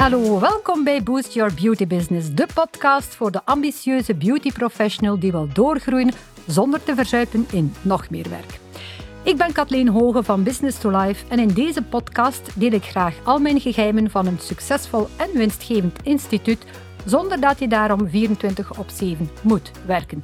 hallo, 0.00 0.40
welkom 0.40 0.84
bij 0.84 1.02
Boost 1.02 1.32
Your 1.32 1.54
Beauty 1.54 1.86
Business, 1.86 2.34
de 2.34 2.46
podcast 2.54 3.14
voor 3.14 3.30
de 3.30 3.44
ambitieuze 3.44 4.14
beauty 4.14 4.52
professional 4.52 5.18
die 5.18 5.32
wil 5.32 5.48
doorgroeien 5.52 6.12
zonder 6.46 6.82
te 6.82 6.94
verzuipen 6.94 7.46
in 7.52 7.74
nog 7.82 8.10
meer 8.10 8.28
werk. 8.30 8.58
Ik 9.22 9.36
ben 9.36 9.52
Kathleen 9.52 9.88
Hoge 9.88 10.22
van 10.22 10.42
Business 10.42 10.78
to 10.78 10.90
Life 10.90 11.24
en 11.28 11.38
in 11.38 11.48
deze 11.48 11.82
podcast 11.82 12.50
deel 12.54 12.72
ik 12.72 12.84
graag 12.84 13.14
al 13.24 13.38
mijn 13.38 13.60
geheimen 13.60 14.10
van 14.10 14.26
een 14.26 14.38
succesvol 14.38 15.08
en 15.16 15.30
winstgevend 15.32 15.98
instituut 16.02 16.64
zonder 17.04 17.40
dat 17.40 17.58
je 17.58 17.68
daarom 17.68 18.08
24 18.08 18.78
op 18.78 18.88
7 18.94 19.30
moet 19.42 19.70
werken. 19.86 20.22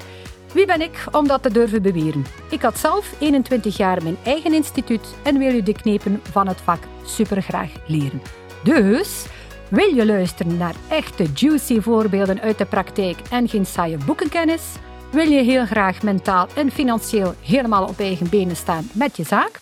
Wie 0.52 0.66
ben 0.66 0.80
ik 0.80 1.06
om 1.12 1.26
dat 1.26 1.42
te 1.42 1.52
durven 1.52 1.82
beweren? 1.82 2.24
Ik 2.50 2.62
had 2.62 2.78
zelf 2.78 3.14
21 3.18 3.76
jaar 3.76 4.02
mijn 4.02 4.16
eigen 4.24 4.52
instituut 4.52 5.14
en 5.22 5.38
wil 5.38 5.54
je 5.54 5.62
de 5.62 5.72
knepen 5.72 6.20
van 6.30 6.48
het 6.48 6.60
vak 6.60 6.82
supergraag 7.04 7.70
leren. 7.86 8.20
Dus 8.62 9.26
wil 9.70 9.94
je 9.94 10.06
luisteren 10.06 10.56
naar 10.56 10.74
echte 10.88 11.26
juicy 11.34 11.80
voorbeelden 11.80 12.40
uit 12.40 12.58
de 12.58 12.64
praktijk 12.64 13.16
en 13.30 13.48
geen 13.48 13.66
saaie 13.66 13.96
boekenkennis? 14.06 14.62
Wil 15.10 15.30
je 15.30 15.42
heel 15.42 15.66
graag 15.66 16.02
mentaal 16.02 16.48
en 16.54 16.70
financieel 16.70 17.34
helemaal 17.42 17.86
op 17.86 17.98
eigen 17.98 18.28
benen 18.28 18.56
staan 18.56 18.88
met 18.92 19.16
je 19.16 19.24
zaak? 19.24 19.60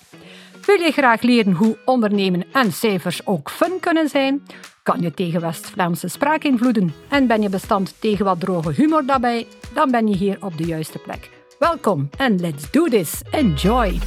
Wil 0.67 0.81
je 0.81 0.91
graag 0.93 1.23
leren 1.23 1.53
hoe 1.53 1.79
ondernemen 1.85 2.45
en 2.53 2.73
cijfers 2.73 3.27
ook 3.27 3.51
fun 3.51 3.81
kunnen 3.81 4.09
zijn? 4.09 4.43
Kan 4.83 5.01
je 5.01 5.15
tegen 5.15 5.41
West-Vlaamse 5.41 6.09
spraakinvloeden 6.09 6.95
en 7.09 7.27
ben 7.27 7.43
je 7.43 7.49
bestand 7.49 7.95
tegen 7.99 8.25
wat 8.25 8.41
droge 8.41 8.73
humor 8.73 9.07
daarbij? 9.07 9.47
Dan 9.75 9.91
ben 9.91 10.09
je 10.09 10.17
hier 10.17 10.37
op 10.41 10.59
de 10.59 10.65
juiste 10.65 10.99
plek. 10.99 11.31
Welkom 11.59 12.09
en 12.17 12.41
let's 12.41 12.71
do 12.71 12.85
this. 12.89 13.23
Enjoy! 13.31 13.99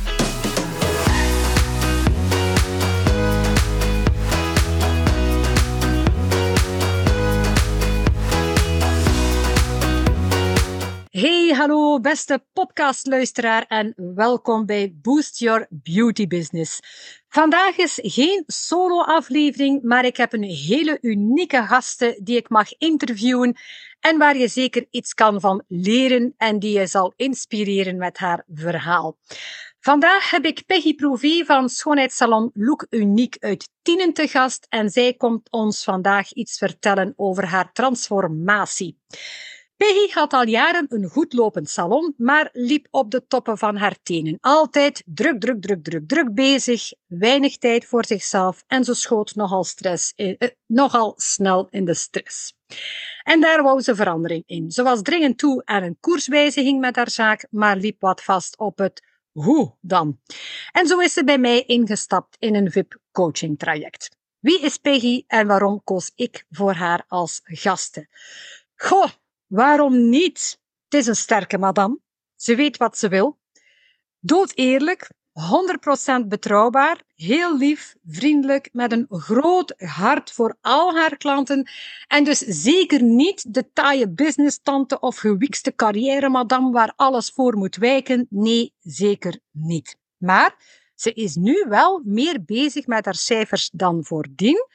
Hallo 11.58 12.00
beste 12.00 12.46
podcastluisteraar 12.54 13.66
en 13.68 13.94
welkom 14.16 14.66
bij 14.66 14.96
Boost 15.02 15.40
Your 15.40 15.68
Beauty 15.70 16.28
Business. 16.28 16.80
Vandaag 17.28 17.78
is 17.78 18.00
geen 18.02 18.44
solo-aflevering, 18.48 19.84
maar 19.84 20.06
ik 20.06 20.18
heb 20.18 20.34
een 20.34 20.44
hele 20.44 20.98
unieke 21.02 21.64
gasten 21.64 22.24
die 22.24 22.38
ik 22.38 22.50
mag 22.50 22.78
interviewen 22.78 23.58
en 24.00 24.18
waar 24.18 24.38
je 24.38 24.48
zeker 24.48 24.86
iets 24.90 25.14
kan 25.14 25.40
van 25.40 25.64
leren 25.68 26.34
en 26.38 26.60
die 26.60 26.80
je 26.80 26.88
zal 26.88 27.14
inspireren 27.16 27.98
met 27.98 28.18
haar 28.18 28.44
verhaal. 28.54 29.18
Vandaag 29.80 30.30
heb 30.30 30.46
ik 30.46 30.66
Peggy 30.66 30.96
Prouvé 30.96 31.44
van 31.46 31.70
schoonheidssalon 31.70 32.52
Look 32.54 32.86
Uniek 32.90 33.36
uit 33.40 33.70
Tienen 33.82 34.14
te 34.14 34.28
gast 34.28 34.66
en 34.70 34.90
zij 34.90 35.14
komt 35.14 35.52
ons 35.52 35.84
vandaag 35.84 36.32
iets 36.32 36.58
vertellen 36.58 37.14
over 37.16 37.46
haar 37.46 37.72
transformatie. 37.72 38.98
Peggy 39.78 40.12
had 40.14 40.34
al 40.34 40.48
jaren 40.48 40.86
een 40.90 41.10
goed 41.10 41.34
lopend 41.34 41.70
salon, 41.70 42.14
maar 42.18 42.50
liep 42.54 42.88
op 42.92 43.12
de 43.12 43.28
toppen 43.28 43.58
van 43.58 43.76
haar 43.76 43.96
tenen. 44.04 44.38
Altijd 44.42 45.04
druk, 45.06 45.42
druk, 45.42 45.62
druk, 45.62 45.84
druk, 45.84 46.08
druk 46.08 46.34
bezig, 46.34 46.92
weinig 47.06 47.58
tijd 47.58 47.86
voor 47.86 48.06
zichzelf 48.06 48.64
en 48.68 48.84
ze 48.84 48.94
schoot 48.94 49.36
nogal, 49.36 49.64
stress 49.64 50.14
in, 50.16 50.36
eh, 50.38 50.50
nogal 50.66 51.14
snel 51.16 51.68
in 51.70 51.86
de 51.86 51.94
stress. 51.94 52.54
En 53.24 53.42
daar 53.42 53.64
wou 53.64 53.82
ze 53.82 53.96
verandering 53.96 54.44
in. 54.46 54.72
Ze 54.72 54.84
was 54.84 55.02
dringend 55.02 55.38
toe 55.38 55.62
aan 55.66 55.84
een 55.84 55.98
koerswijziging 56.00 56.80
met 56.80 56.96
haar 56.96 57.10
zaak, 57.10 57.48
maar 57.50 57.78
liep 57.78 58.02
wat 58.02 58.24
vast 58.24 58.58
op 58.58 58.78
het 58.78 59.04
hoe 59.32 59.76
dan. 59.82 60.20
En 60.72 60.88
zo 60.88 61.00
is 61.00 61.14
ze 61.14 61.24
bij 61.24 61.38
mij 61.38 61.64
ingestapt 61.64 62.36
in 62.40 62.56
een 62.56 62.72
VIP-coaching 62.72 63.60
traject. 63.60 64.10
Wie 64.40 64.62
is 64.62 64.78
Peggy 64.78 65.24
en 65.28 65.48
waarom 65.48 65.82
koos 65.84 66.12
ik 66.16 66.46
voor 66.50 66.74
haar 66.74 67.04
als 67.08 67.42
gasten? 67.44 68.10
Goh, 68.76 69.10
Waarom 69.48 70.10
niet? 70.10 70.60
Het 70.84 71.00
is 71.00 71.08
een 71.08 71.16
sterke 71.16 71.58
madame. 71.58 72.00
Ze 72.36 72.56
weet 72.56 72.78
wat 72.78 72.98
ze 72.98 73.08
wil. 73.08 73.38
Dood 74.20 74.52
eerlijk, 74.56 75.10
100% 76.24 76.28
betrouwbaar, 76.28 77.02
heel 77.16 77.58
lief, 77.58 77.96
vriendelijk, 78.06 78.70
met 78.72 78.92
een 78.92 79.06
groot 79.10 79.74
hart 79.78 80.32
voor 80.32 80.58
al 80.62 80.96
haar 80.96 81.18
klanten 81.18 81.70
en 82.08 82.24
dus 82.24 82.40
zeker 82.40 83.04
niet 83.04 83.54
de 83.54 83.72
taaie 83.74 84.10
business-tante 84.10 85.00
of 85.00 85.18
gewikste 85.18 85.76
carrière-madame 85.76 86.72
waar 86.72 86.94
alles 86.96 87.30
voor 87.30 87.58
moet 87.58 87.76
wijken. 87.76 88.28
Nee, 88.30 88.74
zeker 88.80 89.40
niet. 89.52 89.98
Maar 90.18 90.56
ze 90.96 91.14
is 91.14 91.36
nu 91.36 91.66
wel 91.68 92.02
meer 92.06 92.44
bezig 92.46 92.88
met 92.88 93.06
haar 93.06 93.16
cijfers 93.16 93.70
dan 93.74 94.04
voordien, 94.04 94.68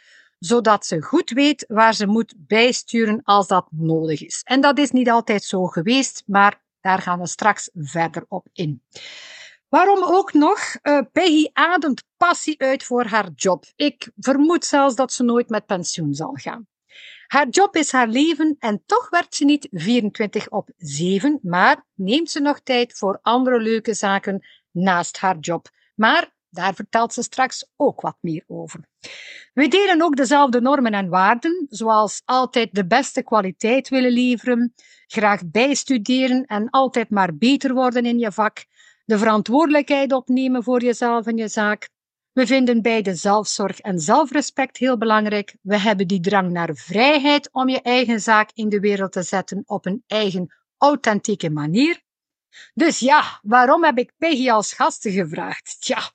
zodat 0.44 0.86
ze 0.86 1.03
goed 1.03 1.30
weet 1.30 1.64
waar 1.69 1.94
ze 1.94 2.06
moet 2.06 2.34
bijsturen 2.36 3.20
als 3.25 3.47
dat 3.47 3.66
nodig 3.70 4.25
is. 4.25 4.41
En 4.44 4.60
dat 4.60 4.78
is 4.78 4.91
niet 4.91 5.10
altijd 5.10 5.44
zo 5.44 5.66
geweest, 5.66 6.22
maar 6.26 6.62
daar 6.80 6.98
gaan 6.98 7.19
we 7.19 7.26
straks 7.26 7.70
verder 7.75 8.25
op 8.28 8.47
in. 8.52 8.82
Waarom 9.69 10.02
ook 10.04 10.32
nog? 10.32 10.76
Uh, 10.82 11.00
Peggy 11.12 11.48
ademt 11.52 12.04
passie 12.16 12.60
uit 12.60 12.84
voor 12.84 13.04
haar 13.04 13.31
job. 13.34 13.64
Ik 13.76 14.10
vermoed 14.16 14.64
zelfs 14.64 14.94
dat 14.94 15.12
ze 15.12 15.22
nooit 15.22 15.48
met 15.48 15.66
pensioen 15.66 16.14
zal 16.14 16.32
gaan. 16.34 16.66
Haar 17.26 17.48
job 17.48 17.76
is 17.76 17.92
haar 17.92 18.08
leven 18.08 18.56
en 18.58 18.82
toch 18.86 19.10
werkt 19.10 19.34
ze 19.34 19.44
niet 19.44 19.69
24 19.70 20.48
op 20.48 20.70
7, 20.76 21.38
maar 21.42 21.86
neemt 21.94 22.31
ze 22.31 22.41
nog 22.41 22.60
tijd 22.60 22.98
voor 22.98 23.19
andere 23.22 23.60
leuke 23.60 23.94
zaken 23.94 24.47
naast 24.70 25.19
haar 25.19 25.38
job. 25.38 25.69
Maar 25.94 26.32
daar 26.52 26.74
vertelt 26.74 27.12
ze 27.12 27.22
straks 27.22 27.66
ook 27.76 28.00
wat 28.00 28.16
meer 28.20 28.44
over. 28.46 28.80
We 29.52 29.68
delen 29.68 30.02
ook 30.02 30.16
dezelfde 30.16 30.60
normen 30.60 30.92
en 30.92 31.08
waarden, 31.08 31.66
zoals 31.68 32.22
altijd 32.24 32.74
de 32.74 32.86
beste 32.86 33.22
kwaliteit 33.22 33.88
willen 33.88 34.12
leveren, 34.12 34.74
graag 35.06 35.50
bijstuderen 35.50 36.44
en 36.44 36.70
altijd 36.70 37.10
maar 37.10 37.36
beter 37.36 37.74
worden 37.74 38.04
in 38.06 38.18
je 38.18 38.32
vak, 38.32 38.64
de 39.04 39.18
verantwoordelijkheid 39.18 40.12
opnemen 40.12 40.62
voor 40.62 40.82
jezelf 40.82 41.26
en 41.26 41.36
je 41.36 41.48
zaak. 41.48 41.88
We 42.32 42.46
vinden 42.46 42.82
beide 42.82 43.14
zelfzorg 43.14 43.78
en 43.78 43.98
zelfrespect 43.98 44.76
heel 44.76 44.98
belangrijk. 44.98 45.56
We 45.62 45.78
hebben 45.78 46.06
die 46.06 46.20
drang 46.20 46.50
naar 46.50 46.74
vrijheid 46.74 47.48
om 47.52 47.69
je 47.69 47.82
eigen 47.82 48.20
zaak 48.20 48.50
in 48.54 48.69
de 48.69 48.80
wereld 48.80 49.12
te 49.12 49.22
zetten 49.22 49.62
op 49.66 49.86
een 49.86 50.02
eigen 50.06 50.54
authentieke 50.78 51.50
manier. 51.50 52.02
Dus 52.74 52.98
ja, 52.98 53.40
waarom 53.42 53.84
heb 53.84 53.98
ik 53.98 54.12
Peggy 54.18 54.50
als 54.50 54.72
gasten 54.72 55.12
gevraagd? 55.12 55.80
Tja, 55.80 56.10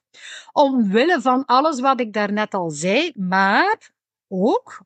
omwille 0.51 1.21
van 1.21 1.45
alles 1.45 1.79
wat 1.79 1.99
ik 1.99 2.13
daarnet 2.13 2.53
al 2.53 2.69
zei, 2.69 3.11
maar 3.15 3.91
ook 4.27 4.81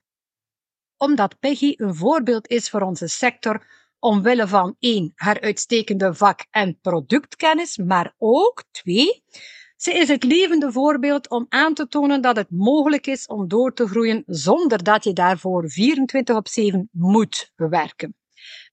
omdat 0.98 1.40
Peggy 1.40 1.74
een 1.78 1.96
voorbeeld 1.96 2.48
is 2.48 2.70
voor 2.70 2.82
onze 2.82 3.08
sector 3.08 3.66
omwille 4.00 4.48
van 4.48 4.76
één, 4.80 5.12
haar 5.16 5.42
uitstekende 5.42 6.14
vak- 6.14 6.46
en 6.52 6.80
productkennis, 6.82 7.78
maar 7.78 8.14
ook 8.18 8.64
twee, 8.72 9.24
ze 9.76 9.94
is 9.94 10.08
het 10.08 10.24
levende 10.24 10.72
voorbeeld 10.72 11.30
om 11.30 11.46
aan 11.50 11.74
te 11.74 11.88
tonen 11.88 12.22
dat 12.22 12.36
het 12.36 12.50
mogelijk 12.50 13.08
is 13.08 13.28
om 13.28 13.48
door 13.48 13.74
te 13.74 13.88
groeien 13.88 14.24
zonder 14.26 14.84
dat 14.84 15.04
je 15.04 15.14
daarvoor 15.14 15.70
24 15.70 16.36
op 16.36 16.48
7 16.48 16.90
moet 16.92 17.52
werken 17.56 18.16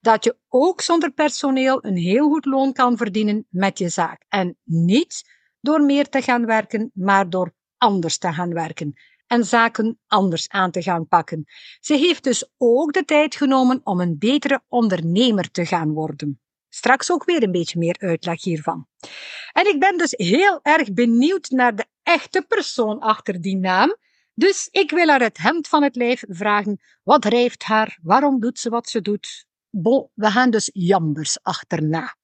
dat 0.00 0.24
je 0.24 0.36
ook 0.48 0.80
zonder 0.80 1.10
personeel 1.10 1.84
een 1.84 1.96
heel 1.96 2.28
goed 2.28 2.44
loon 2.44 2.72
kan 2.72 2.96
verdienen 2.96 3.46
met 3.50 3.78
je 3.78 3.88
zaak. 3.88 4.24
En 4.28 4.56
niet 4.64 5.30
door 5.60 5.80
meer 5.80 6.08
te 6.08 6.22
gaan 6.22 6.46
werken, 6.46 6.90
maar 6.94 7.30
door 7.30 7.52
anders 7.76 8.18
te 8.18 8.32
gaan 8.32 8.52
werken 8.52 8.94
en 9.28 9.44
zaken 9.44 9.98
anders 10.06 10.48
aan 10.48 10.70
te 10.70 10.82
gaan 10.82 11.08
pakken. 11.08 11.44
Ze 11.80 11.94
heeft 11.94 12.24
dus 12.24 12.50
ook 12.56 12.92
de 12.92 13.04
tijd 13.04 13.34
genomen 13.34 13.80
om 13.84 14.00
een 14.00 14.18
betere 14.18 14.62
ondernemer 14.68 15.50
te 15.50 15.66
gaan 15.66 15.92
worden. 15.92 16.40
Straks 16.68 17.12
ook 17.12 17.24
weer 17.24 17.42
een 17.42 17.52
beetje 17.52 17.78
meer 17.78 17.96
uitleg 17.98 18.42
hiervan. 18.42 18.86
En 19.52 19.66
ik 19.66 19.80
ben 19.80 19.98
dus 19.98 20.14
heel 20.16 20.60
erg 20.62 20.92
benieuwd 20.92 21.50
naar 21.50 21.76
de 21.76 21.86
echte 22.02 22.44
persoon 22.48 22.98
achter 23.00 23.40
die 23.40 23.56
naam. 23.56 23.96
Dus 24.34 24.68
ik 24.70 24.90
wil 24.90 25.08
haar 25.08 25.20
het 25.20 25.38
hemd 25.38 25.68
van 25.68 25.82
het 25.82 25.96
lijf 25.96 26.24
vragen. 26.28 26.80
Wat 27.02 27.22
drijft 27.22 27.62
haar? 27.62 27.98
Waarom 28.02 28.40
doet 28.40 28.58
ze 28.58 28.70
wat 28.70 28.88
ze 28.88 29.00
doet? 29.00 29.46
Bon, 29.70 30.08
we 30.14 30.30
gaan 30.30 30.50
dus 30.50 30.70
jambers 30.72 31.38
achterna. 31.42 32.16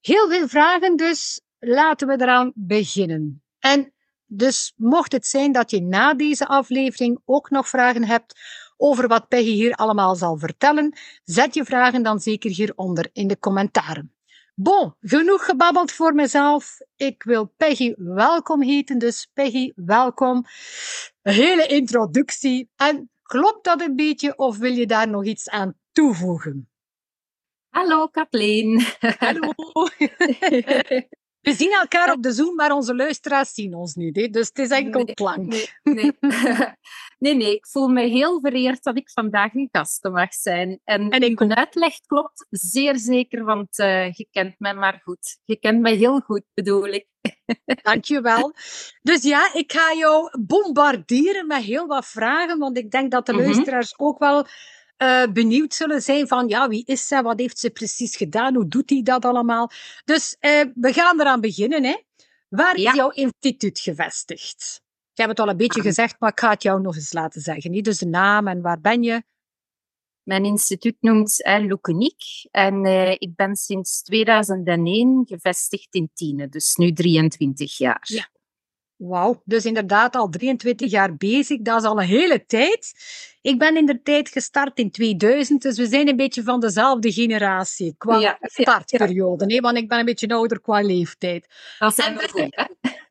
Heel 0.00 0.28
veel 0.28 0.48
vragen, 0.48 0.96
dus 0.96 1.40
laten 1.58 2.08
we 2.08 2.20
eraan 2.20 2.52
beginnen. 2.54 3.42
En 3.58 3.92
dus 4.26 4.72
mocht 4.76 5.12
het 5.12 5.26
zijn 5.26 5.52
dat 5.52 5.70
je 5.70 5.82
na 5.82 6.14
deze 6.14 6.46
aflevering 6.46 7.20
ook 7.24 7.50
nog 7.50 7.68
vragen 7.68 8.04
hebt 8.04 8.40
over 8.76 9.08
wat 9.08 9.28
Peggy 9.28 9.50
hier 9.50 9.74
allemaal 9.74 10.14
zal 10.14 10.38
vertellen, 10.38 10.98
zet 11.24 11.54
je 11.54 11.64
vragen 11.64 12.02
dan 12.02 12.20
zeker 12.20 12.50
hieronder 12.50 13.10
in 13.12 13.26
de 13.26 13.38
commentaren. 13.38 14.16
Bon, 14.54 14.94
genoeg 15.00 15.44
gebabbeld 15.44 15.92
voor 15.92 16.14
mezelf. 16.14 16.78
Ik 16.96 17.22
wil 17.22 17.52
Peggy 17.56 17.94
welkom 17.96 18.62
heten, 18.62 18.98
dus 18.98 19.30
Peggy, 19.32 19.72
welkom. 19.74 20.44
Een 21.22 21.32
hele 21.32 21.66
introductie. 21.66 22.70
En 22.76 23.10
klopt 23.22 23.64
dat 23.64 23.80
een 23.80 23.96
beetje 23.96 24.36
of 24.36 24.58
wil 24.58 24.72
je 24.72 24.86
daar 24.86 25.08
nog 25.08 25.24
iets 25.24 25.48
aan 25.48 25.74
toevoegen? 25.96 26.68
Hallo 27.68 28.08
Kathleen. 28.08 28.80
Hallo. 29.18 29.52
We 31.40 31.52
zien 31.52 31.72
elkaar 31.72 32.12
op 32.12 32.22
de 32.22 32.32
Zoom, 32.32 32.54
maar 32.54 32.72
onze 32.72 32.94
luisteraars 32.94 33.54
zien 33.54 33.74
ons 33.74 33.94
niet. 33.94 34.16
Hè? 34.16 34.28
Dus 34.28 34.46
het 34.46 34.58
is 34.58 34.68
enkel 34.68 35.02
nee, 35.02 35.14
klank. 35.14 35.46
Nee, 35.46 35.68
nee. 35.82 36.12
nee, 37.18 37.34
nee, 37.34 37.54
ik 37.54 37.66
voel 37.66 37.88
me 37.88 38.02
heel 38.02 38.40
vereerd 38.40 38.82
dat 38.82 38.96
ik 38.96 39.10
vandaag 39.10 39.54
een 39.54 39.68
gast 39.72 40.04
mag 40.04 40.34
zijn. 40.34 40.80
En, 40.84 41.10
en 41.10 41.22
ik... 41.22 41.38
mijn 41.38 41.56
uitleg 41.56 42.00
klopt 42.06 42.46
zeer 42.50 42.98
zeker, 42.98 43.44
want 43.44 43.78
uh, 43.78 44.12
je 44.12 44.28
kent 44.30 44.54
mij 44.58 44.74
maar 44.74 45.00
goed. 45.04 45.38
Je 45.44 45.56
kent 45.56 45.80
mij 45.80 45.94
heel 45.94 46.20
goed, 46.20 46.44
bedoel 46.54 46.86
ik. 46.86 47.06
Dankjewel. 47.82 48.54
Dus 49.02 49.22
ja, 49.22 49.54
ik 49.54 49.72
ga 49.72 49.94
jou 49.94 50.44
bombarderen 50.46 51.46
met 51.46 51.62
heel 51.62 51.86
wat 51.86 52.06
vragen, 52.06 52.58
want 52.58 52.78
ik 52.78 52.90
denk 52.90 53.10
dat 53.10 53.26
de 53.26 53.32
mhm. 53.32 53.42
luisteraars 53.42 53.98
ook 53.98 54.18
wel 54.18 54.46
uh, 54.98 55.26
benieuwd 55.32 55.74
zullen 55.74 56.02
zijn 56.02 56.28
van, 56.28 56.48
ja, 56.48 56.68
wie 56.68 56.84
is 56.84 57.06
zij? 57.06 57.22
Wat 57.22 57.38
heeft 57.38 57.58
ze 57.58 57.70
precies 57.70 58.16
gedaan? 58.16 58.54
Hoe 58.54 58.68
doet 58.68 58.90
hij 58.90 59.02
dat 59.02 59.24
allemaal? 59.24 59.70
Dus 60.04 60.36
uh, 60.40 60.64
we 60.74 60.92
gaan 60.92 61.20
eraan 61.20 61.40
beginnen. 61.40 61.84
Hè. 61.84 61.96
Waar 62.48 62.76
is 62.76 62.94
jouw 62.94 63.10
instituut 63.10 63.78
gevestigd? 63.78 64.82
Ik 65.12 65.22
heb 65.22 65.28
het 65.28 65.40
al 65.40 65.48
een 65.48 65.56
beetje 65.56 65.80
ah. 65.80 65.86
gezegd, 65.86 66.16
maar 66.18 66.30
ik 66.30 66.40
ga 66.40 66.50
het 66.50 66.62
jou 66.62 66.80
nog 66.80 66.94
eens 66.94 67.12
laten 67.12 67.40
zeggen. 67.40 67.70
Niet? 67.70 67.84
Dus 67.84 67.98
de 67.98 68.06
naam 68.06 68.48
en 68.48 68.60
waar 68.60 68.80
ben 68.80 69.02
je? 69.02 69.22
Mijn 70.22 70.44
instituut 70.44 70.96
noemt 71.00 71.40
uh, 71.40 71.54
en 72.50 72.84
uh, 72.84 73.10
ik 73.10 73.34
ben 73.34 73.56
sinds 73.56 74.02
2001 74.02 75.24
gevestigd 75.26 75.94
in 75.94 76.10
Tiene, 76.14 76.48
dus 76.48 76.74
nu 76.74 76.92
23 76.92 77.78
jaar. 77.78 78.02
Ja. 78.02 78.28
Wauw, 78.96 79.42
dus 79.44 79.64
inderdaad 79.64 80.16
al 80.16 80.28
23 80.28 80.90
jaar 80.90 81.16
bezig. 81.16 81.60
Dat 81.60 81.80
is 81.80 81.88
al 81.88 82.00
een 82.00 82.06
hele 82.06 82.46
tijd. 82.46 82.92
Ik 83.42 83.58
ben 83.58 83.76
in 83.76 83.86
de 83.86 84.02
tijd 84.02 84.28
gestart 84.28 84.78
in 84.78 84.90
2000, 84.90 85.62
dus 85.62 85.78
we 85.78 85.86
zijn 85.86 86.08
een 86.08 86.16
beetje 86.16 86.42
van 86.42 86.60
dezelfde 86.60 87.12
generatie 87.12 87.94
qua 87.98 88.38
startperiode. 88.40 89.54
Ja, 89.54 89.60
Want 89.60 89.76
ik 89.76 89.88
ben 89.88 89.98
een 89.98 90.04
beetje 90.04 90.28
ouder 90.28 90.60
qua 90.60 90.80
leeftijd. 90.80 91.46
Dat 91.78 91.94
zijn 91.94 92.16
de 92.16 92.28
goede, 92.28 92.68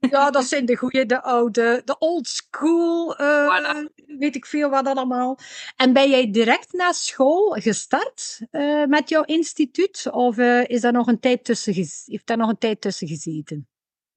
Ja, 0.09 0.31
dat 0.31 0.45
zijn 0.45 0.65
de 0.65 0.75
goede, 0.75 1.05
de 1.05 1.21
oude, 1.21 1.81
de 1.85 1.97
old 1.97 2.27
school, 2.27 3.21
uh, 3.21 3.85
weet 4.17 4.35
ik 4.35 4.45
veel 4.45 4.69
wat 4.69 4.85
allemaal. 4.87 5.37
En 5.75 5.93
ben 5.93 6.09
jij 6.09 6.31
direct 6.31 6.73
na 6.73 6.91
school 6.91 7.49
gestart 7.59 8.39
uh, 8.51 8.85
met 8.85 9.09
jouw 9.09 9.23
instituut? 9.23 10.07
Of 10.11 10.37
uh, 10.37 10.67
is 10.67 10.81
daar 10.81 10.91
nog 10.91 11.07
een 11.07 11.19
tijd 11.19 11.43
tussen, 11.43 11.73
heeft 11.73 12.27
daar 12.27 12.37
nog 12.37 12.49
een 12.49 12.57
tijd 12.57 12.81
tussen 12.81 13.07
gezeten? 13.07 13.67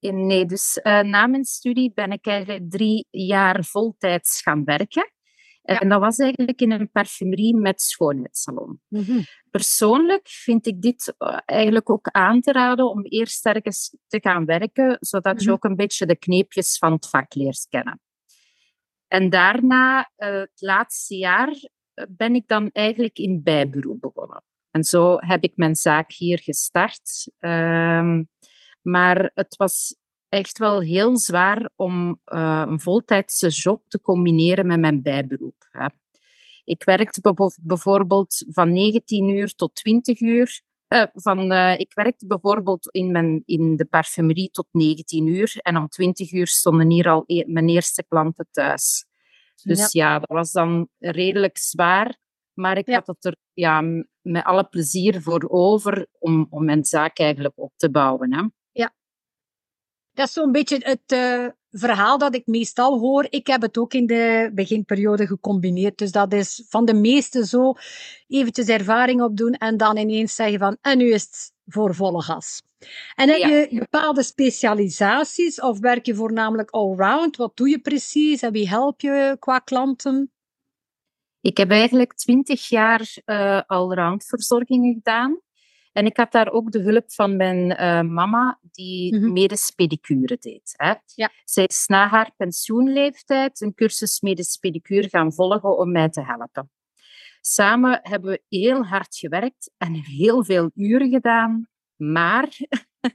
Nee, 0.01 0.45
dus 0.45 0.81
uh, 0.83 1.01
na 1.01 1.27
mijn 1.27 1.45
studie 1.45 1.93
ben 1.95 2.13
ik 2.13 2.27
eigenlijk 2.27 2.71
drie 2.71 3.07
jaar 3.11 3.65
voltijds 3.65 4.43
gaan 4.43 4.65
werken. 4.65 5.13
En 5.63 5.89
dat 5.89 6.01
was 6.01 6.19
eigenlijk 6.19 6.61
in 6.61 6.71
een 6.71 6.91
parfumerie 6.91 7.57
met 7.57 7.81
schoonheidssalon. 7.81 8.81
Mm 8.89 9.25
Persoonlijk 9.51 10.29
vind 10.29 10.67
ik 10.67 10.83
dit 10.83 11.15
eh, 11.19 11.39
eigenlijk 11.45 11.91
ook 11.91 12.09
aan 12.09 12.41
te 12.41 12.53
raden 12.53 12.91
om 12.91 13.05
eerst 13.05 13.47
ergens 13.47 13.97
te 14.07 14.21
gaan 14.21 14.45
werken, 14.45 14.97
zodat 15.01 15.41
je 15.41 15.45
mhm. 15.45 15.55
ook 15.55 15.65
een 15.65 15.77
beetje 15.77 16.07
de 16.07 16.17
kneepjes 16.17 16.79
van 16.79 16.93
het 16.93 17.09
vak 17.09 17.35
leert 17.35 17.67
kennen. 17.69 18.01
En 19.07 19.31
daarna, 19.31 19.99
uh, 19.99 20.29
het 20.29 20.61
laatste 20.61 21.17
jaar, 21.17 21.69
ben 22.09 22.35
ik 22.35 22.49
dan 22.49 22.71
eigenlijk 22.73 23.19
in 23.19 23.43
bijberoep 23.43 24.01
begonnen. 24.01 24.43
En 24.71 24.85
zo 24.85 25.17
heb 25.19 25.43
ik 25.43 25.53
mijn 25.57 25.77
zaak 25.77 26.13
hier 26.13 26.39
gestart. 26.39 27.33
Uh, 27.41 28.21
maar 28.91 29.31
het 29.35 29.57
was 29.57 29.97
echt 30.29 30.59
wel 30.59 30.81
heel 30.81 31.19
zwaar 31.19 31.71
om 31.77 32.21
uh, 32.27 32.65
een 32.67 32.81
voltijdse 32.81 33.49
job 33.49 33.83
te 33.89 34.01
combineren 34.01 34.67
met 34.67 34.81
mijn 34.81 35.03
bijberoep. 35.03 35.67
Hè. 35.71 35.87
Ik 36.65 36.85
werkte 36.85 37.55
bijvoorbeeld 37.63 38.45
van 38.49 38.73
19 38.73 39.29
uur 39.29 39.55
tot 39.55 39.75
20 39.75 40.21
uur. 40.21 40.63
Uh, 40.89 41.05
van, 41.13 41.53
uh, 41.53 41.79
ik 41.79 41.95
werkte 41.95 42.27
bijvoorbeeld 42.27 42.89
in, 42.91 43.11
mijn, 43.11 43.43
in 43.45 43.77
de 43.77 43.85
parfumerie 43.85 44.51
tot 44.51 44.67
19 44.71 45.27
uur 45.27 45.57
en 45.57 45.77
om 45.77 45.89
20 45.89 46.33
uur 46.33 46.47
stonden 46.47 46.91
hier 46.91 47.09
al 47.09 47.23
e 47.27 47.45
mijn 47.47 47.69
eerste 47.69 48.05
klanten 48.09 48.49
thuis. 48.51 49.07
Dus 49.63 49.93
ja. 49.93 50.13
ja. 50.13 50.19
dat 50.19 50.29
was 50.29 50.53
dan 50.53 50.89
redelijk 50.99 51.59
zwaar, 51.59 52.19
maar 52.55 52.79
ik 52.79 52.89
had 52.89 53.07
het 53.07 53.25
er 53.25 53.37
ja, 53.53 53.81
met 54.21 54.45
alle 54.45 54.65
plezier 54.65 55.23
voor 55.23 55.49
over 55.49 56.07
om, 56.19 56.47
om 56.51 56.65
mijn 56.65 56.85
zaak 56.85 57.19
eigenlijk 57.19 57.55
op 57.57 57.73
te 57.77 57.91
bouwen. 57.91 58.35
Hè. 58.35 58.43
Dat 60.19 60.27
is 60.27 60.33
zo'n 60.33 60.53
beetje 60.53 60.79
het 60.79 61.13
uh, 61.13 61.47
verhaal 61.71 62.19
dat 62.19 62.35
ik 62.35 62.47
meestal 62.47 62.99
hoor. 62.99 63.27
Ik 63.31 63.47
heb 63.47 63.63
het 63.63 63.79
ook 63.79 63.95
in 63.95 64.07
de 64.07 64.51
beginperiode 64.55 65.27
gecombineerd. 65.27 65.99
Dus 65.99 66.13
dat 66.13 66.33
is 66.33 66.65
van 66.69 66.85
de 66.85 66.95
meeste 66.95 67.47
zo 67.47 67.75
eventjes 68.29 68.69
ervaring 68.69 69.23
opdoen 69.23 69.53
en 69.53 69.77
dan 69.77 69.97
ineens 69.97 70.35
zeggen 70.35 70.59
van 70.59 70.77
en 70.81 70.99
nu 70.99 71.13
is 71.13 71.23
het 71.23 71.53
voor 71.67 71.95
volle 71.95 72.23
gas. 72.23 72.63
En 73.15 73.29
heb 73.29 73.39
je 73.39 73.79
bepaalde 73.79 74.23
specialisaties 74.23 75.61
of 75.61 75.79
werk 75.79 76.07
je 76.07 76.15
voornamelijk 76.15 76.71
allround? 76.71 77.37
Wat 77.37 77.57
doe 77.57 77.69
je 77.69 77.79
precies 77.79 78.43
en 78.43 78.53
wie 78.53 78.69
help 78.69 79.01
je 79.01 79.37
qua 79.39 79.59
klanten? 79.59 80.33
Ik 81.41 81.57
heb 81.57 81.71
eigenlijk 81.71 82.15
twintig 82.15 82.69
jaar 82.69 83.17
uh, 83.27 83.61
allround 83.67 84.25
verzorgingen 84.25 84.95
gedaan. 84.95 85.41
En 85.93 86.07
ik 86.07 86.17
had 86.17 86.33
daar 86.33 86.51
ook 86.51 86.73
de 86.73 86.81
hulp 86.81 87.13
van 87.13 87.37
mijn 87.37 87.71
uh, 87.71 88.01
mama, 88.01 88.59
die 88.63 89.17
mm 89.17 89.23
-hmm. 89.23 89.33
medisch 89.33 89.71
pedicure 89.71 90.37
deed. 90.41 90.75
Hè. 90.77 90.95
Ja. 91.15 91.31
Zij 91.45 91.65
is 91.65 91.87
na 91.87 92.09
haar 92.09 92.33
pensioenleeftijd 92.37 93.61
een 93.61 93.75
cursus 93.75 94.21
medisch 94.21 94.57
pedicure 94.57 95.09
gaan 95.09 95.33
volgen 95.33 95.79
om 95.79 95.93
mij 95.93 96.09
te 96.09 96.23
helpen. 96.25 96.71
Samen 97.41 98.01
hebben 98.03 98.31
we 98.31 98.59
heel 98.59 98.85
hard 98.85 99.17
gewerkt 99.17 99.71
en 99.77 99.95
heel 99.95 100.45
veel 100.45 100.71
uren 100.75 101.11
gedaan. 101.11 101.69
Maar 101.97 102.49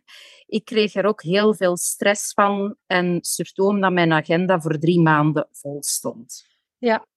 ik 0.46 0.66
kreeg 0.66 0.96
er 0.96 1.06
ook 1.06 1.22
heel 1.22 1.54
veel 1.54 1.78
stress 1.78 2.34
van. 2.34 2.76
En 2.86 3.18
surtout 3.22 3.70
omdat 3.70 3.92
mijn 3.92 4.12
agenda 4.12 4.60
voor 4.60 4.80
drie 4.80 5.02
maanden 5.02 5.48
vol 5.52 5.84
stond. 5.84 6.46
Ja, 6.78 7.08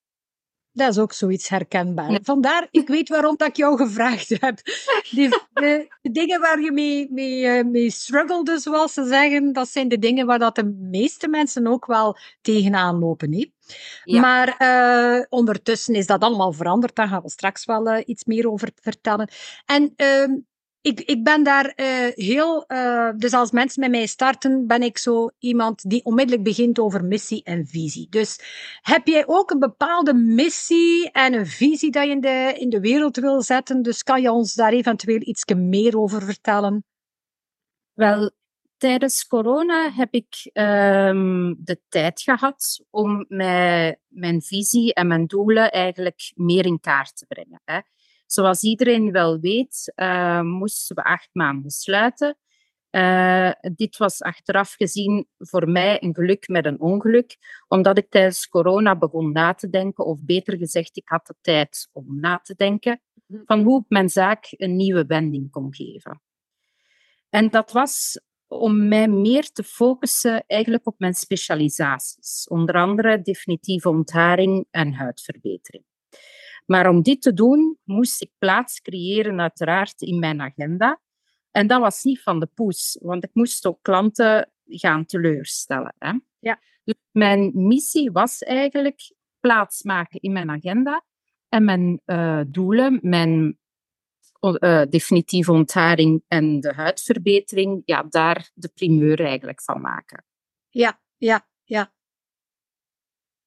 dat 0.77 0.91
is 0.91 0.99
ook 0.99 1.13
zoiets 1.13 1.49
herkenbaar. 1.49 2.19
Vandaar, 2.23 2.69
ik 2.71 2.89
weet 2.89 3.09
waarom 3.09 3.37
dat 3.37 3.49
ik 3.49 3.57
jou 3.57 3.77
gevraagd 3.77 4.29
heb. 4.41 4.61
Die, 5.11 5.29
de, 5.53 5.89
dingen 6.03 6.41
waar 6.41 6.61
je 6.61 6.73
mee, 6.73 7.07
mee, 7.11 7.43
uh, 7.43 7.65
mee 7.65 7.91
struggelde, 7.91 8.59
zoals 8.59 8.93
ze 8.93 9.05
zeggen, 9.05 9.53
dat 9.53 9.69
zijn 9.69 9.89
de 9.89 9.99
dingen 9.99 10.27
waar 10.27 10.39
dat 10.39 10.55
de 10.55 10.65
meeste 10.65 11.29
mensen 11.29 11.67
ook 11.67 11.87
wel 11.87 12.17
tegenaan 12.41 12.99
lopen. 12.99 13.53
Ja. 14.05 14.21
Maar 14.21 14.57
uh, 14.59 15.25
ondertussen 15.29 15.95
is 15.95 16.07
dat 16.07 16.23
allemaal 16.23 16.53
veranderd. 16.53 16.95
Daar 16.95 17.09
gaan 17.09 17.23
we 17.23 17.31
straks 17.31 17.65
wel 17.65 17.87
uh, 17.89 18.03
iets 18.05 18.25
meer 18.25 18.51
over 18.51 18.71
vertellen. 18.75 19.29
En 19.65 19.95
uh, 19.97 20.37
ik, 20.87 21.01
ik 21.01 21.25
ben 21.25 21.43
daar 21.43 21.73
uh, 21.77 21.87
heel. 22.15 22.65
Uh, 22.69 23.11
dus 23.17 23.33
als 23.33 23.51
mensen 23.51 23.81
met 23.81 23.91
mij 23.91 24.07
starten, 24.07 24.67
ben 24.67 24.83
ik 24.83 24.99
zo 24.99 25.31
iemand 25.39 25.91
die 25.91 26.05
onmiddellijk 26.05 26.45
begint 26.45 26.79
over 26.79 27.05
missie 27.05 27.43
en 27.45 27.67
visie. 27.67 28.07
Dus 28.11 28.41
heb 28.83 29.07
jij 29.07 29.27
ook 29.27 29.51
een 29.51 29.59
bepaalde 29.59 30.15
missie 30.15 31.11
en 31.11 31.35
een 31.35 31.47
visie 31.47 31.91
dat 31.91 32.05
je 32.05 32.11
in 32.11 32.21
de, 32.21 32.55
in 32.59 32.69
de 32.69 32.81
wereld 32.81 33.17
wil 33.17 33.43
zetten? 33.43 33.83
Dus 33.83 34.03
kan 34.03 34.23
je 34.23 34.31
ons 34.31 34.55
daar 34.55 34.73
eventueel 34.73 35.21
iets 35.21 35.45
meer 35.55 35.99
over 35.99 36.23
vertellen? 36.23 36.85
Wel, 37.95 38.31
tijdens 38.77 39.27
corona 39.27 39.93
heb 39.93 40.15
ik 40.15 40.51
um, 40.53 41.57
de 41.59 41.81
tijd 41.89 42.21
gehad 42.21 42.85
om 42.91 43.25
mijn, 43.29 43.99
mijn 44.07 44.43
visie 44.43 44.95
en 44.95 45.07
mijn 45.07 45.27
doelen 45.27 45.71
eigenlijk 45.71 46.33
meer 46.35 46.67
in 46.67 46.81
kaart 46.81 47.17
te 47.17 47.27
brengen. 47.27 47.61
Hè. 47.65 47.81
Zoals 48.27 48.63
iedereen 48.63 49.13
wel 49.13 49.41
weet, 49.41 49.93
uh, 49.97 50.41
moesten 50.41 50.97
we 50.97 51.05
acht 51.05 51.29
maanden 51.33 51.71
sluiten. 51.71 52.37
Uh, 52.91 53.51
dit 53.75 53.97
was 53.97 54.23
achteraf 54.23 54.73
gezien 54.73 55.27
voor 55.39 55.69
mij 55.69 56.03
een 56.03 56.15
geluk 56.15 56.49
met 56.49 56.65
een 56.65 56.81
ongeluk, 56.81 57.37
omdat 57.69 57.99
ik 57.99 58.11
tijdens 58.11 58.49
corona 58.49 58.97
begon 58.97 59.33
na 59.33 59.55
te 59.55 59.69
denken, 59.69 60.05
of 60.05 60.19
beter 60.21 60.57
gezegd, 60.57 60.97
ik 60.97 61.09
had 61.09 61.27
de 61.27 61.35
tijd 61.41 61.89
om 61.93 62.21
na 62.21 62.39
te 62.39 62.55
denken 62.55 63.01
mhm. 63.27 63.43
van 63.45 63.63
hoe 63.63 63.81
ik 63.81 63.85
mijn 63.89 64.09
zaak 64.09 64.47
een 64.51 64.77
nieuwe 64.77 65.07
wending 65.07 65.51
kon 65.51 65.75
geven. 65.75 66.23
En 67.29 67.51
dat 67.51 67.73
was 67.73 68.21
om 68.47 68.89
mij 68.89 69.09
meer 69.09 69.51
te 69.53 69.63
focussen 69.63 70.45
eigenlijk 70.47 70.87
op 70.87 70.99
mijn 70.99 71.15
specialisaties, 71.15 72.47
onder 72.49 72.75
andere 72.75 73.23
definitieve 73.23 73.89
ontharing 73.89 74.67
en 74.71 74.93
huidverbetering. 74.93 75.85
Maar 76.67 76.89
om 76.89 77.03
dit 77.03 77.23
te 77.23 77.33
doen, 77.33 77.79
moest 77.85 78.23
ik 78.23 78.31
plaats 78.39 78.81
creëren, 78.81 79.41
uiteraard, 79.41 80.01
in 80.01 80.19
mijn 80.19 80.41
agenda. 80.41 81.01
En 81.51 81.67
dat 81.67 81.81
was 81.81 82.03
niet 82.03 82.23
van 82.23 82.41
de 82.41 82.47
poes, 82.55 82.99
want 83.03 83.25
ik 83.25 83.31
moest 83.33 83.67
ook 83.67 83.79
klanten 83.83 84.51
gaan 84.67 85.05
teleurstellen. 85.05 85.95
Hè. 85.99 86.13
Ja. 86.39 86.61
Dus 86.85 86.95
mijn 87.11 87.51
missie 87.55 88.13
was 88.13 88.43
eigenlijk 88.43 89.15
plaatsmaken 89.41 90.21
in 90.21 90.33
mijn 90.33 90.51
agenda 90.51 91.05
en 91.49 91.65
mijn 91.65 92.01
uh, 92.07 92.41
doelen, 92.47 92.99
mijn 93.03 93.59
uh, 94.41 94.83
definitieve 94.89 95.53
ontharing 95.53 96.25
en 96.29 96.61
de 96.61 96.73
huidverbetering, 96.73 97.83
ja, 97.85 98.03
daar 98.03 98.51
de 98.55 98.69
primeur 98.69 99.21
eigenlijk 99.21 99.63
van 99.63 99.81
maken. 99.81 100.25
Ja, 100.69 101.01
ja, 101.17 101.49
ja. 101.65 101.93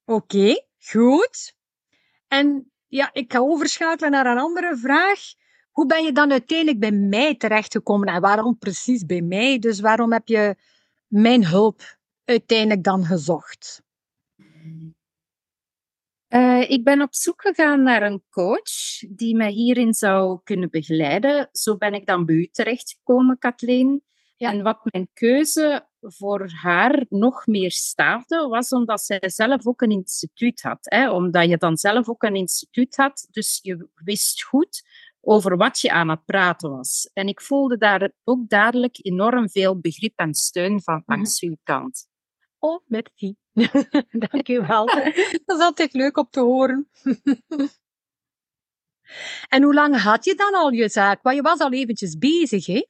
Oké, 0.06 0.38
okay, 0.38 0.68
goed. 0.78 1.56
En 2.28 2.72
ja, 2.90 3.10
ik 3.14 3.32
ga 3.32 3.40
overschakelen 3.40 4.12
naar 4.12 4.26
een 4.26 4.40
andere 4.40 4.78
vraag. 4.78 5.20
hoe 5.72 5.86
ben 5.86 6.04
je 6.04 6.12
dan 6.12 6.32
uiteindelijk 6.32 6.80
bij 6.80 6.92
mij 6.92 7.36
terechtgekomen 7.36 8.08
en 8.08 8.22
waarom 8.22 8.58
precies 8.58 9.06
bij 9.06 9.22
mij? 9.22 9.60
Dus 9.60 9.80
waarom 9.80 10.12
heb 10.12 10.28
je 10.28 10.56
mijn 11.08 11.46
hulp 11.46 11.98
uiteindelijk 12.26 12.84
dan 12.84 13.06
gezocht? 13.06 13.82
Uh, 16.30 16.70
ik 16.70 16.84
ben 16.84 17.02
op 17.02 17.16
zoek 17.16 17.42
gegaan 17.42 17.84
naar 17.84 18.02
een 18.02 18.24
coach 18.30 19.00
die 19.10 19.36
mij 19.36 19.52
hierin 19.52 19.94
zou 19.94 20.40
kunnen 20.44 20.70
begeleiden. 20.70 21.50
Zo 21.52 21.78
ben 21.78 21.94
ik 21.94 22.06
dan 22.06 22.26
bij 22.26 22.36
u 22.36 22.48
terechtgekomen, 22.48 23.38
Kathleen. 23.38 24.04
Ja. 24.36 24.52
En 24.52 24.64
wat 24.64 24.80
mijn 24.84 25.10
keuze 25.14 25.89
voor 26.02 26.52
haar 26.52 27.06
nog 27.10 27.48
meer 27.48 27.72
staafde, 27.72 28.48
was 28.48 28.72
omdat 28.72 29.02
zij 29.02 29.22
zelf 29.26 29.68
ook 29.68 29.82
een 29.82 29.92
instituut 29.92 30.62
had. 30.62 30.80
Hè? 30.82 31.12
Omdat 31.12 31.50
je 31.50 31.58
dan 31.58 31.78
zelf 31.78 32.10
ook 32.10 32.24
een 32.24 32.36
instituut 32.36 32.96
had, 32.96 33.28
dus 33.32 33.60
je 33.62 33.88
wist 33.96 34.44
goed 34.44 34.84
over 35.22 35.58
wat 35.58 35.80
je 35.80 35.92
aan 35.92 36.10
het 36.10 36.26
praten 36.26 36.70
was. 36.70 37.10
En 37.14 37.28
ik 37.28 37.42
voelde 37.42 37.78
daar 37.78 38.12
ook 38.24 38.50
dadelijk 38.50 38.98
enorm 39.02 39.50
veel 39.50 39.80
begrip 39.80 40.14
en 40.16 40.34
steun 40.34 40.82
van 40.82 41.02
mhm. 41.06 41.14
langs 41.14 41.42
uw 41.42 41.58
kant. 41.64 42.08
Oh, 42.60 42.84
merci. 42.86 43.36
Dank 44.32 44.48
u 44.48 44.62
wel. 44.68 44.86
Dat 45.46 45.58
is 45.58 45.64
altijd 45.64 45.94
leuk 45.94 46.18
om 46.18 46.28
te 46.30 46.40
horen. 46.40 46.90
en 49.56 49.64
hoe 49.64 49.74
lang 49.74 50.02
had 50.02 50.26
je 50.26 50.36
dan 50.36 50.54
al 50.54 50.72
je 50.72 50.90
zaak? 50.90 51.22
Want 51.22 51.36
je 51.36 51.42
was 51.42 51.60
al 51.60 51.72
eventjes 51.72 52.18
bezig, 52.18 52.66
hè? 52.66 52.86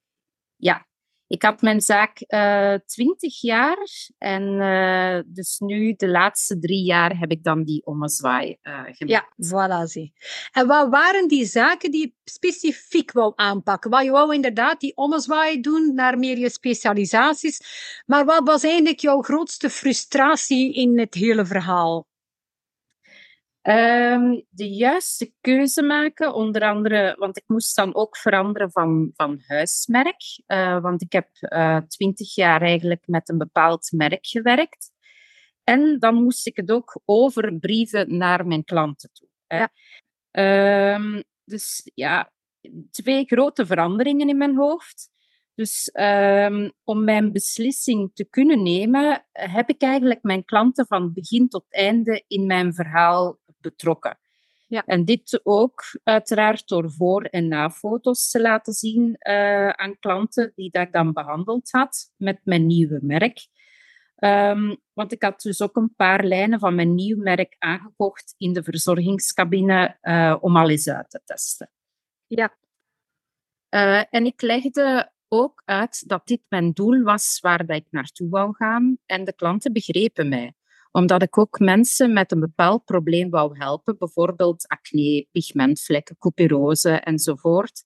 Ja, 0.55 0.87
ik 1.29 1.43
had 1.43 1.62
mijn 1.62 1.81
zaak 1.81 2.24
uh, 2.27 2.74
eh, 2.74 2.79
20 2.86 3.41
jaar 3.41 3.88
en 4.17 4.43
uh, 4.43 5.19
dus 5.25 5.59
nu 5.59 5.93
de 5.98 6.07
laatste 6.07 6.59
drie 6.59 6.83
jaar 6.86 7.17
heb 7.17 7.31
ik 7.31 7.43
dan 7.43 7.63
die 7.63 7.86
ommezwaai 7.86 8.57
uh, 8.63 8.74
gemaakt. 8.74 9.00
Ja, 9.00 9.25
voilà. 9.48 10.12
En 10.51 10.67
wat 10.67 10.89
waren 10.89 11.27
die 11.27 11.45
zaken 11.45 11.91
die 11.91 12.01
je 12.01 12.13
specifiek 12.24 13.12
wou 13.12 13.33
aanpakken? 13.36 13.91
Wat 13.91 14.03
je 14.03 14.12
wou 14.12 14.33
inderdaad 14.33 14.79
die 14.79 14.95
ommezwaai 14.95 15.62
doen 15.62 15.93
naar 15.93 16.17
meer 16.17 16.38
je 16.38 16.50
specialisaties. 16.50 17.62
Maar 18.05 18.25
wat 18.25 18.41
was 18.43 18.63
eigenlijk 18.63 19.00
jouw 19.00 19.21
grootste 19.21 19.69
frustratie 19.69 20.74
in 20.74 21.00
het 21.00 21.13
hele 21.13 21.45
verhaal? 21.45 22.08
Um, 23.61 24.45
de 24.49 24.69
juiste 24.69 25.33
keuze 25.41 25.81
maken, 25.81 26.33
onder 26.33 26.61
andere, 26.61 27.15
want 27.17 27.37
ik 27.37 27.43
moest 27.47 27.75
dan 27.75 27.95
ook 27.95 28.17
veranderen 28.17 28.71
van, 28.71 29.11
van 29.15 29.41
huismerk. 29.47 30.21
Uh, 30.47 30.81
want 30.81 31.01
ik 31.01 31.11
heb 31.11 31.27
eh, 31.39 31.77
twintig 31.77 32.35
jaar 32.35 32.61
eigenlijk 32.61 33.03
met 33.05 33.29
een 33.29 33.37
bepaald 33.37 33.91
merk 33.91 34.25
gewerkt. 34.27 34.91
En 35.63 35.99
dan 35.99 36.15
moest 36.15 36.47
ik 36.47 36.55
het 36.55 36.71
ook 36.71 37.01
overbrieven 37.05 38.17
naar 38.17 38.47
mijn 38.47 38.63
klanten 38.63 39.09
toe. 39.13 39.27
Ja. 39.47 39.71
Um, 40.95 41.23
dus 41.43 41.91
ja, 41.93 42.31
twee 42.91 43.25
grote 43.25 43.65
veranderingen 43.65 44.29
in 44.29 44.37
mijn 44.37 44.55
hoofd. 44.55 45.09
Dus 45.55 45.91
um, 45.93 46.71
om 46.83 47.03
mijn 47.03 47.31
beslissing 47.31 48.11
te 48.13 48.25
kunnen 48.29 48.63
nemen, 48.63 49.25
heb 49.31 49.69
ik 49.69 49.81
eigenlijk 49.81 50.23
mijn 50.23 50.45
klanten 50.45 50.87
van 50.87 51.13
begin 51.13 51.49
tot 51.49 51.65
einde 51.69 52.23
in 52.27 52.45
mijn 52.45 52.73
verhaal 52.73 53.39
betrokken. 53.61 54.19
Ja. 54.67 54.83
En 54.85 55.05
dit 55.05 55.39
ook 55.43 55.99
uiteraard 56.03 56.67
door 56.67 56.91
voor- 56.91 57.23
en 57.23 57.47
na-foto's 57.47 58.29
te 58.29 58.41
laten 58.41 58.73
zien 58.73 59.15
uh, 59.19 59.69
aan 59.69 59.99
klanten 59.99 60.51
die 60.55 60.69
dat 60.71 60.81
ik 60.81 60.93
dan 60.93 61.13
behandeld 61.13 61.71
had 61.71 62.11
met 62.15 62.39
mijn 62.43 62.65
nieuwe 62.65 62.99
merk. 63.01 63.47
Um, 64.23 64.77
want 64.93 65.11
ik 65.11 65.23
had 65.23 65.41
dus 65.41 65.61
ook 65.61 65.75
een 65.75 65.95
paar 65.95 66.23
lijnen 66.23 66.59
van 66.59 66.75
mijn 66.75 66.95
nieuw 66.95 67.17
merk 67.17 67.55
aangekocht 67.57 68.35
in 68.37 68.53
de 68.53 68.63
verzorgingscabine 68.63 69.97
uh, 70.01 70.35
om 70.39 70.57
al 70.57 70.69
eens 70.69 70.89
uit 70.89 71.09
te 71.09 71.21
testen. 71.25 71.71
Ja. 72.27 72.57
Uh, 73.69 74.03
en 74.09 74.25
ik 74.25 74.41
legde 74.41 75.11
ook 75.27 75.61
uit 75.65 76.07
dat 76.07 76.27
dit 76.27 76.41
mijn 76.47 76.71
doel 76.71 77.01
was 77.01 77.39
waar 77.39 77.65
dat 77.65 77.75
ik 77.75 77.87
naartoe 77.89 78.29
wou 78.29 78.55
gaan. 78.55 78.97
En 79.05 79.23
de 79.23 79.33
klanten 79.33 79.73
begrepen 79.73 80.29
mij 80.29 80.53
omdat 80.91 81.22
ik 81.22 81.38
ook 81.38 81.60
mensen 81.60 82.13
met 82.13 82.31
een 82.31 82.39
bepaald 82.39 82.86
probleem 82.86 83.29
wou 83.29 83.58
helpen, 83.58 83.98
bijvoorbeeld 83.98 84.67
acne, 84.67 85.27
pigmentvlekken, 85.31 86.17
couperose 86.17 86.89
enzovoort. 86.89 87.84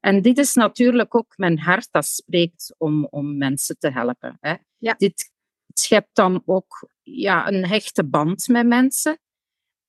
En 0.00 0.22
dit 0.22 0.38
is 0.38 0.54
natuurlijk 0.54 1.14
ook 1.14 1.36
mijn 1.36 1.58
hart 1.58 1.88
dat 1.90 2.06
spreekt 2.06 2.74
om, 2.78 3.06
om 3.06 3.36
mensen 3.36 3.78
te 3.78 3.90
helpen. 3.90 4.36
Hè. 4.40 4.54
Ja. 4.78 4.94
Dit 4.98 5.32
schept 5.74 6.10
dan 6.12 6.42
ook 6.46 6.90
ja, 7.02 7.48
een 7.48 7.66
hechte 7.66 8.04
band 8.04 8.48
met 8.48 8.66
mensen. 8.66 9.18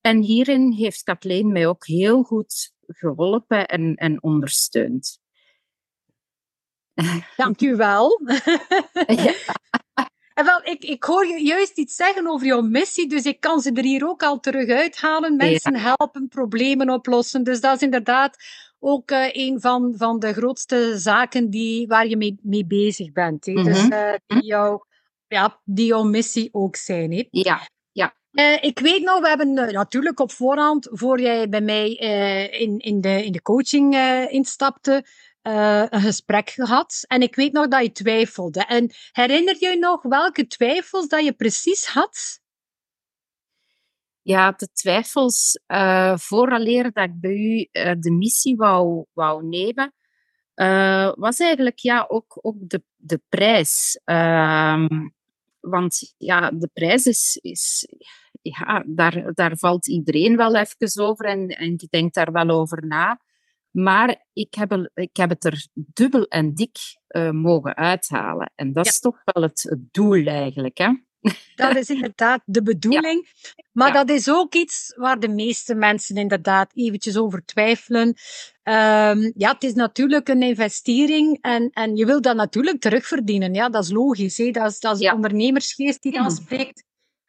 En 0.00 0.20
hierin 0.22 0.72
heeft 0.72 1.02
Kathleen 1.02 1.52
mij 1.52 1.66
ook 1.66 1.86
heel 1.86 2.22
goed 2.22 2.72
geholpen 2.86 3.66
en, 3.66 3.94
en 3.94 4.22
ondersteund. 4.22 5.18
Dank 7.36 7.60
u 7.60 7.76
wel. 7.76 8.20
ja. 9.06 9.34
En 10.34 10.44
wel, 10.44 10.60
ik, 10.62 10.84
ik 10.84 11.04
hoor 11.04 11.26
je 11.26 11.44
juist 11.44 11.78
iets 11.78 11.96
zeggen 11.96 12.26
over 12.26 12.46
jouw 12.46 12.62
missie, 12.62 13.08
dus 13.08 13.24
ik 13.24 13.40
kan 13.40 13.60
ze 13.60 13.72
er 13.72 13.82
hier 13.82 14.08
ook 14.08 14.22
al 14.22 14.40
terug 14.40 14.68
uithalen. 14.68 15.36
Mensen 15.36 15.76
helpen, 15.76 16.28
problemen 16.28 16.90
oplossen. 16.90 17.44
Dus 17.44 17.60
dat 17.60 17.76
is 17.76 17.82
inderdaad 17.82 18.36
ook 18.78 19.10
uh, 19.10 19.28
een 19.32 19.60
van, 19.60 19.94
van 19.96 20.18
de 20.18 20.32
grootste 20.32 20.98
zaken 20.98 21.50
die, 21.50 21.86
waar 21.86 22.06
je 22.06 22.16
mee, 22.16 22.38
mee 22.42 22.66
bezig 22.66 23.12
bent. 23.12 23.46
Hè? 23.46 23.52
Dus 23.52 23.88
uh, 23.88 24.12
die, 24.26 24.44
jou, 24.44 24.84
ja, 25.28 25.60
die 25.64 25.86
jouw 25.86 26.02
missie 26.02 26.48
ook 26.52 26.76
zijn. 26.76 27.12
Hè? 27.12 27.26
Ja, 27.30 27.68
ja. 27.92 28.14
Uh, 28.32 28.62
ik 28.62 28.78
weet 28.78 29.02
nog, 29.02 29.20
we 29.20 29.28
hebben 29.28 29.52
natuurlijk 29.52 30.20
op 30.20 30.32
voorhand, 30.32 30.88
voor 30.90 31.20
jij 31.20 31.48
bij 31.48 31.60
mij 31.60 31.90
in, 32.50 32.78
in, 32.78 33.00
de, 33.00 33.24
in 33.24 33.32
de 33.32 33.42
coaching 33.42 33.96
instapte, 34.28 35.04
uh, 35.46 35.84
een 35.88 36.00
gesprek 36.00 36.50
gehad. 36.50 37.04
En 37.06 37.22
ik 37.22 37.34
weet 37.34 37.52
nog 37.52 37.68
dat 37.68 37.82
je 37.82 37.92
twijfelde. 37.92 38.64
En 38.64 38.90
herinner 39.12 39.56
je 39.58 39.78
nog 39.78 40.02
welke 40.02 40.46
twijfels 40.46 41.08
dat 41.08 41.24
je 41.24 41.32
precies 41.32 41.86
had? 41.86 42.40
Ja, 44.22 44.52
de 44.52 44.68
twijfels 44.72 45.60
uh, 45.66 46.16
vooraleer 46.16 46.92
dat 46.92 47.04
ik 47.04 47.20
bij 47.20 47.36
u 47.36 47.68
uh, 47.72 47.92
de 47.98 48.10
missie 48.10 48.56
wou, 48.56 49.04
wou 49.12 49.46
nemen, 49.46 49.94
was 51.14 51.38
eigenlijk 51.38 51.78
ja, 51.78 52.04
ook, 52.08 52.38
ook 52.40 52.56
de, 52.58 52.82
de 52.96 53.20
prijs. 53.28 54.00
Ehm, 54.04 55.08
want 55.60 56.14
ja, 56.18 56.50
de 56.50 56.70
prijs 56.72 57.06
is, 57.06 57.38
is 57.42 57.88
ja, 58.42 58.84
daar, 58.86 59.34
daar 59.34 59.56
valt 59.56 59.88
iedereen 59.88 60.36
wel 60.36 60.54
even 60.54 61.04
over 61.04 61.24
en, 61.24 61.48
en 61.48 61.76
die 61.76 61.88
denkt 61.90 62.14
daar 62.14 62.32
wel 62.32 62.48
over 62.48 62.86
na. 62.86 63.20
Maar 63.74 64.24
ik 64.32 64.54
heb, 64.54 64.90
ik 64.94 65.16
heb 65.16 65.28
het 65.28 65.44
er 65.44 65.66
dubbel 65.72 66.26
en 66.26 66.54
dik 66.54 66.76
uh, 67.08 67.30
mogen 67.30 67.76
uithalen. 67.76 68.52
En 68.54 68.72
dat 68.72 68.86
is 68.86 69.00
toch 69.00 69.20
wel 69.24 69.42
het, 69.42 69.76
doel 69.90 70.26
eigenlijk. 70.26 70.78
Hè? 70.78 70.92
Dat 71.56 71.76
is 71.76 71.90
inderdaad 71.90 72.42
de 72.44 72.62
bedoeling. 72.62 73.28
Maar 73.72 73.92
dat 73.92 74.10
is 74.10 74.30
ook 74.30 74.54
iets 74.54 74.94
waar 74.96 75.20
de 75.20 75.28
meeste 75.28 75.74
mensen 75.74 76.16
inderdaad 76.16 76.70
eventjes 76.74 77.16
over 77.16 77.44
twijfelen. 77.44 78.06
Um, 78.08 79.32
ja, 79.36 79.52
het 79.52 79.62
is 79.62 79.74
natuurlijk 79.74 80.28
een 80.28 80.42
investering 80.42 81.38
en, 81.40 81.70
en 81.70 81.96
je 81.96 82.06
wil 82.06 82.20
dat 82.20 82.36
natuurlijk 82.36 82.80
terugverdienen. 82.80 83.54
Ja, 83.54 83.68
dat 83.68 83.84
is 83.84 83.90
logisch. 83.90 84.36
Hè? 84.36 84.50
Dat 84.50 84.70
is, 84.70 84.78
dat 84.78 84.94
is 84.94 85.08
de 85.08 85.14
ondernemersgeest 85.14 86.02
die 86.02 86.12
dan 86.12 86.30
spreekt. 86.30 86.84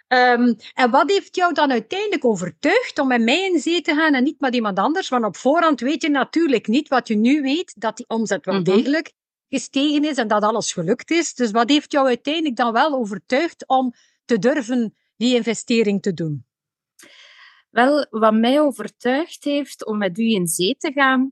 Um, 0.08 0.56
en 0.74 0.90
wat 0.92 1.10
heeft 1.10 1.36
jou 1.36 1.54
dan 1.54 1.72
uiteindelijk 1.72 2.26
overtuigd 2.26 3.00
om 3.00 3.08
met 3.08 3.22
mij 3.22 3.52
in 3.52 3.60
zee 3.60 3.82
te 3.82 3.94
gaan 3.94 4.14
en 4.14 4.24
niet 4.24 4.40
met 4.40 4.56
iemand 4.56 4.78
anders? 4.80 5.10
Want 5.10 5.26
op 5.26 5.38
voorhand 5.38 5.80
weet 5.80 6.02
je 6.02 6.10
natuurlijk 6.10 6.68
niet 6.68 6.88
wat 6.88 7.08
je 7.08 7.16
nu 7.16 7.42
weet, 7.42 7.74
dat 7.78 7.98
die 7.98 8.08
omzet 8.08 8.46
wel 8.46 8.56
mhm. 8.56 8.64
degelijk 8.64 9.14
gestegen 9.50 10.04
is 10.04 10.18
en 10.18 10.28
dat 10.28 10.44
alles 10.44 10.74
gelukt 10.74 11.12
is. 11.12 11.34
Dus 11.34 11.52
wat 11.52 11.70
heeft 11.70 11.92
jou 11.92 12.08
uiteindelijk 12.08 12.56
dan 12.56 12.74
wel 12.74 12.94
overtuigd 12.94 13.68
om 13.68 13.94
te 14.26 14.40
durven 14.40 14.96
die 15.18 15.36
investering 15.36 16.02
te 16.02 16.14
doen? 16.14 16.46
Wel, 17.70 18.08
wat 18.10 18.34
mij 18.34 18.62
overtuigd 18.62 19.44
heeft 19.44 19.86
om 19.86 19.98
met 19.98 20.20
u 20.20 20.24
in 20.24 20.48
zee 20.48 20.76
te 20.78 20.92
gaan, 20.92 21.32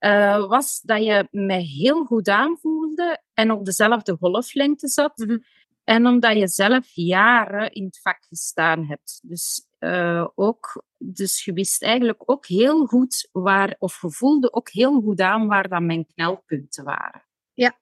uh, 0.00 0.48
was 0.48 0.80
dat 0.80 1.04
je 1.04 1.28
mij 1.30 1.62
heel 1.62 2.04
goed 2.04 2.28
aanvoelde 2.28 3.22
en 3.34 3.50
op 3.50 3.64
dezelfde 3.64 4.16
golflengte 4.20 4.88
zat. 4.88 5.16
Mhm. 5.16 5.38
En 5.84 6.06
omdat 6.06 6.36
je 6.36 6.48
zelf 6.48 6.90
jaren 6.92 7.72
in 7.72 7.84
het 7.84 8.00
vak 8.00 8.24
gestaan 8.28 8.86
hebt. 8.86 9.20
Dus, 9.22 9.66
uh, 9.80 10.26
ook, 10.34 10.84
dus 10.98 11.44
je 11.44 11.52
wist 11.52 11.82
eigenlijk 11.82 12.30
ook 12.30 12.46
heel 12.46 12.86
goed 12.86 13.28
waar, 13.32 13.76
of 13.78 14.00
je 14.00 14.10
voelde 14.10 14.52
ook 14.52 14.70
heel 14.70 15.00
goed 15.00 15.20
aan 15.20 15.46
waar 15.46 15.68
dan 15.68 15.86
mijn 15.86 16.06
knelpunten 16.06 16.84
waren. 16.84 17.24
Ja, 17.52 17.78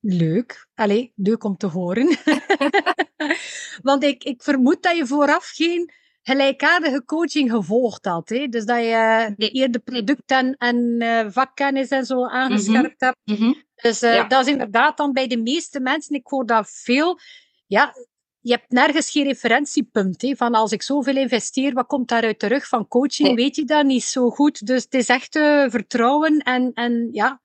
leuk. 0.00 0.68
Allee, 0.74 1.12
leuk 1.14 1.44
om 1.44 1.56
te 1.56 1.66
horen. 1.66 2.06
Want 3.82 4.02
ik, 4.02 4.24
ik 4.24 4.42
vermoed 4.42 4.82
dat 4.82 4.96
je 4.96 5.06
vooraf 5.06 5.50
geen 5.54 5.90
gelijkaardige 6.26 7.04
coaching 7.04 7.50
gevolgd 7.50 8.04
had. 8.04 8.28
Hè? 8.28 8.46
Dus 8.46 8.64
dat 8.64 8.78
je 8.78 9.34
de 9.36 9.50
eerder 9.50 9.80
product 9.80 10.30
en, 10.58 11.02
uh, 11.02 11.26
vakkennis 11.28 11.88
en 11.88 12.04
zo 12.04 12.26
aangescherpt 12.26 13.00
hebt. 13.00 13.18
Mm 13.24 13.36
-hmm. 13.36 13.64
Dus 13.74 14.02
uh, 14.02 14.28
dat 14.28 14.46
is 14.46 14.52
inderdaad 14.52 14.96
dan 14.96 15.12
bij 15.12 15.26
de 15.26 15.36
meeste 15.36 15.80
mensen, 15.80 16.14
ik 16.14 16.26
hoor 16.26 16.46
dat 16.46 16.70
veel, 16.70 17.18
ja, 17.66 17.94
je 18.40 18.52
hebt 18.52 18.70
nergens 18.70 19.10
geen 19.10 19.24
referentiepunt. 19.24 20.22
Hè, 20.22 20.36
van 20.36 20.54
als 20.54 20.72
ik 20.72 20.82
zoveel 20.82 21.16
investeer, 21.16 21.72
wat 21.72 21.86
komt 21.86 22.08
daaruit 22.08 22.38
terug? 22.38 22.68
Van 22.68 22.88
coaching 22.88 23.34
weet 23.34 23.56
je 23.56 23.64
dat 23.64 23.84
niet 23.84 24.04
zo 24.04 24.30
goed. 24.30 24.66
Dus 24.66 24.82
het 24.82 24.94
is 24.94 25.08
echt 25.08 25.36
uh, 25.36 25.68
vertrouwen 25.68 26.38
en, 26.38 26.72
en 26.72 27.08
ja, 27.12 27.40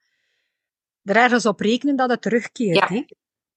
er 1.02 1.16
ergens 1.16 1.46
op 1.46 1.60
rekenen 1.60 1.96
dat 1.96 2.10
het 2.10 2.22
terugkeert. 2.22 2.76
Ja. 2.76 2.86
Hè. 2.86 3.04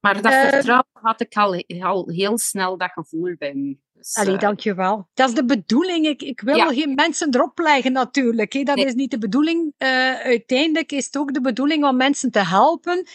Maar 0.05 0.21
dat 0.21 0.31
uh, 0.31 0.50
vertrouwen 0.50 0.85
had 0.93 1.21
ik 1.21 1.35
al, 1.35 1.63
al 1.79 2.09
heel 2.09 2.38
snel, 2.38 2.77
dat 2.77 2.91
gevoel 2.91 3.35
bij 3.38 3.53
u. 3.53 3.79
Dus, 3.93 4.15
Allee, 4.15 4.33
uh, 4.33 4.39
dankjewel. 4.39 5.07
Dat 5.13 5.29
is 5.29 5.35
de 5.35 5.45
bedoeling. 5.45 6.05
Ik, 6.05 6.21
ik 6.21 6.41
wil 6.41 6.55
ja. 6.55 6.74
geen 6.74 6.93
mensen 6.95 7.35
erop 7.35 7.59
leggen 7.59 7.91
natuurlijk. 7.91 8.53
Hè. 8.53 8.63
Dat 8.63 8.75
nee. 8.75 8.85
is 8.85 8.93
niet 8.93 9.12
de 9.12 9.17
bedoeling. 9.17 9.74
Uh, 9.77 9.89
uiteindelijk 10.19 10.91
is 10.91 11.05
het 11.05 11.17
ook 11.17 11.33
de 11.33 11.41
bedoeling 11.41 11.85
om 11.85 11.95
mensen 11.95 12.31
te 12.31 12.45
helpen, 12.45 13.07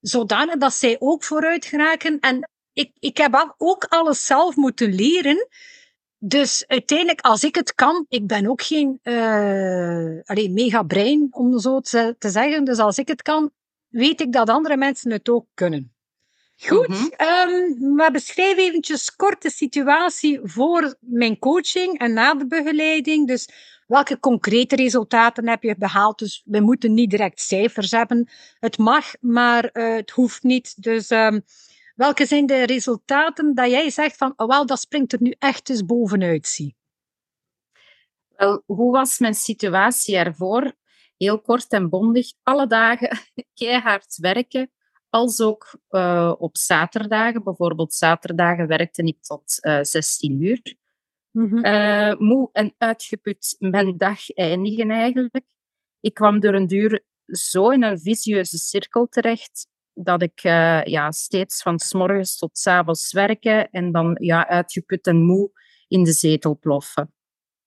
zodanig 0.00 0.56
dat 0.56 0.72
zij 0.72 0.96
ook 0.98 1.24
vooruit 1.24 1.64
geraken. 1.64 2.20
En 2.20 2.50
ik, 2.72 2.90
ik 2.98 3.16
heb 3.16 3.54
ook 3.56 3.84
alles 3.84 4.26
zelf 4.26 4.56
moeten 4.56 4.94
leren. 4.94 5.48
Dus 6.18 6.64
uiteindelijk, 6.66 7.20
als 7.20 7.44
ik 7.44 7.54
het 7.54 7.74
kan, 7.74 8.06
ik 8.08 8.26
ben 8.26 8.46
ook 8.46 8.62
geen 8.62 9.00
uh, 9.02 10.20
allee, 10.24 10.50
mega 10.50 10.82
brein, 10.82 11.28
om 11.30 11.58
zo 11.58 11.80
te, 11.80 12.16
te 12.18 12.30
zeggen. 12.30 12.64
Dus 12.64 12.78
als 12.78 12.98
ik 12.98 13.08
het 13.08 13.22
kan, 13.22 13.50
weet 13.88 14.20
ik 14.20 14.32
dat 14.32 14.48
andere 14.48 14.76
mensen 14.76 15.10
het 15.10 15.28
ook 15.28 15.46
kunnen. 15.54 15.92
Goed, 16.66 17.20
um, 17.20 17.94
maar 17.94 18.10
beschrijf 18.10 18.58
eventjes 18.58 19.16
kort 19.16 19.42
de 19.42 19.50
situatie 19.50 20.40
voor 20.42 20.96
mijn 21.00 21.38
coaching 21.38 21.98
en 21.98 22.12
na 22.12 22.34
de 22.34 22.46
begeleiding. 22.46 23.26
Dus 23.26 23.48
welke 23.86 24.18
concrete 24.20 24.76
resultaten 24.76 25.48
heb 25.48 25.62
je 25.62 25.76
behaald? 25.78 26.18
Dus 26.18 26.42
we 26.44 26.60
moeten 26.60 26.94
niet 26.94 27.10
direct 27.10 27.40
cijfers 27.40 27.90
hebben. 27.90 28.28
Het 28.60 28.78
mag, 28.78 29.04
maar 29.20 29.70
uh, 29.72 29.94
het 29.94 30.10
hoeft 30.10 30.42
niet. 30.42 30.82
Dus 30.82 31.10
um, 31.10 31.42
welke 31.94 32.26
zijn 32.26 32.46
de 32.46 32.66
resultaten 32.66 33.54
dat 33.54 33.70
jij 33.70 33.90
zegt 33.90 34.16
van, 34.16 34.32
oh 34.36 34.48
wel, 34.48 34.66
dat 34.66 34.80
springt 34.80 35.12
er 35.12 35.22
nu 35.22 35.34
echt 35.38 35.70
eens 35.70 35.84
bovenuit, 35.84 36.46
zie? 36.46 36.76
Wel, 38.36 38.62
hoe 38.66 38.92
was 38.92 39.18
mijn 39.18 39.34
situatie 39.34 40.16
ervoor? 40.16 40.72
Heel 41.16 41.40
kort 41.40 41.72
en 41.72 41.88
bondig, 41.88 42.32
alle 42.42 42.66
dagen 42.66 43.18
keihard 43.54 44.16
werken 44.16 44.70
als 45.10 45.40
ook 45.40 45.78
uh, 45.90 46.34
op 46.38 46.56
zaterdagen. 46.56 47.44
Bijvoorbeeld 47.44 47.94
zaterdagen 47.94 48.66
werkte 48.66 49.02
ik 49.02 49.22
tot 49.22 49.58
uh, 49.60 49.78
16 49.82 50.42
uur. 50.42 50.76
Mm-hmm. 51.30 51.64
Uh, 51.64 52.14
moe 52.18 52.48
en 52.52 52.74
uitgeput 52.78 53.56
mijn 53.58 53.96
dag 53.96 54.30
eindigen 54.30 54.90
eigenlijk. 54.90 55.44
Ik 56.00 56.14
kwam 56.14 56.40
door 56.40 56.54
een 56.54 56.66
duur 56.66 57.04
zo 57.26 57.70
in 57.70 57.82
een 57.82 58.00
visieuze 58.00 58.58
cirkel 58.58 59.06
terecht 59.06 59.66
dat 59.92 60.22
ik 60.22 60.40
ja, 60.84 61.10
steeds 61.10 61.62
van 61.62 61.78
s 61.78 61.92
morgens 61.92 62.38
tot 62.38 62.58
s 62.58 62.66
avonds 62.66 63.12
werken 63.12 63.70
en 63.70 63.92
dan 63.92 64.16
ja, 64.20 64.48
uitgeput 64.48 65.06
en 65.06 65.24
moe 65.24 65.50
in 65.88 66.04
de 66.04 66.12
zetel 66.12 66.58
ploffen. 66.58 67.12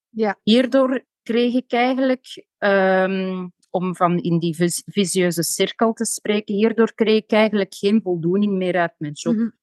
Ja. 0.08 0.38
Hierdoor 0.42 1.04
kreeg 1.22 1.54
ik 1.54 1.72
eigenlijk 1.72 2.46
um, 2.58 3.52
om 3.72 3.96
van 3.96 4.18
in 4.18 4.38
die 4.38 4.54
vis 4.54 4.82
visieuze 4.86 5.42
cirkel 5.42 5.92
te 5.92 6.04
spreken. 6.04 6.54
Hierdoor 6.54 6.94
kreeg 6.94 7.22
ik 7.22 7.32
eigenlijk 7.32 7.74
geen 7.74 8.00
voldoening 8.02 8.56
meer 8.56 8.78
uit 8.80 8.94
mijn 8.98 9.12
job. 9.12 9.34
Mm 9.34 9.40
-hmm. 9.40 9.58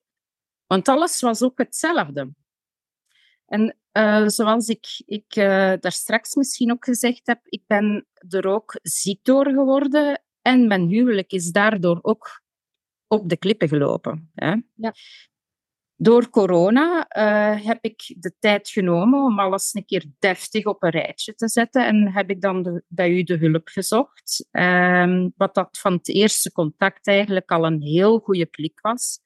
Want 0.68 0.88
alles 0.88 1.22
was 1.22 1.42
ook 1.42 1.58
hetzelfde. 1.58 2.34
En 3.46 3.78
uh, 3.94 4.28
zoals 4.28 4.68
ik, 4.68 5.01
ik 5.06 5.36
uh, 5.36 5.74
daar 5.80 5.92
straks 5.92 6.36
misschien 6.36 6.72
ook 6.72 6.86
gezegd 6.86 7.28
heb, 7.28 7.39
ik 7.44 7.63
ben 7.68 8.08
er 8.30 8.48
ook 8.48 8.80
ziek 8.82 9.24
door 9.24 9.46
geworden. 9.46 10.24
En 10.42 10.68
mijn 10.68 10.88
huwelijk 10.88 11.32
is 11.32 11.51
daardoor 11.51 12.00
ook 12.01 12.42
op 13.08 13.30
de 13.30 13.38
klippen 13.38 13.68
gelopen. 13.68 14.32
Hè? 14.34 14.56
Ja. 14.75 14.94
Door 16.01 16.29
corona 16.29 17.08
uh, 17.18 17.65
heb 17.65 17.77
ik 17.82 18.15
de 18.18 18.34
tijd 18.39 18.70
genomen 18.70 19.24
om 19.24 19.39
alles 19.39 19.74
een 19.74 19.86
keer 19.86 20.06
deftig 20.20 20.65
op 20.65 20.84
een 20.84 20.89
rijtje 20.89 21.36
te 21.36 21.48
zetten 21.48 21.86
en 21.86 22.12
heb 22.12 22.29
ik 22.29 22.41
dan 22.41 22.63
de, 22.63 22.84
bij 22.88 23.10
u 23.10 23.24
de 23.24 23.38
hulp 23.38 23.68
gezocht. 23.68 24.48
Um, 24.51 25.34
wat 25.38 25.56
dat 25.56 25.77
van 25.82 25.94
het 25.94 26.08
eerste 26.08 26.51
contact 26.51 27.08
eigenlijk 27.08 27.51
al 27.51 27.65
een 27.65 27.82
heel 27.82 28.20
goede 28.20 28.46
klik 28.46 28.79
was. 28.82 29.20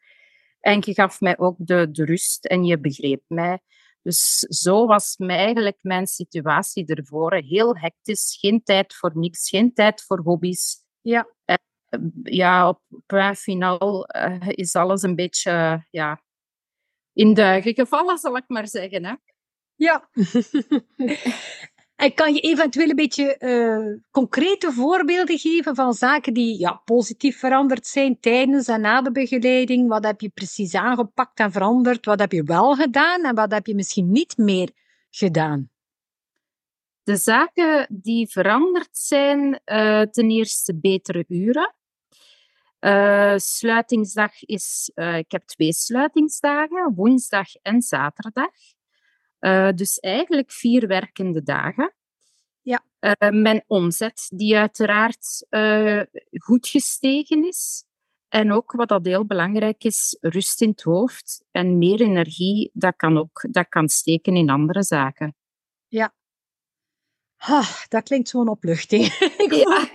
En 0.59 0.81
je 0.85 0.93
gaf 0.93 1.21
mij 1.21 1.37
ook 1.37 1.55
de, 1.57 1.91
de 1.91 2.05
rust 2.05 2.45
en 2.45 2.63
je 2.63 2.79
begreep 2.79 3.23
mij. 3.27 3.59
Dus 4.01 4.39
zo 4.39 4.85
was 4.85 5.17
mij 5.17 5.37
eigenlijk 5.37 5.77
mijn 5.81 6.07
situatie 6.07 6.85
ervoor. 6.85 7.33
Heel 7.33 7.77
hectisch, 7.77 8.37
geen 8.39 8.63
tijd 8.63 8.95
voor 8.95 9.11
niks, 9.13 9.49
geen 9.49 9.73
tijd 9.73 10.03
voor 10.03 10.19
hobby's. 10.19 10.75
Ja. 11.01 11.27
Uh, 11.45 11.55
ja, 12.23 12.67
op 12.67 12.81
punt 13.05 13.37
finaal 13.37 14.09
uh, 14.15 14.47
is 14.47 14.75
alles 14.75 15.01
een 15.01 15.15
beetje 15.15 15.85
ja, 15.89 16.22
in 17.13 17.33
duigen 17.33 17.73
gevallen, 17.73 18.17
zal 18.17 18.37
ik 18.37 18.43
maar 18.47 18.67
zeggen. 18.67 19.05
Hè? 19.05 19.13
Ja. 19.75 20.09
en 22.03 22.13
kan 22.13 22.33
je 22.33 22.39
eventueel 22.39 22.89
een 22.89 22.95
beetje 22.95 23.35
uh, 23.39 24.01
concrete 24.11 24.71
voorbeelden 24.71 25.39
geven 25.39 25.75
van 25.75 25.93
zaken 25.93 26.33
die 26.33 26.59
ja, 26.59 26.81
positief 26.85 27.39
veranderd 27.39 27.87
zijn 27.87 28.19
tijdens 28.19 28.67
en 28.67 28.81
na 28.81 29.01
de 29.01 29.11
begeleiding? 29.11 29.87
Wat 29.87 30.03
heb 30.03 30.21
je 30.21 30.29
precies 30.29 30.75
aangepakt 30.75 31.39
en 31.39 31.51
veranderd? 31.51 32.05
Wat 32.05 32.19
heb 32.19 32.31
je 32.31 32.43
wel 32.43 32.75
gedaan 32.75 33.23
en 33.23 33.35
wat 33.35 33.51
heb 33.51 33.65
je 33.65 33.75
misschien 33.75 34.11
niet 34.11 34.37
meer 34.37 34.69
gedaan? 35.09 35.71
De 37.03 37.15
zaken 37.15 37.87
die 37.89 38.29
veranderd 38.29 38.97
zijn, 38.97 39.61
uh, 39.65 40.01
ten 40.01 40.29
eerste 40.29 40.79
betere 40.79 41.25
uren. 41.27 41.73
Uh, 42.83 43.33
sluitingsdag 43.37 44.43
is, 44.43 44.91
uh, 44.95 45.17
ik 45.17 45.31
heb 45.31 45.43
twee 45.43 45.73
sluitingsdagen, 45.73 46.93
woensdag 46.95 47.55
en 47.61 47.81
zaterdag. 47.81 48.51
Uh, 49.39 49.69
dus 49.71 49.99
eigenlijk 49.99 50.51
vier 50.51 50.87
werkende 50.87 51.43
dagen. 51.43 51.93
Ja. 52.61 52.85
mijn 53.29 53.63
omzet, 53.67 54.25
die 54.35 54.57
uiteraard 54.57 55.47
goed 56.31 56.67
gestegen 56.67 57.47
is. 57.47 57.85
En 58.29 58.51
ook 58.51 58.71
wat 58.71 58.87
dat 58.87 59.05
heel 59.05 59.25
belangrijk 59.25 59.83
is, 59.83 60.17
rust 60.21 60.61
in 60.61 60.69
het 60.69 60.81
hoofd 60.81 61.43
en 61.51 61.77
meer 61.77 62.01
energie, 62.01 62.69
dat 62.73 62.95
kan 62.95 63.17
ook 63.17 63.45
dat 63.51 63.69
kan 63.69 63.89
steken 63.89 64.35
in 64.35 64.49
andere 64.49 64.83
zaken. 64.83 65.35
Ja, 65.87 66.13
Ha, 67.43 67.63
dat 67.87 68.03
klinkt 68.03 68.29
zo'n 68.29 68.47
opluchting. 68.47 69.05
ja. 69.63 69.89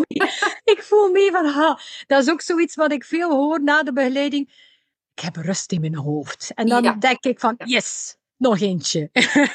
ik 0.75 0.83
voel 0.83 1.11
mee 1.11 1.31
van, 1.31 1.47
ha, 1.47 1.79
dat 2.07 2.23
is 2.23 2.31
ook 2.31 2.41
zoiets 2.41 2.75
wat 2.75 2.93
ik 2.93 3.05
veel 3.05 3.31
hoor 3.31 3.63
na 3.63 3.83
de 3.83 3.93
begeleiding. 3.93 4.67
Ik 5.15 5.25
heb 5.25 5.37
rust 5.37 5.73
in 5.73 5.81
mijn 5.81 5.97
hoofd. 5.97 6.53
En 6.55 6.67
dan 6.67 6.83
ja. 6.83 6.93
denk 6.93 7.25
ik 7.25 7.41
van, 7.41 7.55
yes, 7.65 8.17
nog 8.37 8.61
eentje. 8.61 9.09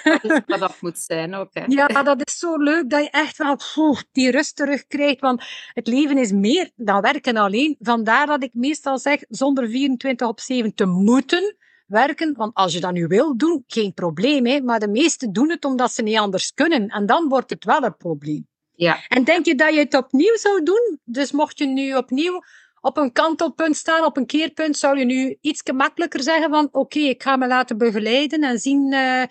Dat 0.03 0.23
is 0.23 0.39
wat 0.45 0.59
dat 0.59 0.81
moet 0.81 0.99
zijn 0.99 1.33
ook. 1.33 1.49
Hè? 1.53 1.63
Ja, 1.67 1.87
dat 2.03 2.27
is 2.27 2.37
zo 2.37 2.57
leuk 2.57 2.89
dat 2.89 3.03
je 3.03 3.09
echt 3.09 3.37
wel 3.37 3.57
poeh, 3.73 3.99
die 4.11 4.31
rust 4.31 4.55
terugkrijgt. 4.55 5.19
Want 5.19 5.43
het 5.73 5.87
leven 5.87 6.17
is 6.17 6.31
meer 6.31 6.71
dan 6.75 7.01
werken 7.01 7.37
alleen. 7.37 7.75
Vandaar 7.79 8.25
dat 8.25 8.43
ik 8.43 8.53
meestal 8.53 8.97
zeg, 8.97 9.23
zonder 9.29 9.69
24 9.69 10.27
op 10.27 10.39
7 10.39 10.73
te 10.73 10.85
moeten 10.85 11.55
werken. 11.85 12.33
Want 12.35 12.53
als 12.53 12.73
je 12.73 12.79
dat 12.79 12.93
nu 12.93 13.07
wil 13.07 13.37
doen, 13.37 13.63
geen 13.67 13.93
probleem. 13.93 14.45
Hè? 14.45 14.61
Maar 14.61 14.79
de 14.79 14.87
meesten 14.87 15.33
doen 15.33 15.49
het 15.49 15.65
omdat 15.65 15.91
ze 15.91 16.01
niet 16.01 16.17
anders 16.17 16.53
kunnen. 16.53 16.87
En 16.87 17.05
dan 17.05 17.27
wordt 17.27 17.49
het 17.49 17.65
wel 17.65 17.83
een 17.83 17.97
probleem. 17.97 18.47
Ja. 18.75 19.07
En 19.07 19.23
denk 19.23 19.45
je 19.45 19.55
dat 19.55 19.73
je 19.73 19.79
het 19.79 19.95
opnieuw 19.95 20.35
zou 20.35 20.63
doen? 20.63 20.99
Dus 21.03 21.31
mocht 21.31 21.57
je 21.57 21.65
nu 21.65 21.95
opnieuw 21.95 22.41
op 22.81 22.97
een 22.97 23.11
kantelpunt 23.11 23.75
staan, 23.75 24.05
op 24.05 24.17
een 24.17 24.25
keerpunt, 24.25 24.77
zou 24.77 24.99
je 24.99 25.05
nu 25.05 25.37
iets 25.41 25.61
gemakkelijker 25.61 26.21
zeggen 26.23 26.49
van 26.49 26.65
oké, 26.65 26.77
okay, 26.77 27.03
ik 27.03 27.23
ga 27.23 27.35
me 27.35 27.47
laten 27.47 27.77
begeleiden 27.77 28.43
en 28.43 28.59
zien 28.59 28.93
uh, 28.93 29.23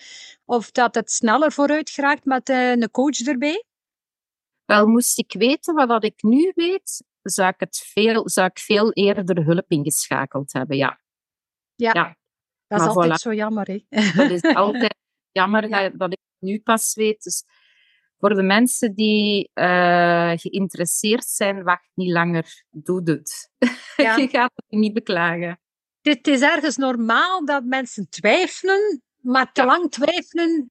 of 0.44 0.70
dat 0.70 0.94
het 0.94 1.10
sneller 1.10 1.52
vooruit 1.52 1.90
geraakt 1.90 2.24
met 2.24 2.48
uh, 2.48 2.70
een 2.70 2.90
coach 2.90 3.18
erbij? 3.18 3.64
Wel, 4.64 4.86
moest 4.86 5.18
ik 5.18 5.32
weten 5.38 5.86
wat 5.86 6.04
ik 6.04 6.22
nu 6.22 6.52
weet, 6.54 7.04
zou 7.22 7.48
ik, 7.48 7.60
het 7.60 7.76
veel, 7.92 8.28
zou 8.28 8.46
ik 8.46 8.58
veel 8.58 8.92
eerder 8.92 9.44
hulp 9.44 9.64
ingeschakeld 9.68 10.52
hebben, 10.52 10.76
ja. 10.76 11.00
Ja, 11.74 11.90
ja. 11.94 12.16
Dat 12.66 12.80
is 12.80 12.86
maar 12.86 12.94
altijd 12.94 13.18
voilà. 13.18 13.22
zo 13.22 13.34
jammer, 13.34 13.66
hè? 13.66 14.10
Dat 14.16 14.30
is 14.30 14.42
altijd 14.64 14.96
jammer 15.32 15.68
ja. 15.68 15.88
dat 15.88 16.12
ik 16.12 16.18
nu 16.38 16.60
pas 16.60 16.94
weet. 16.94 17.22
Dus 17.22 17.44
voor 18.22 18.34
de 18.34 18.42
mensen 18.42 18.94
die 18.94 19.50
uh, 19.54 20.32
geïnteresseerd 20.34 21.24
zijn, 21.24 21.62
wacht 21.62 21.88
niet 21.94 22.12
langer. 22.12 22.64
Doe 22.70 23.02
het. 23.04 23.50
Ja. 23.96 24.16
je 24.20 24.28
gaat 24.28 24.52
het 24.54 24.78
niet 24.78 24.92
beklagen. 24.92 25.60
Het 26.02 26.26
is 26.26 26.40
ergens 26.40 26.76
normaal 26.76 27.44
dat 27.44 27.64
mensen 27.64 28.08
twijfelen, 28.08 29.02
maar 29.20 29.52
te 29.52 29.60
ja. 29.60 29.66
lang 29.66 29.90
twijfelen, 29.90 30.70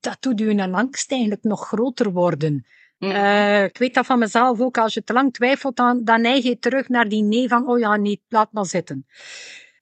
dat 0.00 0.16
doet 0.20 0.40
hun 0.40 0.74
angst 0.74 1.10
eigenlijk 1.10 1.42
nog 1.42 1.66
groter 1.66 2.12
worden. 2.12 2.66
Mm. 2.98 3.10
Uh, 3.10 3.64
ik 3.64 3.78
weet 3.78 3.94
dat 3.94 4.06
van 4.06 4.18
mezelf 4.18 4.60
ook. 4.60 4.78
Als 4.78 4.94
je 4.94 5.04
te 5.04 5.12
lang 5.12 5.32
twijfelt, 5.32 5.76
dan, 5.76 6.04
dan 6.04 6.20
neig 6.20 6.44
je 6.44 6.58
terug 6.58 6.88
naar 6.88 7.08
die 7.08 7.22
nee 7.22 7.48
van, 7.48 7.68
oh 7.68 7.78
ja, 7.78 7.96
niet, 7.96 8.20
laat 8.28 8.52
maar 8.52 8.66
zitten. 8.66 9.06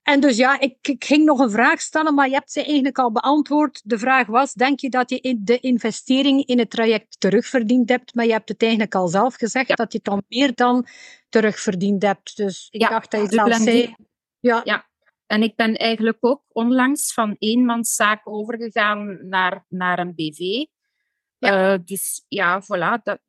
En 0.02 0.20
dus 0.20 0.36
ja, 0.36 0.60
ik, 0.60 0.76
ik, 0.80 1.04
ging 1.04 1.24
nog 1.24 1.38
een 1.38 1.50
vraag 1.50 1.80
stellen, 1.80 2.14
maar 2.14 2.28
je 2.28 2.34
hebt 2.34 2.52
ze 2.52 2.64
eigenlijk 2.64 2.98
al 2.98 3.12
beantwoord. 3.12 3.80
De 3.84 3.98
vraag 3.98 4.26
was, 4.26 4.52
denk 4.52 4.80
je 4.80 4.88
dat 4.88 5.10
je 5.10 5.20
in 5.20 5.40
de 5.44 5.58
investering 5.60 6.46
in 6.46 6.58
het 6.58 6.70
traject 6.70 7.20
terugverdiend 7.20 7.88
hebt? 7.88 8.14
Maar 8.14 8.26
je 8.26 8.32
hebt 8.32 8.48
het 8.48 8.62
eigenlijk 8.62 8.94
al 8.94 9.08
zelf 9.08 9.34
gezegd, 9.34 9.68
ja. 9.68 9.74
dat 9.74 9.92
je 9.92 9.98
het 9.98 10.06
dan 10.06 10.22
meer 10.28 10.54
dan 10.54 10.86
terugverdiend 11.28 12.02
hebt. 12.02 12.36
Dus 12.36 12.68
ik 12.70 12.80
ja, 12.80 12.88
dacht 12.88 13.10
dat 13.10 13.20
je 13.20 13.28
zelf 13.28 13.54
zei... 13.54 13.94
Ja. 14.40 14.60
ja. 14.64 14.88
en 15.26 15.42
ik 15.42 15.56
ben 15.56 15.76
eigenlijk 15.76 16.18
ook 16.20 16.42
onlangs 16.48 17.12
van 17.12 17.36
eenmanszaak 17.38 18.20
overgegaan 18.28 19.28
naar, 19.28 19.64
naar 19.68 19.98
een 19.98 20.14
BV. 20.14 20.38
Ja. 21.38 21.72
Eh, 21.72 21.78
dus 21.84 22.24
ja, 22.28 22.62
voilà, 22.62 23.02
dat, 23.02 23.20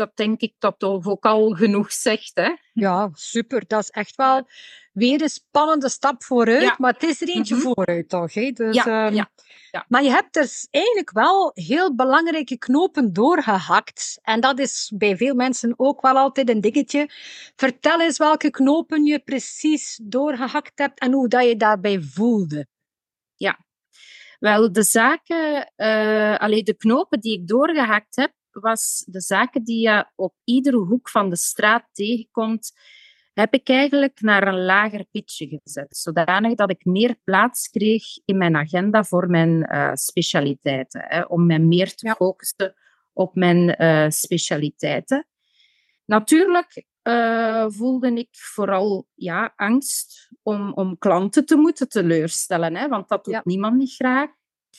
dat 0.00 0.16
denk 0.16 0.40
ik 0.40 0.54
dat 0.58 0.78
toch 0.78 1.06
ook 1.06 1.24
al 1.24 1.50
genoeg 1.50 1.92
zegt. 1.92 2.30
Hè? 2.34 2.50
Ja, 2.72 3.10
super. 3.12 3.64
Dat 3.66 3.82
is 3.82 3.90
echt 3.90 4.14
wel 4.16 4.48
weer 4.92 5.22
een 5.22 5.28
spannende 5.28 5.88
stap 5.88 6.24
vooruit. 6.24 6.62
Ja. 6.62 6.74
Maar 6.78 6.92
het 6.92 7.02
is 7.02 7.20
er 7.20 7.28
eentje 7.28 7.54
Mhm. 7.54 7.62
vooruit, 7.62 8.08
toch? 8.08 8.34
Hè? 8.34 8.50
Dus, 8.50 8.74
Ja, 8.76 8.84
ehm, 9.06 9.14
ja, 9.14 9.30
ja. 9.70 9.84
Maar 9.88 10.02
je 10.02 10.10
hebt 10.10 10.32
dus 10.32 10.68
eigenlijk 10.70 11.10
wel 11.10 11.50
heel 11.54 11.94
belangrijke 11.94 12.58
knopen 12.58 13.12
doorgehakt. 13.12 14.18
En 14.22 14.40
dat 14.40 14.58
is 14.58 14.92
bij 14.94 15.16
veel 15.16 15.34
mensen 15.34 15.74
ook 15.76 16.00
wel 16.00 16.16
altijd 16.16 16.48
een 16.48 16.60
dingetje. 16.60 17.10
Vertel 17.56 18.00
eens 18.00 18.18
welke 18.18 18.50
knopen 18.50 19.04
je 19.04 19.18
precies 19.18 20.00
doorgehakt 20.02 20.78
hebt 20.78 21.00
en 21.00 21.12
hoe 21.12 21.28
dat 21.28 21.44
je 21.44 21.56
daarbij 21.56 22.00
voelde. 22.00 22.66
Wel, 24.40 24.72
de 24.72 24.82
zaken, 24.82 25.72
eh 25.76 26.36
allee, 26.36 26.62
de 26.62 26.74
knopen 26.76 27.20
die 27.20 27.40
ik 27.40 27.48
doorgehakt 27.48 28.16
heb, 28.16 28.32
was 28.52 29.04
de 29.06 29.20
zaken 29.20 29.64
die 29.64 29.88
je 29.88 30.06
op 30.14 30.34
iedere 30.44 30.76
hoek 30.76 31.08
van 31.08 31.30
de 31.30 31.36
straat 31.36 31.88
tegenkomt, 31.92 32.72
heb 33.32 33.54
ik 33.54 33.68
eigenlijk 33.68 34.20
naar 34.20 34.46
een 34.48 34.64
lager 34.64 35.04
pitje 35.10 35.60
gezet. 35.62 35.96
Zodanig 35.96 36.54
dat 36.54 36.70
ik 36.70 36.84
meer 36.84 37.16
plaats 37.24 37.68
kreeg 37.68 38.02
in 38.24 38.36
mijn 38.36 38.56
agenda 38.56 39.04
voor 39.04 39.30
mijn 39.30 39.64
eh, 39.64 39.90
specialiteiten. 39.94 41.04
Hè, 41.08 41.22
om 41.22 41.46
mij 41.46 41.58
meer 41.58 41.94
te 41.94 42.14
focussen 42.18 42.74
op 43.12 43.34
mijn 43.34 43.74
eh, 43.76 44.08
specialiteiten. 44.08 45.26
Natuurlijk 46.04 46.84
eh, 47.02 47.66
voelde 47.68 48.12
ik 48.12 48.28
vooral 48.30 49.08
ja, 49.14 49.52
angst 49.56 50.28
om, 50.42 50.72
om 50.72 50.98
klanten 50.98 51.46
te 51.46 51.56
moeten 51.56 51.88
teleurstellen, 51.88 52.76
hè, 52.76 52.88
want 52.88 53.08
dat 53.08 53.24
doet 53.24 53.34
Ja. 53.34 53.40
niemand 53.44 53.76
niet 53.76 53.94
graag. 53.94 54.30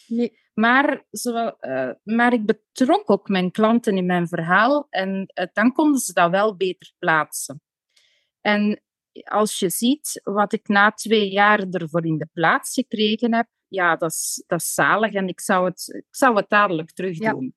Nee. 0.08 0.40
Maar, 0.54 1.06
zowel, 1.12 1.60
eh, 1.60 1.90
maar 2.04 2.34
ik 2.34 2.46
betrok 2.46 3.10
ook 3.10 3.28
mijn 3.30 3.52
klanten 3.52 3.98
in 3.98 4.06
mijn 4.06 4.28
verhaal 4.28 4.88
en 4.90 5.26
eh, 5.26 5.48
dan 5.54 5.74
konden 5.74 6.00
ze 6.00 6.14
dat 6.14 6.32
wel 6.32 6.56
beter 6.56 6.94
plaatsen. 7.00 7.62
En 8.42 8.82
als 9.24 9.60
je 9.60 9.70
ziet 9.70 10.22
wat 10.24 10.54
ik 10.54 10.68
na 10.68 10.92
twee 10.92 11.30
jaar 11.30 11.60
ervoor 11.70 12.06
in 12.06 12.18
de 12.18 12.30
plaats 12.34 12.74
gekregen 12.74 13.34
heb, 13.34 13.48
ja, 13.68 13.96
dat 13.96 14.12
is, 14.12 14.44
dat 14.48 14.60
is 14.60 14.74
zalig 14.74 15.14
en 15.14 15.28
ik 15.28 15.40
zou 15.40 15.66
het, 15.66 15.94
ik 15.94 16.16
zou 16.16 16.36
het 16.36 16.50
dadelijk 16.50 16.92
terug 16.92 17.18
Ja. 17.18 17.32
doen. 17.32 17.56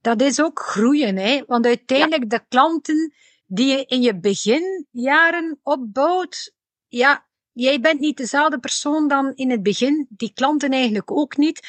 Dat 0.00 0.20
is 0.20 0.42
ook 0.42 0.60
groeien, 0.60 1.16
hè? 1.16 1.42
Want 1.46 1.66
uiteindelijk 1.66 2.30
de 2.30 2.46
klanten 2.48 3.14
die 3.46 3.66
je 3.66 3.84
in 3.84 4.02
je 4.02 4.20
beginjaren 4.20 5.58
opbouwt, 5.62 6.54
ja, 6.88 7.26
jij 7.52 7.80
bent 7.80 8.00
niet 8.00 8.16
dezelfde 8.16 8.58
persoon 8.58 9.08
dan 9.08 9.32
in 9.34 9.50
het 9.50 9.62
begin, 9.62 10.06
die 10.10 10.32
klanten 10.34 10.70
eigenlijk 10.70 11.10
ook 11.10 11.36
niet. 11.36 11.60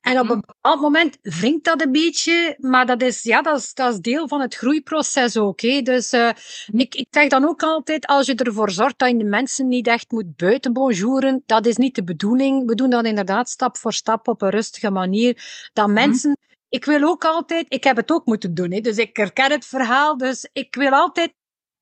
En 0.00 0.18
op 0.18 0.24
Mhm. 0.24 0.32
een 0.32 0.44
bepaald 0.46 0.80
moment 0.80 1.18
wringt 1.22 1.64
dat 1.64 1.82
een 1.82 1.92
beetje, 1.92 2.56
maar 2.60 2.86
dat 2.86 3.02
is, 3.02 3.22
ja, 3.22 3.42
dat 3.42 3.58
is, 3.58 3.74
dat 3.74 3.92
is 3.92 4.00
deel 4.00 4.28
van 4.28 4.40
het 4.40 4.54
groeiproces 4.54 5.36
ook. 5.36 5.60
Hè? 5.60 5.80
Dus 5.80 6.12
eh, 6.12 6.30
Mhm. 6.66 6.78
ik, 6.78 6.94
ik 6.94 7.06
zeg 7.10 7.28
dan 7.28 7.44
ook 7.48 7.62
altijd, 7.62 8.06
als 8.06 8.26
je 8.26 8.34
ervoor 8.34 8.70
zorgt 8.70 8.98
dat 8.98 9.10
je 9.10 9.16
de 9.16 9.24
mensen 9.24 9.68
niet 9.68 9.86
echt 9.86 10.10
moet 10.10 10.36
buiten 10.36 10.72
bonjouren, 10.72 11.42
dat 11.46 11.66
is 11.66 11.76
niet 11.76 11.94
de 11.94 12.04
bedoeling. 12.04 12.66
We 12.66 12.74
doen 12.74 12.90
dat 12.90 13.04
inderdaad 13.04 13.48
stap 13.48 13.76
voor 13.76 13.92
stap 13.92 14.28
op 14.28 14.42
een 14.42 14.50
rustige 14.50 14.90
manier. 14.90 15.68
Dat 15.72 15.88
mensen 15.88 16.36
ik 16.68 16.84
wil 16.84 17.02
ook 17.02 17.24
altijd, 17.24 17.66
ik 17.68 17.84
heb 17.84 17.96
het 17.96 18.10
ook 18.12 18.26
moeten 18.26 18.54
doen, 18.54 18.72
hè, 18.72 18.80
dus 18.80 18.96
ik 18.96 19.16
herken 19.16 19.50
het 19.50 19.66
verhaal. 19.66 20.16
Dus 20.16 20.48
ik 20.52 20.74
wil 20.74 20.90
altijd, 20.90 21.32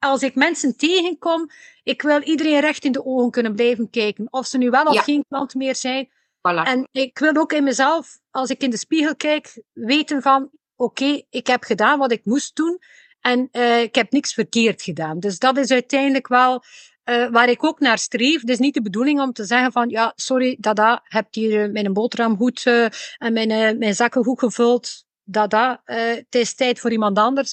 als 0.03 0.23
ik 0.23 0.35
mensen 0.35 0.77
tegenkom, 0.77 1.51
ik 1.83 2.03
wil 2.03 2.23
iedereen 2.23 2.61
recht 2.61 2.85
in 2.85 2.93
de 2.93 3.05
ogen 3.05 3.31
kunnen 3.31 3.55
blijven 3.55 3.91
kijken. 3.91 4.27
Of 4.31 4.47
ze 4.47 4.59
nu 4.59 4.71
wel 4.71 4.85
of 4.85 4.95
Ja. 4.95 5.03
geen 5.03 5.25
klant 5.29 5.55
meer 5.55 5.77
zijn. 5.77 6.09
Voilà. 6.39 6.63
En 6.67 6.89
ik 6.93 7.19
wil 7.19 7.37
ook 7.37 7.53
in 7.53 7.65
mezelf, 7.65 8.19
als 8.31 8.51
ik 8.51 8.63
in 8.63 8.71
de 8.71 8.77
spiegel 8.77 9.17
kijk, 9.17 9.63
weten 9.73 10.23
van, 10.23 10.51
oké, 10.77 11.23
ik 11.31 11.47
heb 11.47 11.63
gedaan 11.65 11.99
wat 11.99 12.13
ik 12.13 12.25
moest 12.25 12.57
doen. 12.57 12.79
En 13.21 13.49
eh, 13.51 13.83
ik 13.83 13.95
heb 13.95 14.13
niks 14.13 14.35
verkeerd 14.35 14.83
gedaan. 14.83 15.21
Dus 15.21 15.39
dat 15.39 15.57
is 15.57 15.71
uiteindelijk 15.71 16.29
wel 16.29 16.63
eh, 17.05 17.29
waar 17.31 17.49
ik 17.49 17.65
ook 17.65 17.81
naar 17.81 17.99
streef. 17.99 18.41
Het 18.41 18.51
is 18.51 18.59
niet 18.59 18.75
de 18.75 18.83
bedoeling 18.83 19.21
om 19.21 19.33
te 19.33 19.45
zeggen 19.45 19.73
van, 19.73 19.89
ja, 19.89 20.13
sorry, 20.17 20.57
dada, 20.61 21.01
heb 21.05 21.27
hier 21.31 21.65
eh, 21.65 21.71
mijn 21.71 21.93
boterham 21.93 22.37
goed 22.37 22.67
eh, 22.67 22.85
en 23.19 23.33
mijn, 23.33 23.79
mijn 23.79 23.95
zakken 23.95 24.25
goed 24.25 24.39
gevuld. 24.39 25.05
Dada, 25.25 25.83
eh, 25.85 26.15
het 26.15 26.35
is 26.35 26.55
tijd 26.55 26.81
voor 26.81 26.91
iemand 26.93 27.19
anders. 27.19 27.53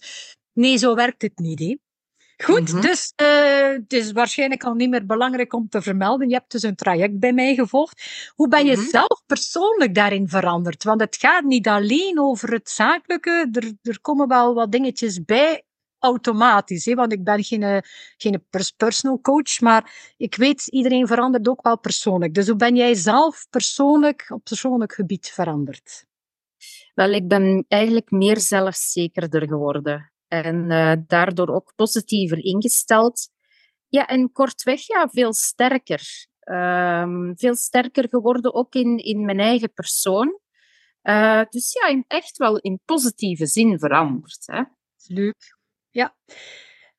Nee, 0.54 0.78
zo 0.78 0.96
werkt 0.96 1.22
het 1.22 1.38
niet, 1.38 1.60
hè. 1.60 1.78
Goed, 2.44 2.72
Mhm. 2.74 2.82
dus 2.82 3.14
eh, 3.16 3.68
het 3.72 3.94
is 3.94 4.12
waarschijnlijk 4.12 4.64
al 4.64 4.74
niet 4.74 4.90
meer 4.90 5.06
belangrijk 5.06 5.54
om 5.54 5.70
te 5.70 5.82
vermelden. 5.82 6.28
Je 6.30 6.34
hebt 6.36 6.52
dus 6.52 6.64
een 6.64 6.76
traject 6.76 7.20
bij 7.20 7.34
mij 7.34 7.56
gevolgd. 7.56 8.02
Hoe 8.36 8.48
ben 8.48 8.66
je 8.66 8.76
Mhm. 8.78 8.86
zelf 8.86 9.22
persoonlijk 9.26 9.96
daarin 9.96 10.28
veranderd? 10.28 10.84
Want 10.84 11.02
het 11.02 11.16
gaat 11.16 11.44
niet 11.44 11.68
alleen 11.68 12.20
over 12.20 12.52
het 12.52 12.70
zakelijke. 12.70 13.50
Er, 13.52 13.72
er 13.82 14.02
komen 14.02 14.28
wel 14.28 14.54
wat 14.54 14.72
dingetjes 14.72 15.24
bij 15.26 15.64
automatisch. 16.00 16.86
Hè? 16.86 16.94
Want 16.94 17.14
ik 17.14 17.24
ben 17.24 17.44
geen, 17.44 17.64
eh, 17.64 17.78
geen 18.18 18.46
pers- 18.50 18.72
personal 18.72 19.22
coach, 19.22 19.60
maar 19.60 20.14
ik 20.18 20.36
weet, 20.36 20.68
iedereen 20.68 21.08
verandert 21.08 21.48
ook 21.48 21.62
wel 21.64 21.80
persoonlijk. 21.80 22.34
Dus 22.34 22.48
hoe 22.48 22.56
ben 22.56 22.76
jij 22.76 22.94
zelf 22.96 23.48
persoonlijk 23.50 24.26
op 24.30 24.44
persoonlijk 24.44 24.94
gebied 24.94 25.30
veranderd? 25.34 26.06
Wel, 26.94 27.12
ik 27.12 27.28
ben 27.28 27.66
eigenlijk 27.68 28.12
meer 28.12 28.40
zelfzekerder 28.40 29.48
geworden. 29.48 30.12
En 30.30 30.72
eh, 30.72 30.94
daardoor 31.08 31.48
ook 31.50 31.74
positiever 31.76 32.38
ingesteld. 32.44 33.30
Ja, 33.88 34.08
en 34.08 34.32
kortweg, 34.32 34.88
ja, 34.88 35.10
veel 35.10 35.34
sterker. 35.34 36.28
Ehm, 36.40 37.34
veel 37.36 37.56
sterker 37.56 38.10
geworden, 38.10 38.54
ook 38.54 38.74
in, 38.74 38.98
in 38.98 39.26
mijn 39.26 39.40
eigen 39.40 39.74
persoon. 39.74 40.40
Eh, 41.02 41.42
dus 41.50 41.74
ja, 41.74 42.04
echt 42.08 42.38
wel 42.38 42.58
in 42.58 42.80
positieve 42.86 43.46
zin 43.46 43.80
veranderd. 43.80 44.44
Hè? 44.46 44.64
Leuk. 45.08 45.58
Ja. 45.90 46.16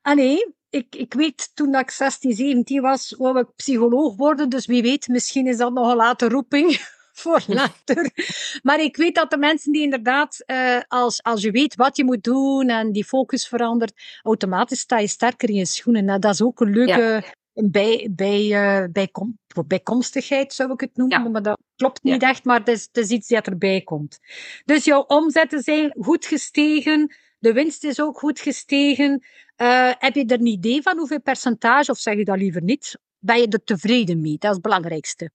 Allee, 0.03 0.55
ik, 0.71 0.95
ik 0.95 1.15
weet 1.15 1.51
toen 1.55 1.75
ik 1.75 1.91
16, 1.91 2.33
17 2.33 2.81
was, 2.81 3.15
wou 3.19 3.39
ik 3.39 3.55
psycholoog 3.57 4.17
worden. 4.17 4.49
Dus 4.49 4.67
wie 4.67 4.83
weet, 4.83 5.09
misschien 5.09 5.47
is 5.47 5.57
dat 5.57 5.73
nog 5.73 5.91
een 5.91 5.97
late 5.97 6.29
roeping 6.29 6.79
voor 7.21 7.43
later. 7.47 8.11
Maar 8.63 8.81
ik 8.81 8.97
weet 8.97 9.15
dat 9.15 9.31
de 9.31 9.39
mensen 9.39 9.73
die 9.73 9.83
inderdaad, 9.83 10.43
eh, 10.47 10.81
als, 10.89 11.23
als 11.23 11.43
je 11.43 11.51
weet 11.51 11.75
wat 11.75 11.97
je 11.97 12.05
moet 12.05 12.23
doen 12.23 12.69
en 12.69 12.93
die 12.93 13.05
focus 13.05 13.49
verandert, 13.49 13.93
automatisch 14.23 14.81
sta 14.81 14.99
je 14.99 15.07
sterker 15.07 15.49
in 15.49 15.55
je 15.55 15.67
schoenen. 15.67 16.05
Nou, 16.05 16.19
dat 16.19 16.33
is 16.33 16.43
ook 16.43 16.61
een 16.61 16.71
leuke 16.71 17.25
bij, 17.53 18.09
bij, 18.11 18.53
eh, 18.53 18.89
bijkom, 18.93 19.39
bijkomstigheid, 19.67 20.53
zou 20.53 20.73
ik 20.73 20.81
het 20.81 20.97
noemen. 20.97 21.23
Ja. 21.23 21.29
Maar 21.29 21.43
dat 21.43 21.61
klopt 21.77 22.03
niet 22.03 22.23
echt, 22.23 22.45
maar 22.45 22.59
het 22.59 22.69
is, 22.69 22.89
het 22.93 22.97
is 22.97 23.11
iets 23.11 23.29
dat 23.29 23.47
erbij 23.47 23.81
komt. 23.81 24.19
Dus 24.65 24.85
jouw 24.85 25.03
omzetten 25.03 25.63
zijn 25.63 25.95
goed 25.99 26.27
gestegen. 26.27 27.15
De 27.39 27.53
winst 27.53 27.85
is 27.85 28.01
ook 28.01 28.19
goed 28.19 28.41
gestegen. 28.41 29.25
Eh, 29.57 29.93
heb 29.99 30.15
je 30.15 30.25
er 30.25 30.41
een 30.41 30.47
idee 30.47 30.83
van 30.83 30.99
hoeveel 30.99 31.21
percentage, 31.21 31.91
of 31.91 31.99
zeg 31.99 32.17
je 32.17 32.25
dat 32.25 32.39
liever 32.39 32.63
niet? 32.63 32.99
Ben 33.19 33.41
je 33.41 33.49
er 33.49 33.65
tevreden 33.65 34.21
mee? 34.21 34.37
Dat 34.39 34.51
is 34.51 34.57
het 34.57 34.63
belangrijkste. 34.63 35.31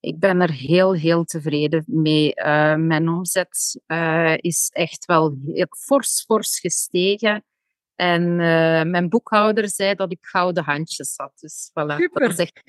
Ik 0.00 0.18
ben 0.18 0.40
er 0.40 0.52
heel, 0.52 0.94
heel 0.94 1.24
tevreden 1.24 1.84
mee. 1.86 2.34
Eh, 2.34 2.74
mijn 2.74 3.08
omzet 3.08 3.80
eh, 3.86 4.34
is 4.36 4.70
echt 4.72 5.04
wel 5.04 5.38
heel 5.46 5.66
fors, 5.78 6.24
fors 6.26 6.60
gestegen. 6.60 7.44
En 7.94 8.22
eh, 8.40 8.82
mijn 8.90 9.08
boekhouder 9.08 9.68
zei 9.70 9.94
dat 9.94 10.12
ik 10.12 10.18
gouden 10.20 10.64
handjes 10.64 11.14
had. 11.16 11.32
Dus 11.40 11.70
voilà, 11.70 11.96
Super. 11.96 12.20
dat 12.20 12.30
is 12.30 12.38
echt 12.38 12.62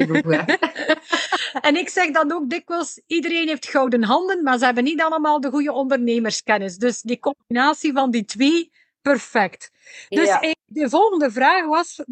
en 1.67 1.75
ik 1.75 1.89
zeg 1.89 2.11
dan 2.11 2.31
ook 2.31 2.49
dikwijls, 2.49 3.01
iedereen 3.07 3.47
heeft 3.47 3.67
gouden 3.67 4.03
handen, 4.03 4.43
maar 4.43 4.57
ze 4.57 4.65
hebben 4.65 4.83
niet 4.83 5.01
allemaal 5.01 5.41
de 5.41 5.49
goede 5.49 5.71
ondernemerskennis. 5.71 6.77
Dus 6.77 7.01
die 7.01 7.19
combinatie 7.19 7.93
van 7.93 8.11
die 8.11 8.25
twee, 8.25 8.71
perfect. 9.01 9.71
Dus 10.07 10.27
Ja. 10.27 10.53
de 10.65 10.89
volgende 10.89 11.31
vraag 11.31 11.65
was, 11.65 12.03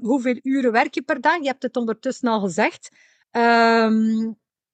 hoeveel 0.00 0.38
uren 0.42 0.72
werk 0.72 0.94
je 0.94 1.02
per 1.02 1.20
dag? 1.20 1.38
Je 1.38 1.46
hebt 1.46 1.62
het 1.62 1.76
ondertussen 1.76 2.28
al 2.28 2.40
gezegd. 2.40 2.88
Ehm 3.30 4.32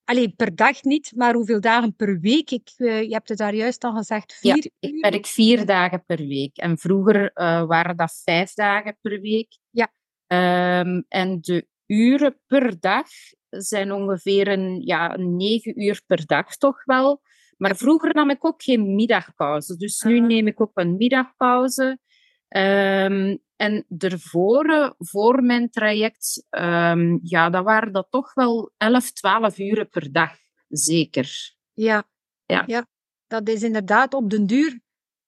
Allee, 0.08 0.28
per 0.36 0.54
dag 0.54 0.82
niet, 0.82 1.12
maar 1.16 1.34
hoeveel 1.34 1.60
dagen 1.60 1.94
per 1.96 2.20
week? 2.20 2.50
Ik, 2.50 2.70
eh, 2.76 3.02
je 3.02 3.12
hebt 3.12 3.28
het 3.28 3.38
daar 3.38 3.54
juist 3.54 3.84
al 3.84 3.92
gezegd, 3.96 4.38
Ja, 4.40 4.54
ik 4.78 5.00
werk 5.00 5.26
vier 5.26 5.66
dagen 5.66 6.04
per 6.06 6.16
week. 6.16 6.56
En 6.56 6.78
vroeger 6.78 7.30
eh, 7.32 7.66
waren 7.66 7.96
dat 7.96 8.20
vijf 8.24 8.54
dagen 8.54 8.96
per 9.00 9.20
week. 9.20 9.58
Ja. 9.70 9.92
Ehm, 10.26 11.02
en 11.08 11.38
de 11.40 11.66
uren 11.86 12.40
per 12.46 12.80
dag 12.80 13.06
zijn 13.48 13.92
ongeveer 13.92 14.48
een, 14.48 14.80
ja, 14.84 15.16
negen 15.16 15.82
uur 15.82 16.02
per 16.06 16.26
dag 16.26 16.56
toch 16.56 16.84
wel. 16.84 17.20
Maar 17.56 17.76
vroeger 17.76 18.14
nam 18.14 18.30
ik 18.30 18.44
ook 18.46 18.62
geen 18.62 18.94
middagpauze. 18.94 19.76
Dus 19.76 20.00
nu 20.00 20.20
Ah. 20.20 20.26
neem 20.26 20.46
ik 20.46 20.60
ook 20.60 20.70
een 20.74 20.96
middagpauze. 20.96 21.98
Ehm, 22.48 23.36
en 23.56 23.86
ervoor, 23.98 24.64
eh, 24.64 24.90
voor 24.98 25.42
mijn 25.42 25.70
traject, 25.70 26.46
ehm, 26.50 27.18
ja, 27.22 27.50
dat 27.50 27.64
waren 27.64 27.92
dat 27.92 28.06
toch 28.10 28.34
wel 28.34 28.70
11, 28.76 29.12
12 29.12 29.58
uren 29.58 29.88
per 29.88 30.12
dag. 30.12 30.36
Zeker. 30.68 31.54
Ja. 31.72 32.04
Ja. 32.46 32.86
Dat 33.26 33.48
is 33.48 33.62
inderdaad 33.62 34.14
op 34.14 34.30
den 34.30 34.46
duur 34.46 34.80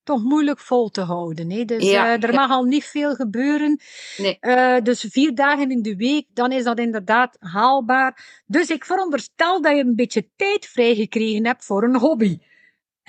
toch 0.02 0.22
moeilijk 0.22 0.58
vol 0.58 0.88
te 0.88 1.00
houden. 1.00 1.50
Hè? 1.50 1.64
Dus 1.64 1.90
Ja, 1.90 2.06
eh, 2.06 2.22
er 2.22 2.32
ja. 2.32 2.40
mag 2.40 2.50
al 2.50 2.64
niet 2.64 2.84
veel 2.84 3.14
gebeuren. 3.14 3.80
Nee. 4.16 4.38
Eh, 4.40 4.82
dus 4.82 5.06
vier 5.10 5.34
dagen 5.34 5.70
in 5.70 5.82
de 5.82 5.96
week, 5.96 6.26
dan 6.32 6.52
is 6.52 6.64
dat 6.64 6.78
inderdaad 6.78 7.36
haalbaar. 7.38 8.42
Dus 8.46 8.70
ik 8.70 8.84
veronderstel 8.84 9.60
dat 9.62 9.76
je 9.76 9.82
een 9.82 9.96
beetje 9.96 10.28
tijd 10.36 10.66
vrijgekregen 10.66 11.46
hebt 11.46 11.64
voor 11.64 11.84
een 11.84 11.96
hobby. 11.96 12.38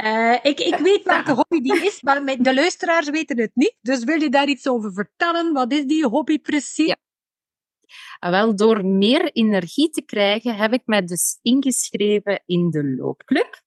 Eh, 0.01 0.37
ik, 0.41 0.59
ik 0.59 0.75
weet 0.75 1.03
welke 1.03 1.31
hobby 1.31 1.61
die 1.61 1.85
is, 1.85 2.01
maar 2.01 2.25
de 2.37 2.53
luisteraars 2.53 3.09
weten 3.09 3.39
het 3.39 3.51
niet. 3.53 3.75
Dus 3.81 4.03
wil 4.03 4.21
je 4.21 4.29
daar 4.29 4.47
iets 4.47 4.67
over 4.67 4.93
vertellen? 4.93 5.53
Wat 5.53 5.71
is 5.71 5.85
die 5.85 6.07
hobby 6.07 6.39
precies? 6.39 6.87
Ja. 6.87 6.95
Ah, 8.19 8.29
wel, 8.29 8.55
door 8.55 8.85
meer 8.85 9.31
energie 9.31 9.89
te 9.89 10.01
krijgen, 10.01 10.55
heb 10.55 10.73
ik 10.73 10.81
mij 10.85 11.05
dus 11.05 11.39
ingeschreven 11.41 12.43
in 12.45 12.69
de 12.69 12.83
loopclub. 12.83 13.61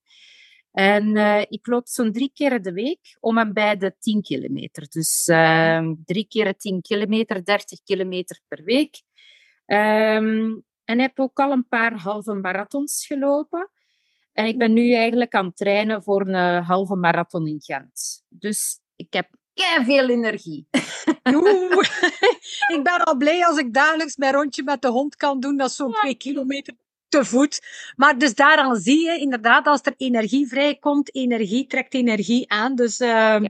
En 0.73 1.16
eh, 1.16 1.42
ik 1.49 1.66
loop 1.66 1.87
zo'n 1.87 2.12
drie 2.12 2.31
keer 2.35 2.62
de 2.62 2.73
week 2.73 3.16
om 3.20 3.38
en 3.38 3.53
bij 3.53 3.77
de 3.77 3.97
10 3.99 4.23
kilometer. 4.23 4.87
Dus 4.88 5.27
eh, 5.27 5.88
drie 6.05 6.27
keer 6.29 6.57
10 6.57 6.81
kilometer, 6.81 7.44
30 7.44 7.83
kilometer 7.83 8.40
per 8.49 8.64
week. 8.64 9.03
Ehm, 9.66 10.55
en 10.85 11.01
heb 11.01 11.20
ook 11.20 11.38
al 11.38 11.53
een 11.53 11.68
paar 11.68 11.99
halve 11.99 12.35
marathons 12.35 13.07
gelopen. 13.07 13.70
En 14.35 14.47
ik 14.47 14.59
ben 14.59 14.73
nu 14.73 14.92
eigenlijk 14.94 15.35
aan 15.35 15.47
het 15.47 15.57
trainen 15.57 16.03
voor 16.03 16.27
een 16.29 16.62
halve 16.62 16.94
marathon 16.94 17.47
in 17.47 17.61
Gent. 17.61 18.23
Dus 18.29 18.79
ik 18.97 19.12
heb 19.12 19.29
veel 19.85 20.09
energie. 20.09 20.66
Oeh. 21.35 21.73
ik 22.77 22.81
ben 22.83 23.05
al 23.05 23.16
blij 23.16 23.47
als 23.47 23.59
ik 23.59 23.75
dagelijks 23.75 24.16
mijn 24.16 24.33
rondje 24.33 24.62
met 24.62 24.83
de 24.83 24.88
hond 24.88 25.16
kan 25.16 25.40
doen. 25.40 25.57
Dat 25.57 25.68
is 25.70 25.77
zo'n 25.77 25.92
twee 25.92 26.14
kilometer 26.14 26.75
te 27.09 27.25
voet. 27.25 27.61
Maar 27.97 28.18
dus 28.18 28.35
daaraan 28.35 28.77
zie 28.77 29.05
je 29.05 29.18
inderdaad, 29.18 29.66
als 29.66 29.81
er 29.83 29.94
energie 29.97 30.49
vrijkomt, 30.49 31.14
energie 31.14 31.66
trekt 31.66 31.94
energie 31.94 32.51
aan. 32.51 32.75
Dus 32.75 33.01
eh, 33.01 33.40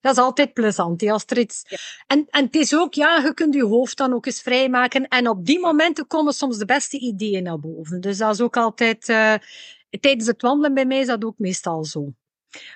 dat 0.00 0.12
is 0.12 0.22
altijd 0.22 0.52
plezant. 0.52 1.00
hè, 1.00 1.10
Als 1.10 1.24
er 1.26 1.38
iets... 1.38 1.62
Ja. 1.68 1.76
en, 2.06 2.26
en 2.30 2.44
het 2.44 2.56
is 2.56 2.74
ook, 2.74 2.94
ja, 2.94 3.16
je 3.16 3.34
kunt 3.34 3.54
je 3.54 3.64
hoofd 3.64 3.96
dan 3.96 4.12
ook 4.12 4.26
eens 4.26 4.42
vrijmaken. 4.42 5.08
En 5.08 5.28
op 5.28 5.46
die 5.46 5.60
momenten 5.60 6.06
komen 6.06 6.32
soms 6.32 6.58
de 6.58 6.64
beste 6.64 6.98
ideeën 6.98 7.42
naar 7.42 7.58
boven. 7.58 8.00
Dus 8.00 8.18
dat 8.18 8.34
is 8.34 8.40
ook 8.40 8.56
altijd... 8.56 9.08
eh, 9.08 9.34
tijdens 10.00 10.26
het 10.26 10.42
wandelen 10.42 10.74
bij 10.74 10.86
mij 10.86 10.98
is 10.98 11.06
dat 11.06 11.24
ook 11.24 11.38
meestal 11.38 11.84
zo. 11.84 12.12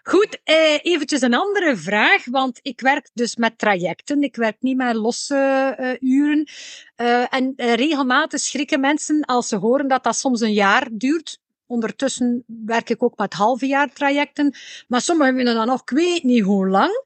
Goed, 0.03 0.41
eh, 0.45 0.79
eventjes 0.83 1.21
een 1.21 1.35
andere 1.35 1.77
vraag, 1.77 2.25
want 2.25 2.59
ik 2.63 2.81
werk 2.81 3.11
dus 3.15 3.37
met 3.37 3.59
trajecten. 3.59 4.23
Ik 4.23 4.37
werk 4.37 4.57
niet 4.61 4.77
met 4.77 4.95
losse 4.95 5.37
eh, 5.79 6.11
uren. 6.11 6.49
Eh, 6.97 7.35
en 7.35 7.53
eh, 7.57 7.75
regelmatig 7.75 8.41
schrikken 8.41 8.81
mensen 8.81 9.25
als 9.25 9.49
ze 9.49 9.57
horen 9.57 9.89
dat 9.89 10.05
dat 10.05 10.17
soms 10.17 10.41
een 10.41 10.53
jaar 10.53 10.89
duurt. 10.93 11.39
Ondertussen 11.67 12.45
werk 12.47 12.91
ik 12.91 13.03
ook 13.03 13.19
met 13.19 13.33
halve 13.33 13.67
jaar 13.67 13.93
trajecten. 13.93 14.55
Maar 14.89 15.01
sommigen 15.01 15.35
vinden 15.35 15.55
dan 15.55 15.67
nog, 15.67 15.81
ik 15.81 15.91
weet 15.91 16.23
niet 16.23 16.43
hoe 16.43 16.69
lang. 16.69 17.05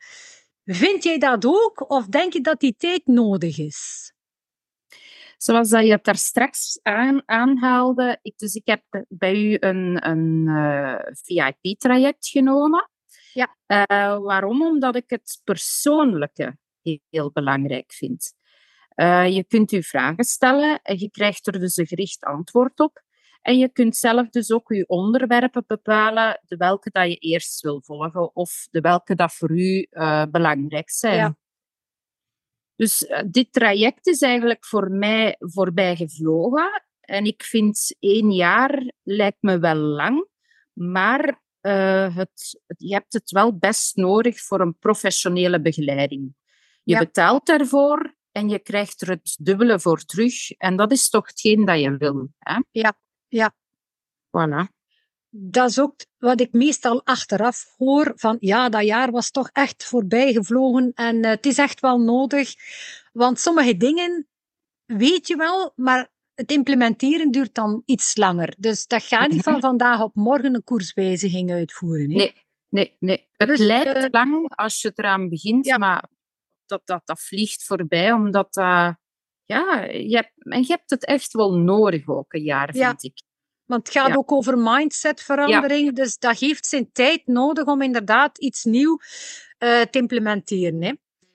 Vind 0.64 1.02
jij 1.02 1.18
dat 1.18 1.44
ook? 1.44 1.90
Of 1.90 2.06
denk 2.06 2.32
je 2.32 2.40
dat 2.40 2.60
die 2.60 2.74
tijd 2.78 3.06
nodig 3.06 3.58
is? 3.58 4.12
Zoals 5.44 5.68
dat 5.68 5.84
je 5.84 5.90
het 5.90 6.04
daar 6.04 6.16
straks 6.16 6.78
aan, 6.82 7.22
aanhaalde, 7.26 8.18
ik, 8.22 8.38
dus 8.38 8.54
ik 8.54 8.66
heb 8.66 9.04
bij 9.08 9.34
u 9.34 9.56
een, 9.60 10.08
een 10.08 10.48
eh, 10.48 11.12
VIP-traject 11.12 12.28
genomen. 12.28 12.90
Ja. 13.32 13.56
Eh, 13.66 14.18
waarom? 14.18 14.62
Omdat 14.62 14.96
ik 14.96 15.10
het 15.10 15.40
persoonlijke 15.44 16.56
heel, 16.82 16.98
heel 17.10 17.30
belangrijk 17.32 17.92
vind. 17.92 18.32
Eh, 18.88 19.34
je 19.34 19.44
kunt 19.44 19.72
u 19.72 19.82
vragen 19.82 20.24
stellen 20.24 20.80
en 20.82 20.98
je 20.98 21.10
krijgt 21.10 21.46
er 21.46 21.60
dus 21.60 21.76
een 21.76 21.86
gericht 21.86 22.24
antwoord 22.24 22.80
op. 22.80 23.02
En 23.42 23.58
je 23.58 23.68
kunt 23.68 23.96
zelf 23.96 24.28
dus 24.28 24.52
ook 24.52 24.72
je 24.72 24.88
onderwerpen 24.88 25.64
bepalen, 25.66 26.40
de 26.46 26.56
welke 26.56 26.90
dat 26.90 27.08
je 27.08 27.16
eerst 27.16 27.60
wil 27.60 27.82
volgen 27.82 28.34
of 28.34 28.66
de 28.70 28.80
welke 28.80 29.14
dat 29.14 29.34
voor 29.34 29.50
u 29.50 29.86
belangrijk 30.30 30.90
zijn. 30.90 31.16
Ja. 31.16 31.36
Dus 32.76 33.06
eh, 33.06 33.22
dit 33.26 33.52
traject 33.52 34.06
is 34.06 34.20
eigenlijk 34.20 34.66
voor 34.66 34.90
mij 34.90 35.36
voorbij 35.38 35.96
gevlogen. 35.96 36.82
En 37.00 37.24
ik 37.24 37.42
vind 37.42 37.96
één 37.98 38.32
jaar 38.32 38.92
lijkt 39.02 39.42
me 39.42 39.58
wel 39.58 39.74
lang, 39.76 40.28
maar 40.72 41.42
eh, 41.60 42.16
het, 42.16 42.60
je 42.78 42.92
hebt 42.92 43.12
het 43.12 43.30
wel 43.30 43.58
best 43.58 43.96
nodig 43.96 44.40
voor 44.40 44.60
een 44.60 44.78
professionele 44.78 45.60
begeleiding. 45.60 46.34
Je 46.82 46.92
Ja. 46.92 46.98
betaalt 46.98 47.46
daarvoor 47.46 48.14
en 48.32 48.48
je 48.48 48.58
krijgt 48.58 49.00
er 49.00 49.08
het 49.08 49.36
dubbele 49.40 49.80
voor 49.80 50.04
terug. 50.04 50.50
En 50.50 50.76
dat 50.76 50.92
is 50.92 51.08
toch 51.08 51.26
hetgeen 51.26 51.64
dat 51.64 51.80
je 51.80 51.96
wil. 51.96 52.28
Hè? 52.38 52.60
Ja, 52.70 52.98
ja. 53.28 53.54
Voilà. 54.26 54.73
Dat 55.36 55.68
is 55.70 55.80
ook 55.80 55.94
wat 56.18 56.40
ik 56.40 56.52
meestal 56.52 57.04
achteraf 57.04 57.74
hoor. 57.76 58.12
Van 58.16 58.36
ja, 58.40 58.68
dat 58.68 58.84
jaar 58.84 59.10
was 59.10 59.30
toch 59.30 59.48
echt 59.52 59.84
voorbij 59.84 60.32
gevlogen 60.32 60.92
en 60.94 61.22
eh, 61.22 61.30
het 61.30 61.46
is 61.46 61.58
echt 61.58 61.80
wel 61.80 61.98
nodig. 61.98 62.54
Want 63.12 63.38
sommige 63.38 63.76
dingen 63.76 64.28
weet 64.84 65.28
je 65.28 65.36
wel, 65.36 65.72
maar 65.76 66.12
het 66.34 66.50
implementeren 66.52 67.30
duurt 67.30 67.54
dan 67.54 67.82
iets 67.84 68.16
langer. 68.16 68.54
Dus 68.58 68.86
dat 68.86 69.02
gaat 69.02 69.30
niet 69.30 69.42
van 69.42 69.60
vandaag 69.60 70.02
op 70.02 70.14
morgen 70.14 70.54
een 70.54 70.64
koerswijziging 70.64 71.50
uitvoeren. 71.52 72.08
Nee, 72.08 72.34
nee, 72.68 72.96
nee. 72.98 73.28
Het 73.32 73.48
Dus, 73.48 73.58
lijkt 73.58 73.94
eh, 73.94 74.04
lang 74.10 74.52
als 74.56 74.80
je 74.82 74.92
eraan 74.94 75.28
begint, 75.28 75.66
Ja. 75.66 75.78
maar 75.78 76.08
dat, 76.66 76.80
dat, 76.84 77.02
dat 77.04 77.20
vliegt 77.20 77.64
voorbij, 77.64 78.12
omdat 78.12 78.54
dat... 78.54 78.96
ja, 79.44 79.82
je 79.84 80.16
hebt, 80.16 80.32
en 80.36 80.60
je 80.60 80.66
hebt 80.66 80.90
het 80.90 81.04
echt 81.04 81.32
wel 81.32 81.54
nodig 81.58 82.08
ook, 82.08 82.32
een 82.32 82.42
jaar, 82.42 82.76
Ja. 82.76 82.88
vind 82.88 83.02
ik. 83.04 83.22
Want 83.66 83.86
het 83.86 83.96
gaat 83.96 84.08
Ja. 84.08 84.14
ook 84.16 84.32
over 84.32 84.58
mindsetverandering. 84.58 85.94
Dus 85.94 86.18
dat 86.18 86.38
heeft 86.38 86.66
zijn 86.66 86.92
tijd 86.92 87.26
nodig 87.26 87.64
om 87.66 87.82
inderdaad 87.82 88.38
iets 88.38 88.64
nieuw 88.64 88.98
eh, 89.58 89.80
te 89.80 89.98
implementeren. 89.98 90.82
Hè. 90.82 90.92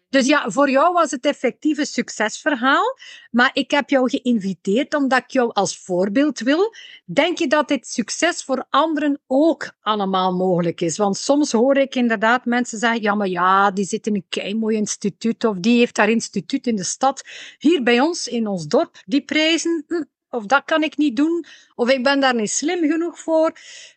Dus 0.09 0.25
ja, 0.27 0.49
voor 0.49 0.69
jou 0.69 0.93
was 0.93 1.11
het 1.11 1.25
effectief 1.25 1.77
een 1.77 1.85
succesverhaal. 1.85 2.83
Maar 3.31 3.49
ik 3.53 3.71
heb 3.71 3.89
jou 3.89 4.09
geïnviteerd 4.09 4.93
omdat 4.93 5.19
ik 5.23 5.29
jou 5.29 5.51
als 5.53 5.77
voorbeeld 5.77 6.39
wil. 6.39 6.73
Denk 7.05 7.37
je 7.37 7.47
dat 7.47 7.67
dit 7.67 7.87
succes 7.87 8.43
voor 8.43 8.65
anderen 8.69 9.19
ook 9.27 9.71
allemaal 9.81 10.33
mogelijk 10.35 10.81
is? 10.81 10.97
Want 10.97 11.17
soms 11.17 11.51
hoor 11.51 11.77
ik 11.77 11.95
inderdaad 11.95 12.45
mensen 12.45 12.79
zeggen: 12.79 13.01
ja, 13.01 13.15
maar 13.15 13.27
ja, 13.27 13.71
die 13.71 13.85
zit 13.85 14.07
in 14.07 14.15
een 14.15 14.25
keimooi 14.29 14.75
instituut 14.75 15.43
of 15.43 15.57
die 15.57 15.77
heeft 15.77 15.95
daar 15.95 16.09
instituut 16.09 16.67
in 16.67 16.75
de 16.75 16.83
stad. 16.83 17.23
Hier 17.57 17.83
bij 17.83 17.99
ons 17.99 18.27
in 18.27 18.47
ons 18.47 18.67
dorp, 18.67 19.01
die 19.05 19.21
prijzen. 19.25 19.83
hm, 19.87 20.03
of 20.29 20.45
dat 20.45 20.63
kan 20.65 20.83
ik 20.83 20.97
niet 20.97 21.15
doen, 21.15 21.45
of 21.75 21.89
ik 21.89 22.03
ben 22.03 22.19
daar 22.19 22.35
niet 22.35 22.49
slim 22.51 22.89
genoeg 22.89 23.19
voor. 23.19 23.53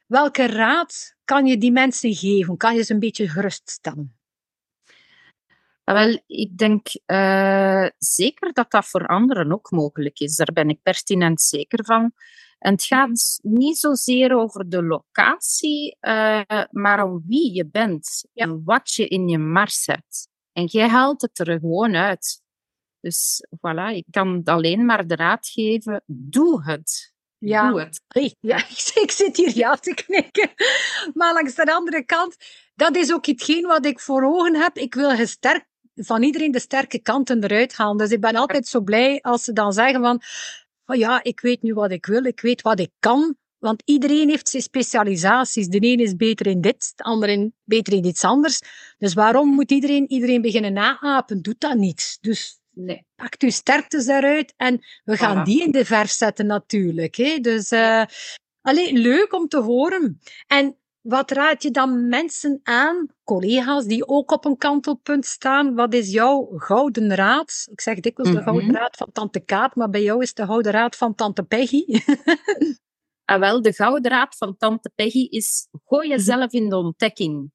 Welke 0.06 0.46
raad 0.46 1.16
kan 1.24 1.46
je 1.46 1.58
die 1.58 1.72
mensen 1.72 2.14
geven? 2.14 2.56
Kan 2.56 2.74
je 2.74 2.82
ze 2.82 2.92
een 2.92 2.98
beetje 2.98 3.28
geruststellen? 3.28 4.16
Wel, 5.84 6.20
ik 6.26 6.58
denk 6.58 6.86
eh, 7.06 7.86
zeker 7.98 8.52
dat 8.52 8.70
dat 8.70 8.86
voor 8.86 9.06
anderen 9.06 9.52
ook 9.52 9.70
mogelijk 9.70 10.18
is. 10.20 10.36
Daar 10.36 10.52
ben 10.52 10.68
ik 10.68 10.82
pertinent 10.82 11.40
zeker 11.42 11.84
van. 11.84 12.12
En 12.58 12.72
het 12.72 12.84
gaat 12.84 13.40
niet 13.42 13.78
zozeer 13.78 14.36
over 14.36 14.68
de 14.68 14.82
locatie, 14.82 15.96
eh, 16.00 16.40
maar 16.70 17.04
om 17.04 17.24
wie 17.26 17.54
je 17.54 17.66
bent 17.66 18.24
Ja. 18.32 18.44
en 18.44 18.62
wat 18.64 18.92
je 18.94 19.08
in 19.08 19.28
je 19.28 19.38
mars 19.38 19.86
hebt. 19.86 20.28
En 20.52 20.64
jij 20.64 20.88
haalt 20.88 21.22
het 21.22 21.38
er 21.38 21.58
gewoon 21.60 21.94
uit. 21.96 22.41
Dus 23.02 23.46
voilà, 23.50 23.94
ik 23.94 24.04
kan 24.10 24.40
alleen 24.44 24.84
maar 24.84 25.06
de 25.06 25.16
raad 25.16 25.48
geven: 25.48 26.02
doe 26.06 26.64
het. 26.64 27.12
Doe 27.38 27.80
het. 27.80 28.02
Ja, 28.40 28.56
ik, 28.74 28.90
ik 29.02 29.10
zit 29.10 29.36
hier 29.36 29.56
ja 29.56 29.74
te 29.74 29.94
knikken. 29.94 30.50
Maar 31.14 31.32
langs 31.32 31.54
de 31.54 31.74
andere 31.74 32.04
kant, 32.04 32.36
dat 32.74 32.96
is 32.96 33.12
ook 33.12 33.26
hetgeen 33.26 33.66
wat 33.66 33.86
ik 33.86 34.00
voor 34.00 34.22
ogen 34.22 34.56
heb. 34.56 34.76
Ik 34.76 34.94
wil 34.94 35.10
gesterkt, 35.10 35.66
van 35.94 36.22
iedereen 36.22 36.50
de 36.50 36.60
sterke 36.60 36.98
kanten 36.98 37.44
eruit 37.44 37.76
halen. 37.76 37.96
Dus 37.96 38.10
ik 38.10 38.20
ben 38.20 38.36
altijd 38.36 38.66
zo 38.66 38.80
blij 38.80 39.20
als 39.20 39.44
ze 39.44 39.52
dan 39.52 39.72
zeggen 39.72 40.00
van, 40.00 40.22
oh 40.86 40.96
ja, 40.96 41.22
ik 41.22 41.40
weet 41.40 41.62
nu 41.62 41.74
wat 41.74 41.90
ik 41.90 42.06
wil, 42.06 42.24
ik 42.24 42.40
weet 42.40 42.62
wat 42.62 42.80
ik 42.80 42.90
kan. 42.98 43.36
Want 43.58 43.82
iedereen 43.84 44.28
heeft 44.28 44.48
zijn 44.48 44.62
specialisaties. 44.62 45.68
De 45.68 45.78
een 45.80 46.00
is 46.00 46.16
beter 46.16 46.46
in 46.46 46.60
dit, 46.60 46.92
de 46.96 47.02
ander 47.02 47.28
in, 47.28 47.54
beter 47.64 47.92
in 47.92 48.04
iets 48.04 48.24
anders. 48.24 48.60
Dus 48.98 49.14
waarom 49.14 49.48
moet 49.48 49.70
iedereen 49.70 50.10
iedereen 50.10 50.42
beginnen 50.42 50.72
naapen? 50.72 51.42
Doet 51.42 51.60
dat 51.60 51.76
niet. 51.76 52.18
Dus 52.20 52.60
Nee. 52.74 53.06
pakt 53.14 53.42
uw 53.42 53.50
sterktes 53.50 54.06
daaruit 54.06 54.54
en 54.56 54.80
we 55.04 55.16
gaan 55.16 55.44
die 55.44 55.62
in 55.62 55.70
de 55.70 55.84
vers 55.84 56.16
zetten 56.16 56.46
natuurlijk. 56.46 57.14
Hè? 57.16 57.38
Dus 57.38 57.70
eh 57.70 58.02
alleen 58.60 58.98
leuk 58.98 59.32
om 59.32 59.48
te 59.48 59.60
horen. 59.60 60.20
En 60.46 60.76
wat 61.00 61.30
raad 61.30 61.62
je 61.62 61.70
dan 61.70 62.08
mensen 62.08 62.60
aan, 62.62 63.06
collega's 63.24 63.84
die 63.84 64.08
ook 64.08 64.30
op 64.30 64.44
een 64.44 64.56
kantelpunt 64.56 65.26
staan? 65.26 65.74
Wat 65.74 65.94
is 65.94 66.10
jouw 66.10 66.52
gouden 66.56 67.14
raad? 67.14 67.66
Ik 67.70 67.80
zeg 67.80 68.00
dikwijls 68.00 68.32
de 68.34 68.40
Mhm. 68.40 68.48
gouden 68.48 68.72
raad 68.74 68.96
van 68.96 69.12
tante 69.12 69.40
Kaat, 69.40 69.74
maar 69.74 69.90
bij 69.90 70.02
jou 70.02 70.22
is 70.22 70.34
de 70.34 70.44
gouden 70.44 70.72
raad 70.72 70.96
van 70.96 71.14
tante 71.14 71.42
Peggy. 71.42 71.84
Ah, 73.24 73.38
wel, 73.40 73.62
de 73.62 73.72
gouden 73.72 74.10
raad 74.10 74.36
van 74.36 74.56
tante 74.56 74.90
Peggy 74.94 75.26
is: 75.30 75.68
gooi 75.84 76.08
jezelf 76.08 76.52
in 76.52 76.68
de 76.68 76.76
ontdekking. 76.76 77.52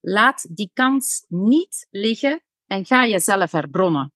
Laat 0.00 0.46
die 0.50 0.70
kans 0.74 1.24
niet 1.28 1.86
liggen 1.90 2.42
en 2.66 2.84
ga 2.84 3.06
jezelf 3.06 3.52
herbronnen. 3.52 4.12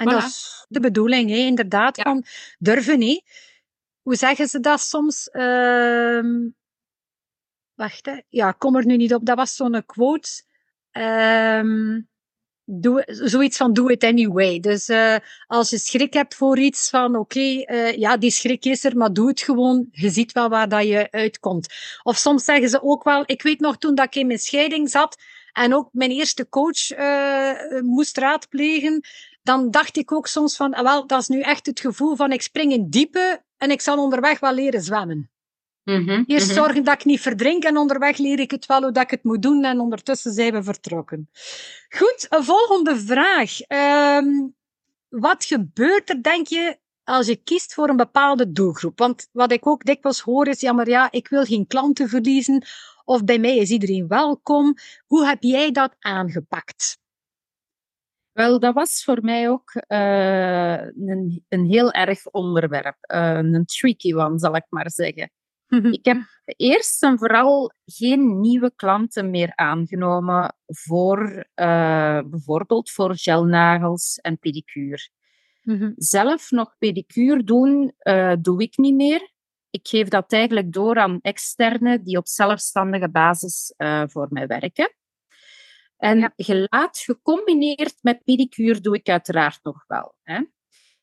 En 0.00 0.06
Voilà. 0.06 0.10
dat 0.12 0.24
is 0.24 0.64
de 0.68 0.80
bedoeling, 0.80 1.30
hè? 1.30 1.36
inderdaad, 1.36 1.96
Ja. 1.96 2.02
van 2.02 2.24
durven. 2.58 3.00
Hè? 3.00 3.20
Hoe 4.02 4.14
zeggen 4.16 4.48
ze 4.48 4.60
dat 4.60 4.80
soms? 4.80 5.28
Ehm, 5.30 6.48
wacht, 7.74 8.06
hè. 8.06 8.20
ja, 8.28 8.52
kom 8.52 8.76
er 8.76 8.86
nu 8.86 8.96
niet 8.96 9.14
op. 9.14 9.26
Dat 9.26 9.36
was 9.36 9.54
zo'n 9.56 9.82
quote. 9.86 10.28
Ehm, 10.90 12.00
doe, 12.64 13.02
zoiets 13.06 13.56
van 13.56 13.72
do 13.72 13.86
it 13.86 14.04
anyway. 14.04 14.60
Dus 14.60 14.88
uh, 14.88 15.16
als 15.46 15.70
je 15.70 15.78
schrik 15.78 16.12
hebt 16.12 16.34
voor 16.34 16.58
iets 16.58 16.90
van 16.90 17.16
oké, 17.16 17.38
okay, 17.38 17.66
uh, 17.66 17.96
ja, 17.96 18.16
die 18.16 18.30
schrik 18.30 18.64
is 18.64 18.84
er, 18.84 18.96
maar 18.96 19.12
doe 19.12 19.28
het 19.28 19.40
gewoon. 19.42 19.88
Je 19.90 20.10
ziet 20.10 20.32
wel 20.32 20.48
waar 20.48 20.68
dat 20.68 20.86
je 20.86 21.10
uitkomt. 21.10 21.74
Of 22.02 22.16
soms 22.16 22.44
zeggen 22.44 22.68
ze 22.68 22.82
ook 22.82 23.04
wel, 23.04 23.22
ik 23.26 23.42
weet 23.42 23.60
nog 23.60 23.78
toen 23.78 23.94
dat 23.94 24.06
ik 24.06 24.14
in 24.14 24.26
mijn 24.26 24.38
scheiding 24.38 24.90
zat 24.90 25.16
en 25.52 25.74
ook 25.74 25.88
mijn 25.92 26.10
eerste 26.10 26.48
coach 26.48 26.90
uh, 26.90 27.80
moest 27.80 28.16
raadplegen, 28.18 29.00
dan 29.42 29.70
dacht 29.70 29.96
ik 29.96 30.12
ook 30.12 30.26
soms 30.26 30.56
van, 30.56 30.74
ah, 30.74 30.82
wel, 30.82 31.06
dat 31.06 31.20
is 31.20 31.28
nu 31.28 31.40
echt 31.40 31.66
het 31.66 31.80
gevoel 31.80 32.16
van 32.16 32.32
ik 32.32 32.42
spring 32.42 32.72
in 32.72 32.90
diepe 32.90 33.42
en 33.56 33.70
ik 33.70 33.80
zal 33.80 34.02
onderweg 34.02 34.40
wel 34.40 34.54
leren 34.54 34.82
zwemmen. 34.82 35.30
Mm 35.84 36.08
-hmm, 36.08 36.24
Eerst 36.26 36.48
mm 36.48 36.54
-hmm. 36.54 36.64
zorgen 36.64 36.84
dat 36.84 36.94
ik 36.94 37.04
niet 37.04 37.20
verdrink 37.20 37.64
en 37.64 37.76
onderweg 37.76 38.18
leer 38.18 38.38
ik 38.40 38.50
het 38.50 38.66
wel 38.66 38.82
hoe 38.82 38.92
dat 38.92 39.02
ik 39.02 39.10
het 39.10 39.24
moet 39.24 39.42
doen 39.42 39.64
en 39.64 39.80
ondertussen 39.80 40.32
zijn 40.32 40.52
we 40.52 40.62
vertrokken. 40.62 41.30
Goed, 41.88 42.26
een 42.28 42.44
volgende 42.44 42.96
vraag. 42.96 43.58
Um, 43.68 44.54
wat 45.08 45.44
gebeurt 45.44 46.10
er, 46.10 46.22
denk 46.22 46.46
je, 46.46 46.78
als 47.04 47.26
je 47.26 47.36
kiest 47.36 47.74
voor 47.74 47.88
een 47.88 47.96
bepaalde 47.96 48.52
doelgroep? 48.52 48.98
Want 48.98 49.28
wat 49.32 49.52
ik 49.52 49.66
ook 49.66 49.84
dikwijls 49.84 50.20
hoor 50.20 50.46
is, 50.46 50.60
ja, 50.60 50.72
maar 50.72 50.88
ja, 50.88 51.10
ik 51.10 51.28
wil 51.28 51.44
geen 51.44 51.66
klanten 51.66 52.08
verliezen 52.08 52.64
of 53.04 53.24
bij 53.24 53.38
mij 53.38 53.56
is 53.56 53.70
iedereen 53.70 54.08
welkom. 54.08 54.74
Hoe 55.06 55.26
heb 55.26 55.42
jij 55.42 55.70
dat 55.70 55.96
aangepakt? 55.98 56.99
Wel, 58.40 58.58
dat 58.58 58.74
was 58.74 59.04
voor 59.04 59.18
mij 59.22 59.48
ook 59.48 59.74
uh, 59.74 60.80
een, 61.08 61.44
een 61.48 61.64
heel 61.64 61.92
erg 61.92 62.26
onderwerp. 62.26 62.96
Uh, 63.14 63.36
een 63.36 63.64
tricky 63.64 64.14
one, 64.14 64.38
zal 64.38 64.56
ik 64.56 64.66
maar 64.68 64.90
zeggen. 64.90 65.30
Ik 65.98 66.04
heb 66.04 66.16
eerst 66.44 67.02
en 67.02 67.18
vooral 67.18 67.72
geen 67.84 68.40
nieuwe 68.40 68.72
klanten 68.76 69.30
meer 69.30 69.52
aangenomen 69.54 70.54
voor 70.66 71.46
uh, 71.54 72.20
bijvoorbeeld 72.24 72.90
voor 72.90 73.16
gelnagels 73.16 74.16
en 74.16 74.38
pedicure. 74.38 75.08
Mm-hmm. 75.62 75.92
Zelf 75.96 76.50
nog 76.50 76.74
pedicure 76.78 77.44
doen, 77.44 77.92
doe 78.40 78.62
ik 78.62 78.76
niet 78.76 78.94
meer. 78.94 79.30
Ik 79.70 79.88
geef 79.88 80.08
dat 80.08 80.32
eigenlijk 80.32 80.72
door 80.72 80.96
aan 80.96 81.18
externen 81.20 82.04
die 82.04 82.16
op 82.16 82.26
zelfstandige 82.26 83.10
basis 83.10 83.74
voor 84.06 84.26
mij 84.30 84.46
werken. 84.46 84.94
En 86.00 86.18
ja. 86.18 86.32
gelaat 86.36 86.98
gecombineerd 86.98 87.94
met 88.00 88.24
pedicure 88.24 88.80
doe 88.80 88.94
ik 88.96 89.08
uiteraard 89.08 89.58
nog 89.62 89.84
wel. 89.86 90.14
Hè. 90.22 90.40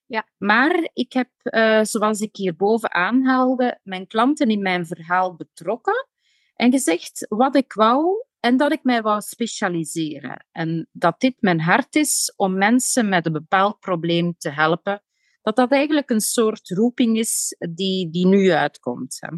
Ja. 0.06 0.28
Maar 0.38 0.90
ik 0.94 1.14
heb, 1.14 1.30
uh, 1.44 1.84
zoals 1.84 2.20
ik 2.20 2.36
hierboven 2.36 2.94
aanhaalde, 2.94 3.80
mijn 3.84 4.08
klanten 4.08 4.50
in 4.50 4.62
mijn 4.62 4.86
verhaal 4.86 5.36
betrokken 5.36 6.08
en 6.56 6.72
gezegd 6.72 7.26
wat 7.30 7.56
ik 7.56 7.74
wou 7.74 8.26
en 8.40 8.58
dat 8.58 8.72
ik 8.72 8.84
mij 8.84 9.02
wou 9.02 9.22
specialiseren. 9.22 10.46
En 10.52 10.90
dat 10.92 11.20
dit 11.20 11.36
mijn 11.40 11.62
hart 11.62 11.96
is 11.96 12.34
om 12.36 12.58
mensen 12.58 13.10
met 13.10 13.26
een 13.26 13.32
bepaald 13.32 13.80
probleem 13.80 14.34
te 14.38 14.50
helpen. 14.50 15.04
Dat 15.42 15.56
dat 15.56 15.72
eigenlijk 15.72 16.10
een 16.10 16.22
soort 16.22 16.70
roeping 16.70 17.18
is 17.18 17.56
die, 17.74 18.10
die 18.10 18.28
nu 18.28 18.52
uitkomt. 18.52 19.18
Hè. 19.20 19.30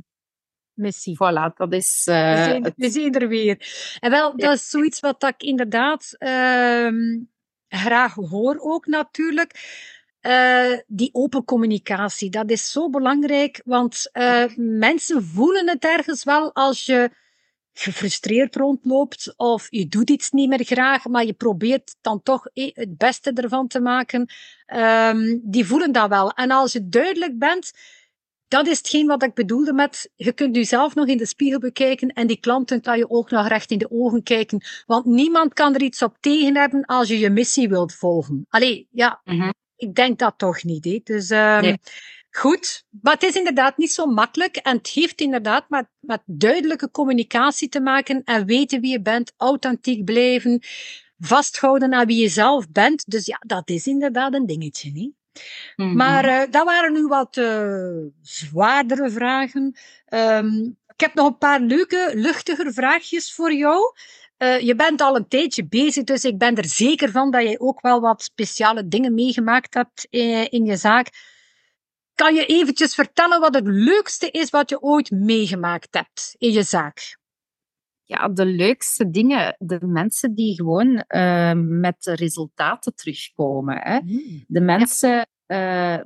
Missie. 0.80 1.16
Voilà, 1.16 1.54
dat 1.56 1.74
is... 1.74 2.08
Uh, 2.10 2.16
we, 2.16 2.44
zijn, 2.44 2.64
het... 2.64 2.74
we 2.76 2.90
zijn 2.90 3.14
er 3.14 3.28
weer. 3.28 3.58
En 4.00 4.12
wel, 4.12 4.38
dat 4.38 4.54
is 4.54 4.70
zoiets 4.70 5.00
wat 5.00 5.24
ik 5.24 5.44
inderdaad 5.44 6.16
uh, 6.20 6.90
graag 7.68 8.14
hoor 8.14 8.58
ook 8.60 8.86
natuurlijk. 8.86 9.52
Uh, 10.22 10.78
die 10.88 11.10
open 11.12 11.44
communicatie, 11.44 12.30
dat 12.30 12.50
is 12.50 12.72
zo 12.72 12.90
belangrijk, 12.90 13.62
want 13.66 14.10
uh, 14.14 14.44
mensen 14.56 15.24
voelen 15.24 15.68
het 15.68 15.84
ergens 15.84 16.24
wel 16.24 16.54
als 16.54 16.86
je 16.86 17.10
gefrustreerd 17.74 18.56
rondloopt 18.56 19.34
of 19.38 19.68
je 19.70 19.88
doet 19.88 20.10
iets 20.10 20.32
niet 20.32 20.50
meer 20.50 20.64
graag, 20.64 21.06
maar 21.06 21.26
je 21.26 21.34
probeert 21.34 21.96
dan 22.02 22.24
toch 22.24 22.44
het 22.54 22.98
beste 22.98 23.32
ervan 23.34 23.68
te 23.68 23.80
maken. 23.80 24.30
Um, 24.76 25.42
die 25.44 25.66
voelen 25.66 25.92
dat 25.92 26.10
wel. 26.10 26.32
En 26.32 26.52
als 26.52 26.72
je 26.72 26.90
duidelijk 26.90 27.38
bent, 27.38 27.72
dat 28.50 28.68
is 28.68 28.78
hetgeen 28.78 29.08
wat 29.08 29.24
ik 29.24 29.34
bedoelde 29.34 29.74
met, 29.74 30.12
je 30.16 30.32
kunt 30.32 30.56
jezelf 30.56 30.96
nog 30.96 31.08
in 31.08 31.18
de 31.18 31.26
spiegel 31.26 31.60
bekijken 31.60 32.10
en 32.10 32.28
die 32.28 32.40
klanten 32.40 32.82
kan 32.82 32.98
je 32.98 33.10
ook 33.10 33.30
nog 33.30 33.48
recht 33.48 33.72
in 33.72 33.78
de 33.78 33.92
ogen 33.92 34.24
kijken. 34.24 34.62
Want 34.86 35.06
niemand 35.06 35.54
kan 35.54 35.76
er 35.76 35.82
iets 35.82 36.02
op 36.02 36.18
tegen 36.20 36.56
hebben 36.56 36.86
als 36.86 37.08
je 37.08 37.20
je 37.20 37.30
missie 37.30 37.70
wilt 37.70 37.94
volgen. 37.94 38.46
Allee, 38.50 38.88
ja, 38.92 39.22
mm 39.24 39.40
-hmm. 39.40 39.54
ik 39.76 39.96
denk 39.96 40.20
dat 40.20 40.34
toch 40.38 40.64
niet. 40.64 40.86
Hè. 40.86 41.00
Dus 41.04 41.30
um, 41.30 41.62
nee. 41.62 41.78
goed, 42.30 42.86
maar 43.02 43.14
het 43.14 43.24
is 43.24 43.36
inderdaad 43.36 43.78
niet 43.78 43.92
zo 43.92 44.06
makkelijk 44.06 44.56
en 44.56 44.78
het 44.78 44.88
heeft 44.90 45.22
inderdaad 45.22 45.70
met, 45.70 45.88
met 46.00 46.22
duidelijke 46.26 46.92
communicatie 46.92 47.70
te 47.70 47.80
maken 47.80 48.24
en 48.24 48.46
weten 48.46 48.82
wie 48.82 48.92
je 48.92 49.02
bent, 49.02 49.34
authentiek 49.38 50.04
blijven, 50.04 50.62
vasthouden 51.20 51.94
aan 51.94 52.08
wie 52.08 52.22
je 52.22 52.30
zelf 52.30 52.70
bent. 52.70 53.04
Dus 53.08 53.26
ja, 53.26 53.42
dat 53.46 53.70
is 53.70 53.88
inderdaad 53.88 54.34
een 54.34 54.46
dingetje. 54.46 54.92
Niet? 54.92 55.18
Maar 55.76 56.26
uh, 56.26 56.52
dat 56.52 56.66
waren 56.66 56.94
nu 56.94 57.08
wat 57.08 57.38
uh, 57.38 58.12
zwaardere 58.22 59.10
vragen. 59.10 59.78
Um, 60.10 60.78
ik 60.88 61.06
heb 61.06 61.14
nog 61.14 61.28
een 61.28 61.38
paar 61.38 61.60
leuke, 61.60 62.12
luchtiger 62.14 62.74
vraagjes 62.74 63.34
voor 63.34 63.54
jou. 63.54 63.94
Uh, 64.38 64.60
je 64.60 64.76
bent 64.76 65.02
al 65.02 65.16
een 65.16 65.28
tijdje 65.28 65.68
bezig, 65.68 66.04
dus 66.04 66.24
ik 66.24 66.38
ben 66.38 66.56
er 66.56 66.66
zeker 66.66 67.12
van 67.12 67.32
dat 67.32 67.42
jij 67.42 67.60
ook 67.60 67.82
wel 67.82 68.02
wat 68.02 68.24
speciale 68.24 68.88
dingen 68.88 69.14
meegemaakt 69.14 69.74
hebt 69.74 70.08
in, 70.10 70.50
in 70.50 70.66
je 70.66 70.76
zaak. 70.76 71.10
Kan 72.16 72.36
je 72.36 72.46
eventjes 72.46 72.96
vertellen 72.96 73.40
wat 73.40 73.54
het 73.54 73.68
leukste 73.68 74.32
is 74.32 74.50
wat 74.50 74.70
je 74.70 74.82
ooit 74.82 75.12
meegemaakt 75.12 75.88
hebt 75.92 76.36
in 76.38 76.52
je 76.52 76.64
zaak? 76.64 77.19
Ja, 78.10 78.30
de 78.30 78.46
leukste 78.46 79.10
dingen, 79.10 79.56
de 79.60 79.80
mensen 79.86 80.36
die 80.36 80.56
gewoon 80.56 81.04
uh, 81.08 81.54
met 81.56 82.06
resultaten 82.06 82.96
terugkomen. 82.96 83.78
Hè. 83.82 84.00
Mm. 84.00 84.44
De 84.48 84.62
mensen 84.62 85.28
uh, 85.48 85.98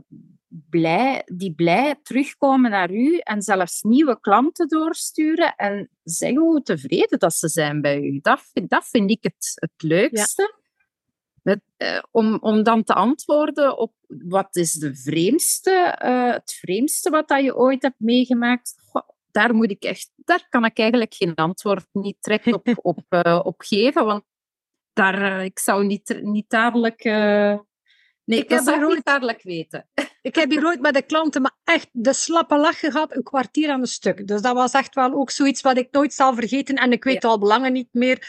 blij, 0.47 1.21
die 1.25 1.53
blij 1.53 1.95
terugkomen 2.03 2.71
naar 2.71 2.91
u 2.91 3.17
en 3.17 3.41
zelfs 3.41 3.81
nieuwe 3.81 4.19
klanten 4.19 4.67
doorsturen 4.67 5.55
en 5.55 5.89
zeggen 6.03 6.41
hoe 6.41 6.61
tevreden 6.61 7.19
dat 7.19 7.33
ze 7.33 7.49
zijn 7.49 7.81
bij 7.81 7.99
u. 8.01 8.19
Dat, 8.21 8.51
dat 8.53 8.87
vind 8.87 9.09
ik 9.09 9.23
het, 9.23 9.51
het 9.55 9.83
leukste. 9.83 10.41
Ja. 10.41 10.61
Uh, 11.77 12.03
om, 12.11 12.37
om 12.39 12.63
dan 12.63 12.83
te 12.83 12.93
antwoorden 12.93 13.77
op 13.77 13.93
wat 14.07 14.55
is 14.55 14.73
de 14.73 14.95
vreemdste, 14.95 15.95
het 16.33 16.53
vreemdste 16.53 17.09
wat 17.09 17.27
dat 17.27 17.43
je 17.43 17.55
ooit 17.55 17.81
hebt 17.81 17.99
meegemaakt. 17.99 18.75
Goh, 18.85 19.09
daar 19.33 19.55
moet 19.55 19.71
ik 19.71 19.83
echt, 19.83 20.11
daar 20.15 20.47
kan 20.49 20.65
ik 20.65 20.79
eigenlijk 20.79 21.13
geen 21.13 21.35
antwoord 21.35 21.85
niet 21.91 22.17
direct 22.19 22.53
op, 22.53 22.67
op, 22.81 22.99
uh, 23.09 23.39
op 23.43 23.61
geven, 23.61 24.05
want 24.05 24.23
daar, 24.93 25.21
uh, 25.21 25.43
ik 25.43 25.59
zou 25.59 25.85
niet, 25.85 26.19
niet 26.21 26.49
dadelijk... 26.49 27.05
Uh, 27.05 27.59
nee, 28.23 28.39
ik, 28.39 28.49
heb 28.49 28.61
zou 28.61 28.93
niet 28.93 29.05
dadelijk 29.05 29.43
weten. 29.43 29.87
Ik 30.21 30.35
heb 30.35 30.49
hier 30.49 30.65
ooit 30.65 30.81
met 30.81 30.93
de 30.93 31.01
klanten 31.01 31.41
maar 31.41 31.57
echt 31.63 31.89
de 31.91 32.13
slappe 32.13 32.57
lach 32.57 32.79
gehad, 32.79 33.15
een 33.15 33.23
kwartier 33.23 33.69
aan 33.69 33.79
een 33.79 33.87
stuk. 33.87 34.27
Dus 34.27 34.41
dat 34.41 34.55
was 34.55 34.71
echt 34.71 34.95
wel 34.95 35.13
ook 35.13 35.31
zoiets 35.31 35.61
wat 35.61 35.77
ik 35.77 35.87
nooit 35.91 36.13
zal 36.13 36.33
vergeten. 36.33 36.75
En 36.75 36.91
ik 36.91 37.03
weet 37.03 37.21
ja. 37.21 37.29
al 37.29 37.39
belangen 37.39 37.73
niet 37.73 37.87
meer 37.91 38.27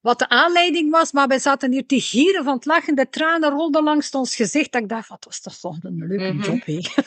wat 0.00 0.18
de 0.18 0.28
aanleiding 0.28 0.90
was, 0.90 1.12
maar 1.12 1.28
wij 1.28 1.38
zaten 1.38 1.72
hier 1.72 1.86
te 1.86 2.00
gieren 2.00 2.44
van 2.44 2.54
het 2.54 2.64
lachen. 2.64 2.94
De 2.94 3.08
tranen 3.08 3.50
rolden 3.50 3.82
langs 3.82 4.10
ons 4.10 4.36
gezicht. 4.36 4.74
Ik 4.74 4.88
dacht, 4.88 5.08
wat 5.08 5.24
was 5.24 5.42
dat 5.42 5.60
toch 5.60 5.76
een 5.80 6.06
leuke 6.06 6.32
mm 6.32 6.42
-hmm. 6.42 6.60
job. 6.64 7.06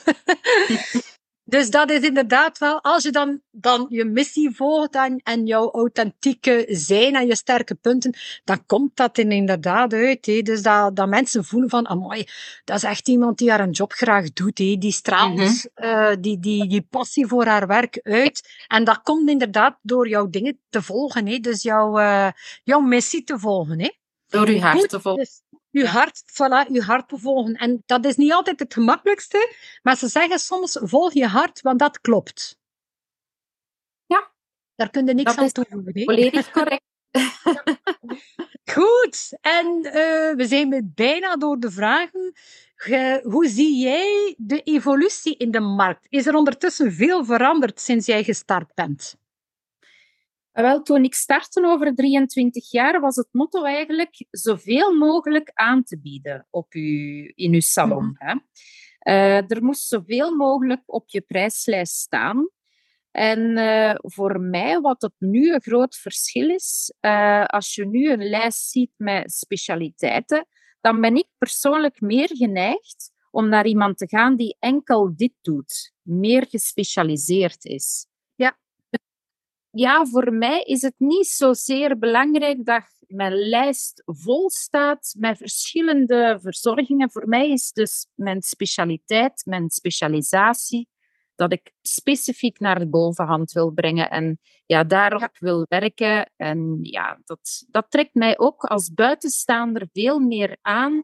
Dus 1.52 1.70
dat 1.70 1.90
is 1.90 2.02
inderdaad 2.02 2.58
wel, 2.58 2.82
als 2.82 3.04
je 3.04 3.12
dan, 3.12 3.42
dan 3.52 3.86
je 3.90 4.06
missie 4.06 4.56
volgt 4.56 4.96
en, 4.96 5.20
en 5.24 5.46
jouw 5.46 5.72
authentieke 5.72 6.66
zijn 6.70 7.16
en 7.16 7.28
je 7.28 7.36
sterke 7.36 7.76
punten, 7.76 8.14
dan 8.44 8.66
komt 8.66 8.96
dat 8.96 9.18
er 9.18 9.32
inderdaad 9.32 9.94
uit. 9.94 10.24
Dus 10.24 10.62
dat, 10.62 10.96
dat 10.96 11.08
mensen 11.08 11.46
voelen 11.46 11.70
van, 11.70 11.88
amai, 11.88 12.28
dat 12.64 12.76
is 12.76 12.84
echt 12.84 13.08
iemand 13.08 13.38
die 13.38 13.50
haar 13.50 13.60
een 13.60 13.72
job 13.72 13.92
graag 13.94 14.34
doet. 14.34 14.56
Die 14.56 14.92
straalt 14.92 15.36
mm 15.36 15.46
-hmm. 15.46 15.86
uh, 15.86 16.16
die, 16.20 16.40
die, 16.40 16.68
die 16.68 16.88
passie 16.90 17.28
voor 17.28 17.46
haar 17.46 17.68
werk 17.68 18.00
uit. 18.04 18.50
En 18.68 18.84
dat 18.84 19.02
komt 19.02 19.30
inderdaad 19.30 19.78
door 19.82 20.08
jouw 20.08 20.30
dingen 20.30 20.60
te 20.70 20.82
volgen. 20.82 21.42
Dus 21.42 21.62
jouw, 21.62 22.00
uh, 22.00 22.30
jouw 22.64 22.80
missie 22.80 23.24
te 23.24 23.40
volgen. 23.40 23.96
Door 24.28 24.52
je 24.52 24.62
hart 24.62 24.90
te 24.90 25.00
volgen. 25.00 25.24
Dus, 25.24 25.42
je 25.72 25.88
hart, 25.88 26.24
voilà, 26.26 26.72
je 26.72 26.82
hart 26.82 27.08
bevolgen. 27.08 27.56
En 27.56 27.84
dat 27.86 28.06
is 28.06 28.16
niet 28.16 28.32
altijd 28.32 28.60
het 28.60 28.74
gemakkelijkste, 28.74 29.56
maar 29.82 29.98
ze 29.98 30.08
zeggen 30.08 30.40
soms 30.40 30.78
volg 30.82 31.14
je 31.14 31.28
hart, 31.28 31.62
want 31.62 31.80
dat 31.80 32.02
klopt. 32.02 32.60
Ja. 34.06 34.32
Daar 34.76 34.90
kun 34.90 35.06
je 35.06 35.14
niks 35.14 35.36
dat 35.36 35.44
aan 35.44 35.52
toevoegen. 35.52 36.04
Volledig 36.04 36.52
correct. 36.58 36.84
Goed, 38.72 39.38
en 39.42 39.66
uh, 39.84 39.92
we 40.36 40.46
zijn 40.48 40.92
bijna 40.96 41.36
door 41.36 41.60
de 41.60 41.72
vragen. 41.72 42.34
Ge, 42.76 43.20
hoe 43.24 43.48
zie 43.48 43.78
jij 43.78 44.36
de 44.38 44.62
evolutie 44.62 45.38
in 45.38 45.52
de 45.52 45.60
markt? 45.60 46.06
Is 46.10 46.28
er 46.28 46.36
ondertussen 46.36 46.92
veel 46.92 47.26
veranderd 47.26 47.80
sinds 47.80 48.06
jij 48.06 48.24
gestart 48.24 48.74
bent? 48.74 49.16
Wel, 50.52 50.82
toen 50.82 51.04
ik 51.04 51.14
startte 51.14 51.66
over 51.66 51.96
23 51.96 52.72
jaar, 52.72 53.00
was 53.00 53.16
het 53.16 53.28
motto 53.32 53.64
eigenlijk 53.64 54.26
zoveel 54.30 54.96
mogelijk 54.98 55.52
aan 55.54 55.84
te 55.84 56.00
bieden 56.00 56.48
op 56.50 56.74
u, 56.74 57.32
in 57.36 57.54
uw 57.54 57.60
salon. 57.60 58.04
Mm. 58.04 58.16
Hè. 58.18 58.36
Uh, 59.04 59.52
er 59.52 59.64
moest 59.64 59.88
zoveel 59.88 60.36
mogelijk 60.36 60.82
op 60.86 61.10
je 61.10 61.22
prijslijst 61.22 61.96
staan. 61.96 62.50
En 63.12 63.58
uh, 63.58 63.94
voor 63.96 64.40
mij, 64.40 64.80
wat 64.80 65.02
het 65.02 65.14
nu 65.18 65.54
een 65.54 65.62
groot 65.62 65.96
verschil 65.96 66.50
is, 66.50 66.94
uh, 67.02 67.46
als 67.46 67.76
je 67.76 67.86
nu 67.86 68.12
een 68.12 68.30
lijst 68.30 68.70
ziet 68.70 68.92
met 68.98 69.32
specialiteiten, 69.34 70.48
dan 70.82 71.02
ben 71.02 71.16
ik 71.16 71.28
persoonlijk 71.38 72.02
meer 72.02 72.30
geneigd 72.34 73.12
om 73.32 73.50
naar 73.50 73.66
iemand 73.66 73.98
te 73.98 74.08
gaan 74.08 74.36
die 74.36 74.58
enkel 74.60 75.16
dit 75.16 75.34
doet, 75.42 75.94
meer 76.02 76.46
gespecialiseerd 76.50 77.66
is. 77.66 78.08
Ja. 79.72 80.06
Voor 80.06 80.34
mij 80.34 80.62
is 80.62 80.82
het 80.82 80.96
niet 80.98 81.28
zozeer 81.28 81.98
belangrijk 81.98 82.66
dat 82.66 82.84
mijn 83.08 83.34
lijst 83.34 84.04
vol 84.06 84.50
staat 84.50 85.16
met 85.18 85.38
verschillende 85.38 86.40
verzorgingen. 86.42 87.12
Voor 87.12 87.28
mij 87.28 87.50
is 87.50 87.72
dus 87.72 88.08
mijn 88.16 88.42
specialiteit, 88.42 89.46
mijn 89.46 89.70
specialisatie, 89.70 90.88
dat 91.36 91.52
ik 91.52 91.72
specifiek 91.82 92.60
naar 92.60 92.80
de 92.80 92.90
bovenhand 92.90 93.52
wil 93.52 93.72
brengen 93.72 94.10
en 94.10 94.40
ja, 94.66 94.84
daarop 94.84 95.38
wil 95.38 95.66
werken. 95.70 96.32
En 96.36 96.80
ja, 96.82 97.20
dat, 97.24 97.66
dat 97.70 97.86
trekt 97.90 98.14
mij 98.14 98.40
ook 98.40 98.64
als 98.64 98.94
buitenstaander 98.94 99.88
veel 99.94 100.20
meer 100.20 100.58
aan. 100.62 101.04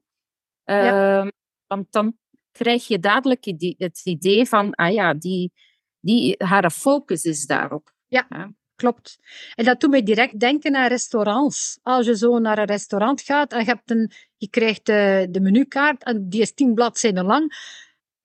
Ja. 0.63 1.23
Uh, 1.23 1.29
want 1.67 1.91
dan 1.91 2.17
krijg 2.51 2.87
je 2.87 2.99
dadelijk 2.99 3.45
het 3.77 4.01
idee 4.03 4.45
van, 4.45 4.73
ah 4.75 4.93
ja, 4.93 5.13
die, 5.13 5.53
die, 5.99 6.35
haar 6.37 6.69
focus 6.69 7.23
is 7.23 7.45
daarop. 7.45 7.93
Ja. 8.07 8.25
ja. 8.29 8.53
Klopt. 8.77 9.19
En 9.55 9.65
dat 9.65 9.79
doet 9.79 9.89
mij 9.89 10.03
direct 10.03 10.39
denken 10.39 10.75
aan 10.75 10.87
restaurants. 10.87 11.79
Als 11.81 12.05
je 12.05 12.17
zo 12.17 12.39
naar 12.39 12.57
een 12.57 12.65
restaurant 12.65 13.21
gaat 13.21 13.51
en 13.51 13.59
je, 13.59 13.65
hebt 13.65 13.91
een, 13.91 14.11
je 14.37 14.49
krijgt 14.49 14.85
de, 14.85 15.27
de 15.29 15.39
menukaart 15.39 16.03
en 16.03 16.29
die 16.29 16.41
is 16.41 16.53
tien 16.53 16.73
bladzijden 16.73 17.25
lang. 17.25 17.53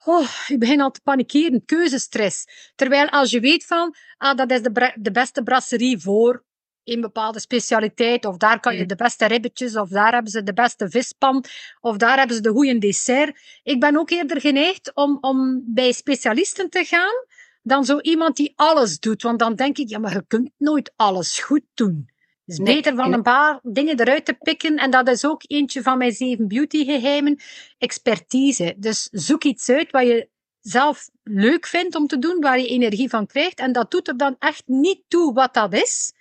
Oh, 0.05 0.29
je 0.47 0.59
begint 0.59 0.81
al 0.81 0.91
te 0.91 1.01
panikeren, 1.01 1.65
keuzestress. 1.65 2.45
Terwijl 2.75 3.09
als 3.09 3.31
je 3.31 3.41
weet 3.41 3.67
van, 3.67 3.95
ah, 4.17 4.37
dat 4.37 4.51
is 4.51 4.63
de, 4.63 4.93
de 4.95 5.11
beste 5.11 5.43
brasserie 5.43 5.99
voor 5.99 6.45
een 6.85 7.01
bepaalde 7.01 7.41
specialiteit, 7.41 8.25
of 8.25 8.37
daar 8.37 8.61
kan 8.61 8.77
je 8.77 8.87
de 8.87 8.97
beste 8.97 9.27
ribbetjes, 9.27 9.77
of 9.77 9.89
daar 9.89 10.13
hebben 10.13 10.31
ze 10.31 10.43
de 10.43 10.53
beste 10.53 10.91
vispan, 10.91 11.45
of 11.81 11.97
daar 11.97 12.19
hebben 12.19 12.37
ze 12.37 12.43
de 12.43 12.51
goede 12.51 12.79
dessert. 12.79 13.41
Ik 13.63 13.81
ben 13.81 13.97
ook 13.97 14.11
eerder 14.11 14.41
geneigd 14.41 14.95
om, 14.95 15.19
om 15.21 15.63
bij 15.67 15.93
specialisten 15.93 16.71
te 16.71 16.85
gaan, 16.85 17.27
dan 17.63 17.85
zo 17.85 17.99
iemand 18.01 18.37
die 18.37 18.53
alles 18.57 18.99
doet. 18.99 19.23
Want 19.23 19.39
dan 19.39 19.55
denk 19.55 19.79
ik, 19.79 19.89
ja, 19.89 19.99
maar 19.99 20.13
je 20.13 20.25
kunt 20.27 20.51
nooit 20.57 20.93
alles 20.97 21.39
goed 21.39 21.63
doen. 21.75 22.11
Het 22.45 22.59
is 22.59 22.75
beter 22.75 22.95
van 22.95 23.13
een 23.13 23.23
paar 23.23 23.59
dingen 23.63 24.01
eruit 24.01 24.25
te 24.25 24.35
pikken. 24.35 24.77
En 24.77 24.91
dat 24.91 25.09
is 25.09 25.25
ook 25.25 25.43
eentje 25.47 25.83
van 25.83 25.99
mijn 25.99 26.13
zeven 26.13 26.49
beauty 26.49 26.85
geheimen. 26.85 27.41
Expertise. 27.79 28.75
Dus 28.79 29.09
zoek 29.11 29.45
iets 29.45 29.69
uit 29.69 29.91
wat 29.91 30.03
je 30.03 30.29
zelf 30.61 31.11
leuk 31.23 31.67
vindt 31.67 31.95
om 31.95 32.07
te 32.07 32.19
doen, 32.19 32.41
waar 32.41 32.59
je 32.59 32.67
energie 32.67 33.09
van 33.09 33.27
krijgt. 33.27 33.59
En 33.59 33.73
dat 33.73 33.91
doet 33.91 34.09
er 34.09 34.17
dan 34.17 34.37
echt 34.39 34.63
niet 34.67 35.03
toe 35.09 35.33
wat 35.33 35.55
dat 35.55 35.73
is. 35.73 36.13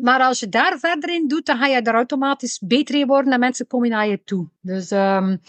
Maar 0.00 0.20
als 0.20 0.40
je 0.40 0.48
daar 0.48 0.78
verder 0.78 1.10
in 1.10 1.28
doet, 1.28 1.46
dan 1.46 1.58
ga 1.58 1.66
je 1.66 1.82
er 1.82 1.94
automatisch 1.94 2.58
beter 2.58 2.94
in 2.94 3.06
worden 3.06 3.32
en 3.32 3.40
mensen 3.40 3.66
komen 3.66 3.88
naar 3.88 4.08
je 4.08 4.24
toe. 4.24 4.48
Dus 4.60 4.90
um, 4.90 5.40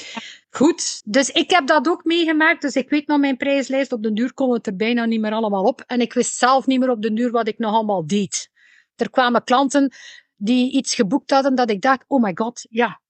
goed. 0.50 1.02
Dus 1.06 1.30
ik 1.30 1.50
heb 1.50 1.68
dat 1.68 1.88
ook 1.88 2.04
meegemaakt. 2.04 2.62
Dus 2.62 2.76
ik 2.76 2.90
weet 2.90 3.08
nog 3.08 3.20
mijn 3.20 3.38
prijslijst. 3.38 3.92
Op 3.92 4.04
de 4.04 4.14
duur 4.14 4.34
kon 4.34 4.54
het 4.54 4.68
er 4.68 4.76
bijna 4.76 5.06
niet 5.06 5.22
meer 5.22 5.32
allemaal 5.32 5.64
op. 5.64 5.84
En 5.88 6.02
ik 6.02 6.14
wist 6.14 6.38
zelf 6.38 6.66
niet 6.66 6.80
meer 6.80 6.90
op 6.90 7.02
de 7.02 7.14
duur 7.14 7.32
wat 7.32 7.48
ik 7.48 7.58
nog 7.58 7.74
allemaal 7.74 8.08
deed. 8.08 8.50
Er 8.96 9.10
kwamen 9.10 9.44
klanten 9.44 9.94
die 10.36 10.72
iets 10.72 10.96
geboekt 10.96 11.32
hadden 11.32 11.56
dat 11.56 11.70
ik 11.70 11.82
dacht, 11.82 12.04
oh 12.08 12.22
my 12.22 12.32
god, 12.34 12.66
ja, 12.70 13.01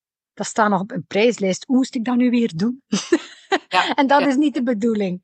dat 0.41 0.49
staat 0.49 0.69
nog 0.69 0.81
op 0.81 0.91
een 0.91 1.05
prijslijst. 1.07 1.63
Hoe 1.67 1.75
moest 1.75 1.95
ik 1.95 2.05
dat 2.05 2.15
nu 2.15 2.29
weer 2.29 2.51
doen? 2.55 2.83
Ja, 3.67 3.93
en 3.99 4.07
dat 4.07 4.27
is 4.27 4.35
niet 4.35 4.53
de 4.53 4.63
bedoeling. 4.63 5.21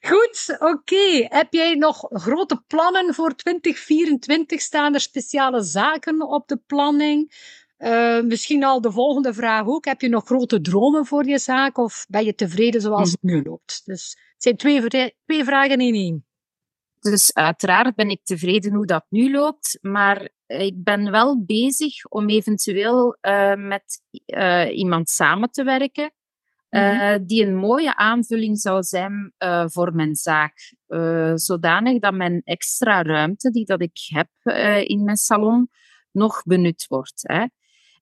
Goed, 0.00 0.56
oké. 0.58 1.26
Heb 1.28 1.52
jij 1.52 1.74
nog 1.74 2.06
grote 2.08 2.62
plannen 2.66 3.14
voor 3.14 3.34
2024? 3.34 4.60
Staan 4.60 4.94
er 4.94 5.00
speciale 5.00 5.62
zaken 5.62 6.28
op 6.28 6.48
de 6.48 6.60
planning? 6.66 7.32
Uh, 7.78 8.20
misschien 8.20 8.64
al 8.64 8.80
de 8.80 8.92
volgende 8.92 9.34
vraag 9.34 9.66
ook. 9.66 9.84
Heb 9.84 10.00
je 10.00 10.08
nog 10.08 10.24
grote 10.24 10.60
dromen 10.60 11.06
voor 11.06 11.26
je 11.26 11.38
zaak 11.38 11.78
of 11.78 12.06
ben 12.08 12.24
je 12.24 12.34
tevreden 12.34 12.80
zoals 12.80 13.10
het 13.10 13.22
nu 13.22 13.42
loopt? 13.42 13.82
Dus 13.84 14.16
het 14.32 14.42
zijn 14.42 14.56
twee, 14.56 15.14
twee 15.26 15.44
vragen 15.44 15.80
in 15.80 15.94
één. 15.94 16.26
Dus 17.10 17.34
uiteraard 17.34 17.94
ben 17.94 18.10
ik 18.10 18.20
tevreden 18.24 18.74
hoe 18.74 18.86
dat 18.86 19.06
nu 19.08 19.30
loopt, 19.30 19.78
maar 19.80 20.28
ik 20.46 20.84
ben 20.84 21.10
wel 21.10 21.44
bezig 21.44 22.04
om 22.08 22.28
eventueel 22.28 23.16
uh, 23.20 23.54
met 23.54 24.02
uh, 24.26 24.78
iemand 24.78 25.08
samen 25.08 25.50
te 25.50 25.64
werken. 25.64 26.12
Uh, 26.70 27.14
die 27.22 27.46
een 27.46 27.56
mooie 27.56 27.96
aanvulling 27.96 28.58
zou 28.58 28.82
zijn 28.82 29.34
voor 29.66 29.94
mijn 29.94 30.14
zaak. 30.14 30.74
Zodanig 31.34 31.98
dat 31.98 32.14
mijn 32.14 32.40
extra 32.44 33.02
ruimte 33.02 33.50
die 33.50 33.64
dat 33.64 33.82
ik 33.82 33.98
heb 34.04 34.28
in 34.86 35.04
mijn 35.04 35.16
salon 35.16 35.68
nog 36.12 36.42
benut 36.42 36.86
wordt. 36.88 37.20
Hè. 37.22 37.44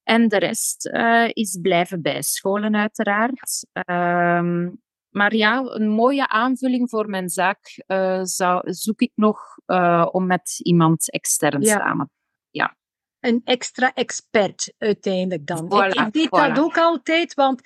En 0.03 0.29
de 0.29 0.39
rest 0.39 0.91
is 1.33 1.59
blijven 1.63 2.03
bijscholen, 2.03 2.77
uiteraard. 2.77 3.67
Maar 5.15 5.35
ja, 5.35 5.63
een 5.65 5.89
mooie 5.89 6.29
aanvulling 6.29 6.91
voor 6.91 7.09
mijn 7.09 7.29
zaak 7.29 7.83
zou, 8.23 8.73
zoek 8.73 9.01
ik 9.01 9.13
nog 9.15 9.59
om 10.11 10.27
met 10.27 10.61
iemand 10.63 11.11
extern 11.11 11.63
ja. 11.63 11.79
samen. 11.79 12.11
Ja. 12.51 12.77
Een 13.21 13.41
extra 13.45 13.93
expert 13.95 14.75
uiteindelijk 14.79 15.47
dan. 15.47 15.65
Voilà, 15.65 15.89
ik, 15.89 16.07
ik 16.07 16.13
deed 16.13 16.27
voilà. 16.27 16.55
dat 16.55 16.59
ook 16.59 16.79
altijd, 16.79 17.35
want 17.35 17.63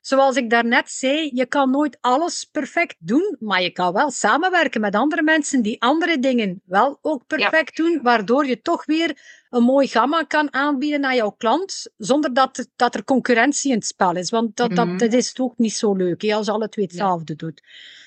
Zoals 0.00 0.36
ik 0.36 0.50
daarnet 0.50 0.90
zei, 0.90 1.30
je 1.34 1.46
kan 1.46 1.70
nooit 1.70 1.98
alles 2.00 2.44
perfect 2.44 2.96
doen, 2.98 3.36
maar 3.40 3.62
je 3.62 3.70
kan 3.70 3.92
wel 3.92 4.10
samenwerken 4.10 4.80
met 4.80 4.94
andere 4.94 5.22
mensen 5.22 5.62
die 5.62 5.82
andere 5.82 6.18
dingen 6.18 6.62
wel 6.64 6.98
ook 7.02 7.26
perfect 7.26 7.76
doen, 7.76 8.00
waardoor 8.02 8.46
je 8.46 8.60
toch 8.60 8.84
weer 8.84 9.38
een 9.50 9.62
mooi 9.62 9.86
gamma 9.86 10.22
kan 10.22 10.52
aanbieden 10.52 11.04
aan 11.04 11.16
jouw 11.16 11.30
klant, 11.30 11.92
zonder 11.96 12.34
dat, 12.34 12.68
dat 12.76 12.94
er 12.94 13.04
concurrentie 13.04 13.70
in 13.70 13.76
het 13.76 13.86
spel 13.86 14.16
is. 14.16 14.30
Want 14.30 14.56
dat, 14.56 14.76
dat, 14.76 14.86
mhm. 14.86 14.96
dat 14.96 15.12
is 15.12 15.38
ook 15.38 15.58
niet 15.58 15.74
zo 15.74 15.94
leuk, 15.94 16.22
hè, 16.22 16.34
als 16.34 16.48
alle 16.48 16.68
twee 16.68 16.84
hetzelfde 16.84 17.32
ja. 17.36 17.46
doet. 17.46 17.62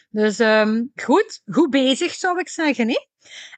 Dus 0.09 0.39
um, 0.39 0.91
goed, 0.95 1.41
goed 1.45 1.69
bezig 1.69 2.13
zou 2.13 2.39
ik 2.39 2.49
zeggen. 2.49 2.89
Hè? 2.89 3.07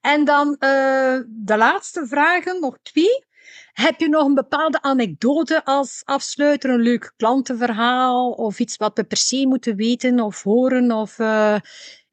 En 0.01 0.25
dan 0.25 0.47
uh, 0.47 1.19
de 1.27 1.57
laatste 1.57 2.07
vragen, 2.07 2.59
nog 2.59 2.77
twee. 2.81 3.24
Heb 3.73 3.99
je 3.99 4.09
nog 4.09 4.25
een 4.25 4.33
bepaalde 4.33 4.81
anekdote 4.81 5.65
als 5.65 6.01
afsluiter, 6.03 6.69
een 6.69 6.81
leuk 6.81 7.13
klantenverhaal 7.15 8.31
of 8.31 8.59
iets 8.59 8.77
wat 8.77 8.97
we 8.97 9.03
per 9.03 9.17
se 9.17 9.47
moeten 9.47 9.75
weten 9.75 10.19
of 10.19 10.43
horen 10.43 10.91
of 10.91 11.19
uh, 11.19 11.57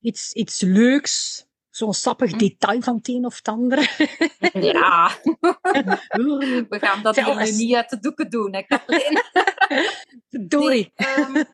iets, 0.01 0.33
iets 0.33 0.61
leuks? 0.61 1.47
Zo'n 1.71 1.95
sappig 1.95 2.31
hm. 2.31 2.39
detail 2.39 2.81
van 2.81 2.97
het 2.97 3.09
een 3.09 3.25
of 3.25 3.37
het 3.37 3.49
ander. 3.49 3.79
Ja, 4.53 5.11
we 6.69 6.79
gaan 6.81 7.03
dat 7.03 7.17
hier 7.17 7.53
niet 7.53 7.75
uit 7.75 7.91
de 7.91 7.99
doeken 7.99 8.31
doen, 8.31 8.55
hè, 8.55 8.63
Kathleen. 8.63 9.23
Doei. 10.49 10.93
Nee, 10.97 11.47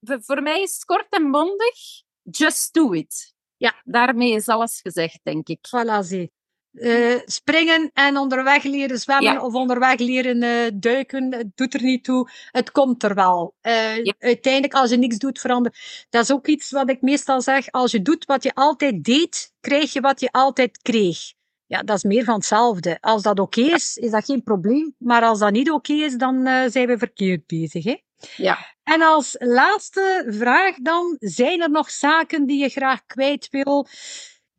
um, 0.00 0.22
voor 0.22 0.42
mij 0.42 0.62
is 0.62 0.72
het 0.72 0.84
kort 0.84 1.06
en 1.10 1.30
bondig. 1.30 2.02
Just 2.22 2.74
do 2.74 2.92
it. 2.92 3.34
Ja, 3.56 3.80
daarmee 3.84 4.32
is 4.32 4.48
alles 4.48 4.80
gezegd, 4.80 5.20
denk 5.22 5.48
ik. 5.48 5.68
Voilà, 5.68 5.98
zie. 6.00 6.32
Uh, 6.72 7.20
springen 7.24 7.90
en 7.94 8.16
onderweg 8.16 8.62
leren 8.62 8.98
zwemmen 8.98 9.32
ja. 9.32 9.44
of 9.44 9.54
onderweg 9.54 9.98
leren 9.98 10.42
uh, 10.42 10.70
duiken, 10.74 11.34
het 11.34 11.56
doet 11.56 11.74
er 11.74 11.82
niet 11.82 12.04
toe. 12.04 12.30
Het 12.50 12.70
komt 12.70 13.02
er 13.02 13.14
wel. 13.14 13.54
Uh, 13.62 14.04
ja. 14.04 14.14
Uiteindelijk, 14.18 14.74
als 14.74 14.90
je 14.90 14.96
niks 14.96 15.16
doet, 15.16 15.40
veranderen. 15.40 15.78
Dat 16.10 16.22
is 16.22 16.32
ook 16.32 16.46
iets 16.46 16.70
wat 16.70 16.90
ik 16.90 17.00
meestal 17.00 17.40
zeg. 17.40 17.70
Als 17.70 17.90
je 17.90 18.02
doet 18.02 18.24
wat 18.24 18.42
je 18.42 18.54
altijd 18.54 19.04
deed, 19.04 19.52
krijg 19.60 19.92
je 19.92 20.00
wat 20.00 20.20
je 20.20 20.28
altijd 20.30 20.78
kreeg. 20.82 21.18
Ja, 21.66 21.82
dat 21.82 21.96
is 21.96 22.02
meer 22.02 22.24
van 22.24 22.34
hetzelfde. 22.34 22.98
Als 23.00 23.22
dat 23.22 23.38
oké 23.38 23.60
okay 23.60 23.74
is, 23.74 23.96
is 23.96 24.10
dat 24.10 24.24
geen 24.24 24.42
probleem. 24.42 24.94
Maar 24.98 25.22
als 25.22 25.38
dat 25.38 25.52
niet 25.52 25.70
oké 25.70 25.92
okay 25.92 26.04
is, 26.04 26.16
dan 26.16 26.70
zijn 26.70 26.86
we 26.86 26.98
verkeerd 26.98 27.46
bezig. 27.46 27.84
Hè? 27.84 27.96
Ja. 28.36 28.58
En 28.82 29.02
als 29.02 29.36
laatste 29.38 30.24
vraag 30.28 30.76
dan, 30.76 31.16
zijn 31.18 31.60
er 31.60 31.70
nog 31.70 31.90
zaken 31.90 32.46
die 32.46 32.62
je 32.62 32.68
graag 32.68 33.06
kwijt 33.06 33.48
wil? 33.50 33.86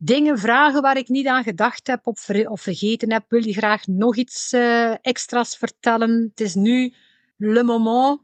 Dingen 0.04 0.38
vragen 0.38 0.82
waar 0.82 0.96
ik 0.96 1.08
niet 1.08 1.26
aan 1.26 1.42
gedacht 1.42 1.86
heb 1.86 2.06
of, 2.06 2.20
ver 2.20 2.48
of 2.48 2.60
vergeten 2.60 3.12
heb. 3.12 3.24
Wil 3.28 3.44
je 3.44 3.52
graag 3.52 3.86
nog 3.86 4.16
iets 4.16 4.52
uh, 4.52 4.94
extra's 5.00 5.56
vertellen? 5.56 6.28
Het 6.30 6.40
is 6.40 6.54
nu 6.54 6.94
le 7.36 7.62
moment. 7.62 8.20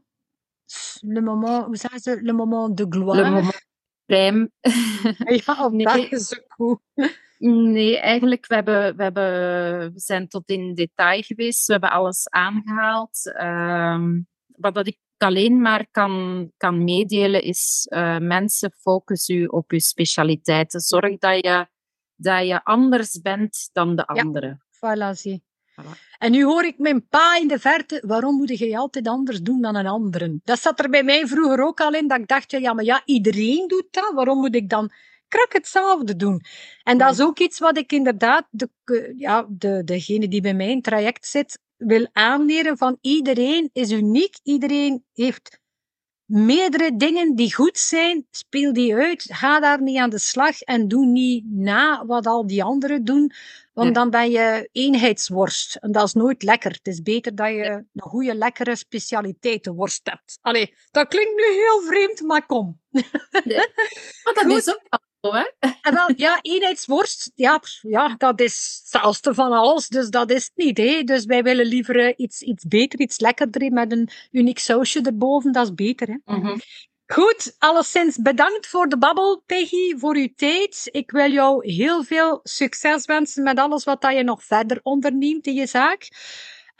Le 0.99 1.21
moment, 1.21 1.65
hoe 1.65 1.77
zeggen 1.77 1.99
ze? 1.99 2.21
Le 2.21 2.33
moment 2.33 2.77
de 2.77 2.85
gloire. 2.89 3.21
Le 3.21 3.29
moment 3.29 3.67
prime. 4.05 4.51
ja, 5.45 5.67
nee. 5.67 5.85
dat 5.85 6.11
is 6.11 6.27
zo 6.27 6.37
goed. 6.47 6.79
Nee, 7.37 7.99
eigenlijk, 7.99 8.47
we, 8.47 8.55
hebben, 8.55 8.95
we, 8.95 9.03
hebben, 9.03 9.93
we 9.93 9.99
zijn 9.99 10.27
tot 10.27 10.49
in 10.49 10.73
detail 10.73 11.21
geweest. 11.21 11.65
We 11.65 11.71
hebben 11.71 11.91
alles 11.91 12.29
aangehaald. 12.29 13.33
Um, 13.41 14.27
wat 14.47 14.73
dat 14.73 14.87
ik 14.87 14.97
alleen 15.23 15.61
maar 15.61 15.87
kan, 15.91 16.51
kan 16.57 16.83
meedelen 16.83 17.41
is 17.41 17.87
uh, 17.89 18.17
mensen 18.17 18.71
focus 18.71 19.29
u 19.29 19.45
op 19.45 19.71
uw 19.71 19.79
specialiteiten. 19.79 20.79
Zorg 20.79 21.17
dat 21.17 21.45
je, 21.45 21.67
dat 22.15 22.47
je 22.47 22.63
anders 22.63 23.21
bent 23.21 23.69
dan 23.71 23.95
de 23.95 24.07
anderen. 24.07 24.63
Ja, 24.79 24.95
voilà, 24.95 25.17
zie. 25.17 25.43
Voilà. 25.81 26.07
En 26.17 26.31
nu 26.31 26.43
hoor 26.43 26.63
ik 26.63 26.77
mijn 26.77 27.07
pa 27.07 27.37
in 27.37 27.47
de 27.47 27.59
verte, 27.59 28.03
waarom 28.05 28.35
moet 28.35 28.57
je 28.57 28.77
altijd 28.77 29.07
anders 29.07 29.41
doen 29.41 29.61
dan 29.61 29.75
een 29.75 29.87
anderen? 29.87 30.41
Dat 30.43 30.59
zat 30.59 30.79
er 30.79 30.89
bij 30.89 31.03
mij 31.03 31.27
vroeger 31.27 31.63
ook 31.63 31.81
al 31.81 31.93
in, 31.93 32.07
dat 32.07 32.19
ik 32.19 32.27
dacht, 32.27 32.51
ja, 32.51 32.73
maar 32.73 32.83
ja, 32.83 33.01
iedereen 33.05 33.67
doet 33.67 33.87
dat, 33.91 34.11
waarom 34.13 34.39
moet 34.39 34.55
ik 34.55 34.69
dan 34.69 34.91
krak 35.27 35.53
hetzelfde 35.53 36.15
doen. 36.15 36.41
En 36.83 36.97
dat 36.97 37.11
is 37.11 37.21
ook 37.21 37.39
iets 37.39 37.59
wat 37.59 37.77
ik 37.77 37.91
inderdaad, 37.91 38.47
de, 38.49 38.69
ja, 39.15 39.45
de, 39.49 39.83
degene 39.83 40.27
die 40.27 40.41
bij 40.41 40.53
mij 40.53 40.69
in 40.69 40.81
traject 40.81 41.27
zit, 41.27 41.59
wil 41.79 42.07
aanleren 42.11 42.77
van 42.77 42.97
iedereen 43.01 43.69
is 43.73 43.91
uniek. 43.91 44.39
Iedereen 44.43 45.05
heeft 45.13 45.59
meerdere 46.25 46.95
dingen 46.95 47.35
die 47.35 47.53
goed 47.53 47.77
zijn. 47.77 48.27
Speel 48.31 48.73
die 48.73 48.95
uit. 48.95 49.25
Ga 49.29 49.59
daar 49.59 49.81
niet 49.81 49.97
aan 49.97 50.09
de 50.09 50.19
slag 50.19 50.61
en 50.61 50.87
doe 50.87 51.05
niet 51.05 51.43
na 51.47 52.05
wat 52.05 52.25
al 52.25 52.47
die 52.47 52.63
anderen 52.63 53.03
doen. 53.03 53.31
Want 53.73 53.95
dan 53.95 54.09
ben 54.09 54.31
je 54.31 54.69
eenheidsworst. 54.71 55.75
En 55.75 55.91
dat 55.91 56.05
is 56.05 56.13
nooit 56.13 56.43
lekker. 56.43 56.71
Het 56.71 56.87
is 56.87 57.01
beter 57.01 57.35
dat 57.35 57.49
je 57.49 57.65
een 57.65 58.01
goede, 58.01 58.35
lekkere 58.35 58.75
specialiteitenworst 58.75 60.01
hebt. 60.03 60.37
Allee, 60.41 60.75
dat 60.91 61.07
klinkt 61.07 61.35
nu 61.35 61.43
heel 61.43 61.81
vreemd, 61.81 62.21
maar 62.21 62.45
kom. 62.45 62.79
Maar 64.23 64.33
dat 64.33 64.45
is 64.45 64.69
ook? 64.69 65.07
En 65.81 66.13
ja, 66.15 66.39
eenheidsworst, 66.41 67.31
ja, 67.35 67.61
ja, 67.81 68.15
dat 68.17 68.41
is 68.41 68.81
zelfs 68.85 69.19
van 69.21 69.51
alles, 69.51 69.87
dus 69.87 70.09
dat 70.09 70.31
is 70.31 70.43
het 70.43 70.51
niet. 70.55 70.77
Hè. 70.77 71.03
Dus 71.03 71.25
wij 71.25 71.43
willen 71.43 71.65
liever 71.65 72.05
eh, 72.05 72.13
iets, 72.17 72.41
iets 72.41 72.65
beter, 72.65 72.99
iets 72.99 73.19
lekkerder 73.19 73.71
met 73.71 73.91
een 73.91 74.09
uniek 74.31 74.59
sausje 74.59 75.01
erboven, 75.01 75.51
dat 75.51 75.65
is 75.65 75.73
beter. 75.73 76.07
Hè. 76.07 76.35
Mhm. 76.35 76.57
Goed, 77.05 77.55
alleszins 77.57 78.17
bedankt 78.17 78.67
voor 78.67 78.87
de 78.87 78.97
babbel, 78.97 79.43
Peggy, 79.45 79.97
voor 79.97 80.15
uw 80.15 80.29
tijd. 80.35 80.89
Ik 80.91 81.11
wil 81.11 81.31
jou 81.31 81.71
heel 81.73 82.03
veel 82.03 82.39
succes 82.43 83.05
wensen 83.05 83.43
met 83.43 83.59
alles 83.59 83.83
wat 83.83 84.07
je 84.09 84.23
nog 84.23 84.43
verder 84.43 84.79
onderneemt 84.83 85.47
in 85.47 85.53
je 85.53 85.65
zaak. 85.67 86.07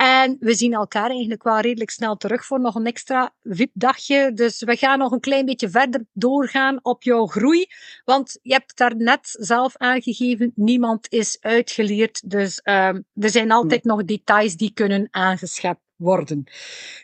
En 0.01 0.37
we 0.39 0.53
zien 0.53 0.73
elkaar 0.73 1.09
eigenlijk 1.09 1.43
wel 1.43 1.59
redelijk 1.59 1.89
snel 1.89 2.17
terug 2.17 2.45
voor 2.45 2.59
nog 2.59 2.75
een 2.75 2.85
extra 2.85 3.33
VIP-dagje. 3.43 4.33
Dus 4.33 4.63
we 4.63 4.75
gaan 4.75 4.99
nog 4.99 5.11
een 5.11 5.19
klein 5.19 5.45
beetje 5.45 5.69
verder 5.69 6.05
doorgaan 6.13 6.79
op 6.81 7.03
jouw 7.03 7.25
groei. 7.25 7.65
Want 8.05 8.39
je 8.41 8.53
hebt 8.53 8.77
daar 8.77 8.95
net 8.95 9.19
zelf 9.39 9.77
aangegeven, 9.77 10.51
niemand 10.55 11.11
is 11.11 11.37
uitgeleerd. 11.41 12.29
Dus 12.29 12.61
uh, 12.63 12.87
er 12.95 13.29
zijn 13.29 13.51
altijd 13.51 13.83
nog 13.83 14.05
details 14.05 14.55
die 14.55 14.73
kunnen 14.73 15.07
aangeschept 15.11 15.81
worden. 15.95 16.43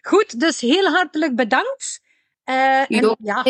Goed, 0.01 0.39
dus 0.39 0.61
heel 0.61 0.85
hartelijk 0.85 1.35
bedankt. 1.35 2.01
Uh, 2.45 2.91
en, 2.91 3.17
ja, 3.21 3.43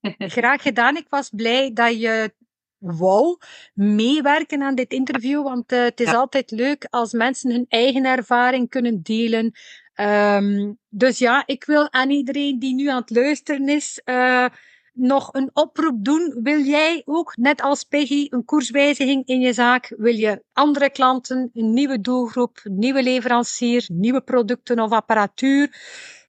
graag 0.36 0.62
gedaan. 0.62 0.96
Ik 0.96 1.06
was 1.08 1.30
blij 1.32 1.72
dat 1.72 2.00
je 2.00 2.34
wou 2.78 3.38
meewerken 3.74 4.62
aan 4.62 4.74
dit 4.74 4.92
interview, 4.92 5.42
want 5.42 5.72
uh, 5.72 5.82
het 5.82 6.00
is 6.00 6.14
altijd 6.14 6.50
leuk 6.50 6.86
als 6.90 7.12
mensen 7.12 7.50
hun 7.50 7.66
eigen 7.68 8.04
ervaring 8.04 8.68
kunnen 8.68 9.02
delen. 9.02 9.52
Um, 10.00 10.78
dus 10.88 11.18
ja, 11.18 11.42
ik 11.46 11.64
wil 11.64 11.92
aan 11.92 12.10
iedereen 12.10 12.58
die 12.58 12.74
nu 12.74 12.88
aan 12.88 13.00
het 13.00 13.10
luisteren 13.10 13.68
is, 13.68 14.00
uh, 14.04 14.46
nog 14.92 15.34
een 15.34 15.50
oproep 15.52 16.04
doen. 16.04 16.40
Wil 16.42 16.60
jij 16.60 17.02
ook, 17.04 17.36
net 17.36 17.62
als 17.62 17.84
Peggy, 17.84 18.26
een 18.30 18.44
koerswijziging 18.44 19.26
in 19.26 19.40
je 19.40 19.52
zaak? 19.52 19.94
Wil 19.96 20.14
je 20.14 20.42
andere 20.52 20.90
klanten, 20.90 21.50
een 21.54 21.72
nieuwe 21.72 22.00
doelgroep, 22.00 22.60
nieuwe 22.64 23.02
leverancier, 23.02 23.84
nieuwe 23.92 24.20
producten 24.20 24.80
of 24.80 24.90
apparatuur? 24.90 25.76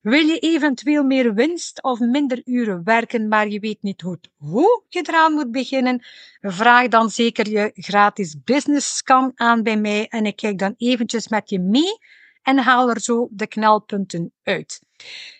Wil 0.02 0.26
je 0.26 0.40
eventueel 0.40 1.04
meer 1.04 1.34
winst 1.34 1.84
of 1.84 2.00
minder 2.00 2.42
uren 2.46 2.84
werken, 2.84 3.28
maar 3.28 3.48
je 3.48 3.60
weet 3.60 3.82
niet 3.82 4.02
goed 4.02 4.30
hoe 4.38 4.84
je 4.90 5.00
eraan 5.00 5.34
moet 5.34 5.52
beginnen? 5.52 6.06
Vraag 6.42 6.88
dan 6.88 7.10
zeker 7.10 7.50
je 7.50 7.72
gratis 7.74 8.44
business 8.44 8.98
scan 8.98 9.32
aan 9.36 9.64
bij 9.64 9.78
mij 9.78 10.08
en 10.08 10.26
ik 10.26 10.36
kijk 10.36 10.58
dan 10.58 10.74
eventjes 10.78 11.28
met 11.28 11.50
je 11.50 11.60
mee 11.60 11.98
en 12.42 12.58
haal 12.58 12.90
er 12.90 13.00
zo 13.00 13.28
de 13.32 13.48
knelpunten 13.48 14.34
uit. 14.44 14.82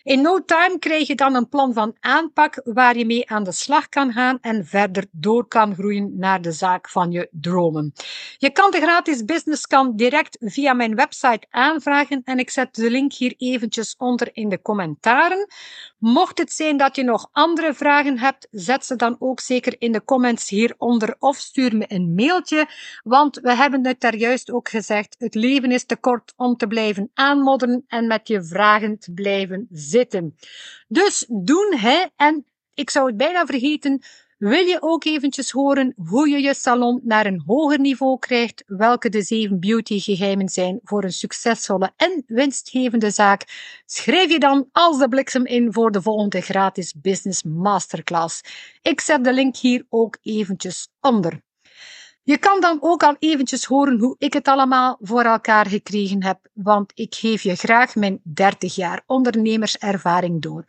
In 0.02 0.22
no 0.22 0.44
time 0.44 0.78
krijg 0.78 1.06
je 1.06 1.14
dan 1.14 1.34
een 1.34 1.48
plan 1.48 1.72
van 1.72 1.96
aanpak 2.00 2.60
waar 2.64 2.96
je 2.96 3.06
mee 3.06 3.30
aan 3.30 3.44
de 3.44 3.52
slag 3.52 3.88
kan 3.88 4.12
gaan 4.12 4.38
en 4.40 4.66
verder 4.66 5.04
door 5.10 5.46
kan 5.46 5.74
groeien 5.74 6.18
naar 6.18 6.42
de 6.42 6.52
zaak 6.52 6.88
van 6.88 7.10
je 7.10 7.28
dromen. 7.30 7.92
Je 8.38 8.50
kan 8.50 8.70
de 8.70 8.80
gratis 8.80 9.24
business 9.24 9.62
scan 9.62 9.96
direct 9.96 10.36
via 10.40 10.72
mijn 10.72 10.94
website 10.94 11.46
aanvragen 11.50 12.22
en 12.24 12.38
ik 12.38 12.50
zet 12.50 12.74
de 12.74 12.90
link 12.90 13.12
hier 13.12 13.34
eventjes 13.36 13.94
onder 13.98 14.28
in 14.32 14.48
de 14.48 14.62
commentaren. 14.62 15.46
Mocht 15.98 16.38
het 16.38 16.52
zijn 16.52 16.76
dat 16.76 16.96
je 16.96 17.02
nog 17.02 17.28
andere 17.32 17.74
vragen 17.74 18.18
hebt, 18.18 18.48
zet 18.50 18.84
ze 18.84 18.96
dan 18.96 19.16
ook 19.18 19.40
zeker 19.40 19.74
in 19.78 19.92
de 19.92 20.04
comments 20.04 20.48
hieronder 20.48 21.16
of 21.18 21.36
stuur 21.36 21.76
me 21.76 21.84
een 21.88 22.14
mailtje, 22.14 22.68
want 23.02 23.36
we 23.36 23.54
hebben 23.54 23.86
het 23.86 24.00
daar 24.00 24.16
juist 24.16 24.50
ook 24.50 24.68
gezegd, 24.68 25.16
het 25.18 25.34
leven 25.34 25.72
is 25.72 25.84
te 25.84 25.96
kort 25.96 26.32
om 26.36 26.56
te 26.56 26.66
blijven 26.66 27.10
aanmodderen 27.14 27.84
en 27.86 28.06
met 28.06 28.28
je 28.28 28.44
vragen 28.44 28.98
te 28.98 29.12
zitten. 29.70 30.36
Dus 30.88 31.24
doen, 31.28 31.74
hè. 31.76 32.06
En 32.16 32.44
ik 32.74 32.90
zou 32.90 33.06
het 33.06 33.16
bijna 33.16 33.46
vergeten. 33.46 34.02
Wil 34.38 34.66
je 34.66 34.82
ook 34.82 35.04
eventjes 35.04 35.50
horen 35.50 35.94
hoe 35.96 36.28
je 36.28 36.40
je 36.40 36.54
salon 36.54 37.00
naar 37.04 37.26
een 37.26 37.42
hoger 37.46 37.80
niveau 37.80 38.18
krijgt? 38.18 38.64
Welke 38.66 39.08
de 39.08 39.22
zeven 39.22 39.60
beauty 39.60 39.98
geheimen 39.98 40.48
zijn 40.48 40.80
voor 40.82 41.04
een 41.04 41.12
succesvolle 41.12 41.92
en 41.96 42.22
winstgevende 42.26 43.10
zaak? 43.10 43.44
Schrijf 43.86 44.30
je 44.30 44.38
dan 44.38 44.68
als 44.72 44.98
de 44.98 45.08
bliksem 45.08 45.46
in 45.46 45.72
voor 45.72 45.90
de 45.90 46.02
volgende 46.02 46.40
gratis 46.40 46.94
business 47.00 47.42
masterclass. 47.42 48.40
Ik 48.82 49.00
zet 49.00 49.24
de 49.24 49.32
link 49.32 49.56
hier 49.56 49.86
ook 49.88 50.18
eventjes 50.22 50.88
onder. 51.00 51.42
Je 52.30 52.38
kan 52.38 52.60
dan 52.60 52.78
ook 52.80 53.02
al 53.02 53.16
eventjes 53.18 53.64
horen 53.64 53.98
hoe 53.98 54.14
ik 54.18 54.32
het 54.32 54.48
allemaal 54.48 54.98
voor 55.00 55.22
elkaar 55.22 55.66
gekregen 55.66 56.24
heb, 56.24 56.38
want 56.52 56.92
ik 56.94 57.14
geef 57.14 57.42
je 57.42 57.56
graag 57.56 57.94
mijn 57.94 58.20
30 58.22 58.74
jaar 58.74 59.02
ondernemerservaring 59.06 60.42
door. 60.42 60.64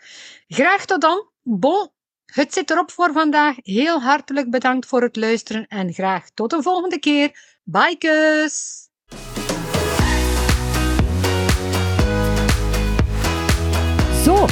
Graag 0.47 0.86
tot 0.86 1.01
dan. 1.01 1.28
Bon, 1.41 1.89
het 2.26 2.53
zit 2.53 2.72
erop 2.72 2.91
voor 2.91 3.12
vandaag. 3.12 3.55
Heel 3.62 4.01
hartelijk 4.01 4.49
bedankt 4.49 4.86
voor 4.86 5.01
het 5.01 5.16
luisteren 5.16 5.68
en 5.68 5.93
graag 5.93 6.30
tot 6.34 6.49
de 6.49 6.62
volgende 6.62 6.99
keer. 6.99 7.57
Bye, 7.64 7.95
kus! 7.97 8.88
Zo, 14.24 14.45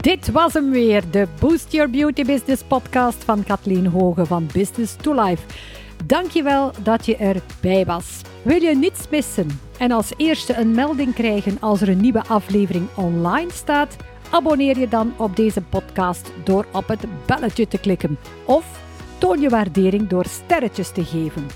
dit 0.00 0.30
was 0.30 0.52
hem 0.52 0.70
weer, 0.70 1.10
de 1.10 1.28
Boost 1.40 1.72
Your 1.72 1.90
Beauty 1.90 2.24
Business 2.24 2.62
podcast 2.62 3.24
van 3.24 3.44
Kathleen 3.44 3.86
Hoge 3.86 4.26
van 4.26 4.48
Business 4.52 4.96
to 4.96 5.22
Life. 5.22 5.42
Dankjewel 6.12 6.70
dat 6.82 7.06
je 7.06 7.16
erbij 7.16 7.84
was. 7.84 8.20
Wil 8.42 8.62
je 8.62 8.76
niets 8.76 9.08
missen 9.10 9.60
en 9.78 9.90
als 9.90 10.12
eerste 10.16 10.54
een 10.54 10.74
melding 10.74 11.14
krijgen 11.14 11.56
als 11.60 11.80
er 11.80 11.88
een 11.88 12.00
nieuwe 12.00 12.24
aflevering 12.24 12.86
online 12.96 13.52
staat? 13.52 13.96
Abonneer 14.30 14.78
je 14.78 14.88
dan 14.88 15.14
op 15.16 15.36
deze 15.36 15.60
podcast 15.60 16.32
door 16.44 16.66
op 16.72 16.88
het 16.88 17.04
belletje 17.26 17.68
te 17.68 17.78
klikken 17.78 18.18
of 18.44 18.80
toon 19.18 19.40
je 19.40 19.48
waardering 19.48 20.08
door 20.08 20.24
sterretjes 20.24 20.92
te 20.92 21.04
geven. 21.04 21.46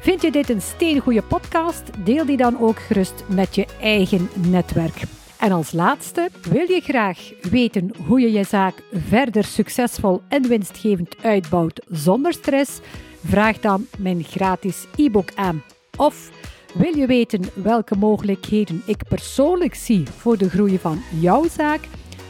Vind 0.00 0.22
je 0.22 0.30
dit 0.30 0.48
een 0.48 0.62
steengoede 0.62 1.22
podcast? 1.22 1.82
Deel 2.04 2.26
die 2.26 2.36
dan 2.36 2.60
ook 2.60 2.78
gerust 2.78 3.24
met 3.28 3.54
je 3.54 3.66
eigen 3.80 4.28
netwerk. 4.48 5.02
En 5.38 5.52
als 5.52 5.72
laatste, 5.72 6.28
wil 6.50 6.70
je 6.70 6.80
graag 6.80 7.18
weten 7.50 7.90
hoe 8.06 8.20
je 8.20 8.32
je 8.32 8.44
zaak 8.44 8.82
verder 8.92 9.44
succesvol 9.44 10.22
en 10.28 10.48
winstgevend 10.48 11.16
uitbouwt 11.22 11.80
zonder 11.88 12.32
stress? 12.32 12.80
Vraag 13.28 13.60
dan 13.60 13.86
mijn 13.98 14.24
gratis 14.24 14.86
e-book 14.96 15.28
aan. 15.34 15.62
Of 15.96 16.30
wil 16.74 16.96
je 16.96 17.06
weten 17.06 17.42
welke 17.54 17.96
mogelijkheden 17.96 18.82
ik 18.84 19.02
persoonlijk 19.08 19.74
zie 19.74 20.06
voor 20.06 20.36
de 20.38 20.48
groei 20.50 20.78
van 20.78 21.02
jouw 21.20 21.48
zaak? 21.48 21.80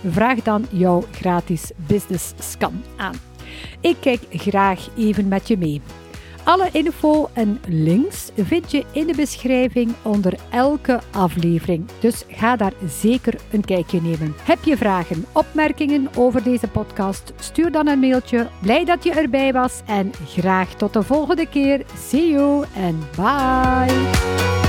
Vraag 0.09 0.42
dan 0.42 0.66
jouw 0.70 1.05
gratis 1.12 1.70
business 1.76 2.32
scan 2.38 2.82
aan. 2.97 3.14
Ik 3.80 3.97
kijk 4.01 4.20
graag 4.30 4.88
even 4.97 5.28
met 5.28 5.49
je 5.49 5.57
mee. 5.59 5.80
Alle 6.47 6.68
info 6.72 7.28
en 7.32 7.61
links 7.68 8.30
vind 8.36 8.70
je 8.70 8.84
in 8.92 9.07
de 9.07 9.14
beschrijving 9.14 9.94
onder 10.03 10.34
elke 10.51 11.01
aflevering. 11.11 11.86
Dus 12.01 12.24
ga 12.28 12.57
daar 12.57 12.72
zeker 12.88 13.34
een 13.51 13.64
kijkje 13.64 14.01
nemen. 14.01 14.34
Heb 14.42 14.59
je 14.64 14.76
vragen, 14.76 15.24
opmerkingen 15.32 16.09
over 16.16 16.42
deze 16.42 16.68
podcast? 16.68 17.32
Stuur 17.38 17.72
dan 17.72 17.86
een 17.86 17.99
mailtje. 17.99 18.49
Blij 18.62 18.84
dat 18.84 19.05
je 19.05 19.12
erbij 19.12 19.53
was 19.53 19.80
en 19.86 20.12
graag 20.26 20.74
tot 20.74 20.92
de 20.92 21.03
volgende 21.03 21.49
keer. 21.49 21.84
See 22.09 22.30
you 22.30 22.64
en 22.74 22.99
bye. 23.16 24.65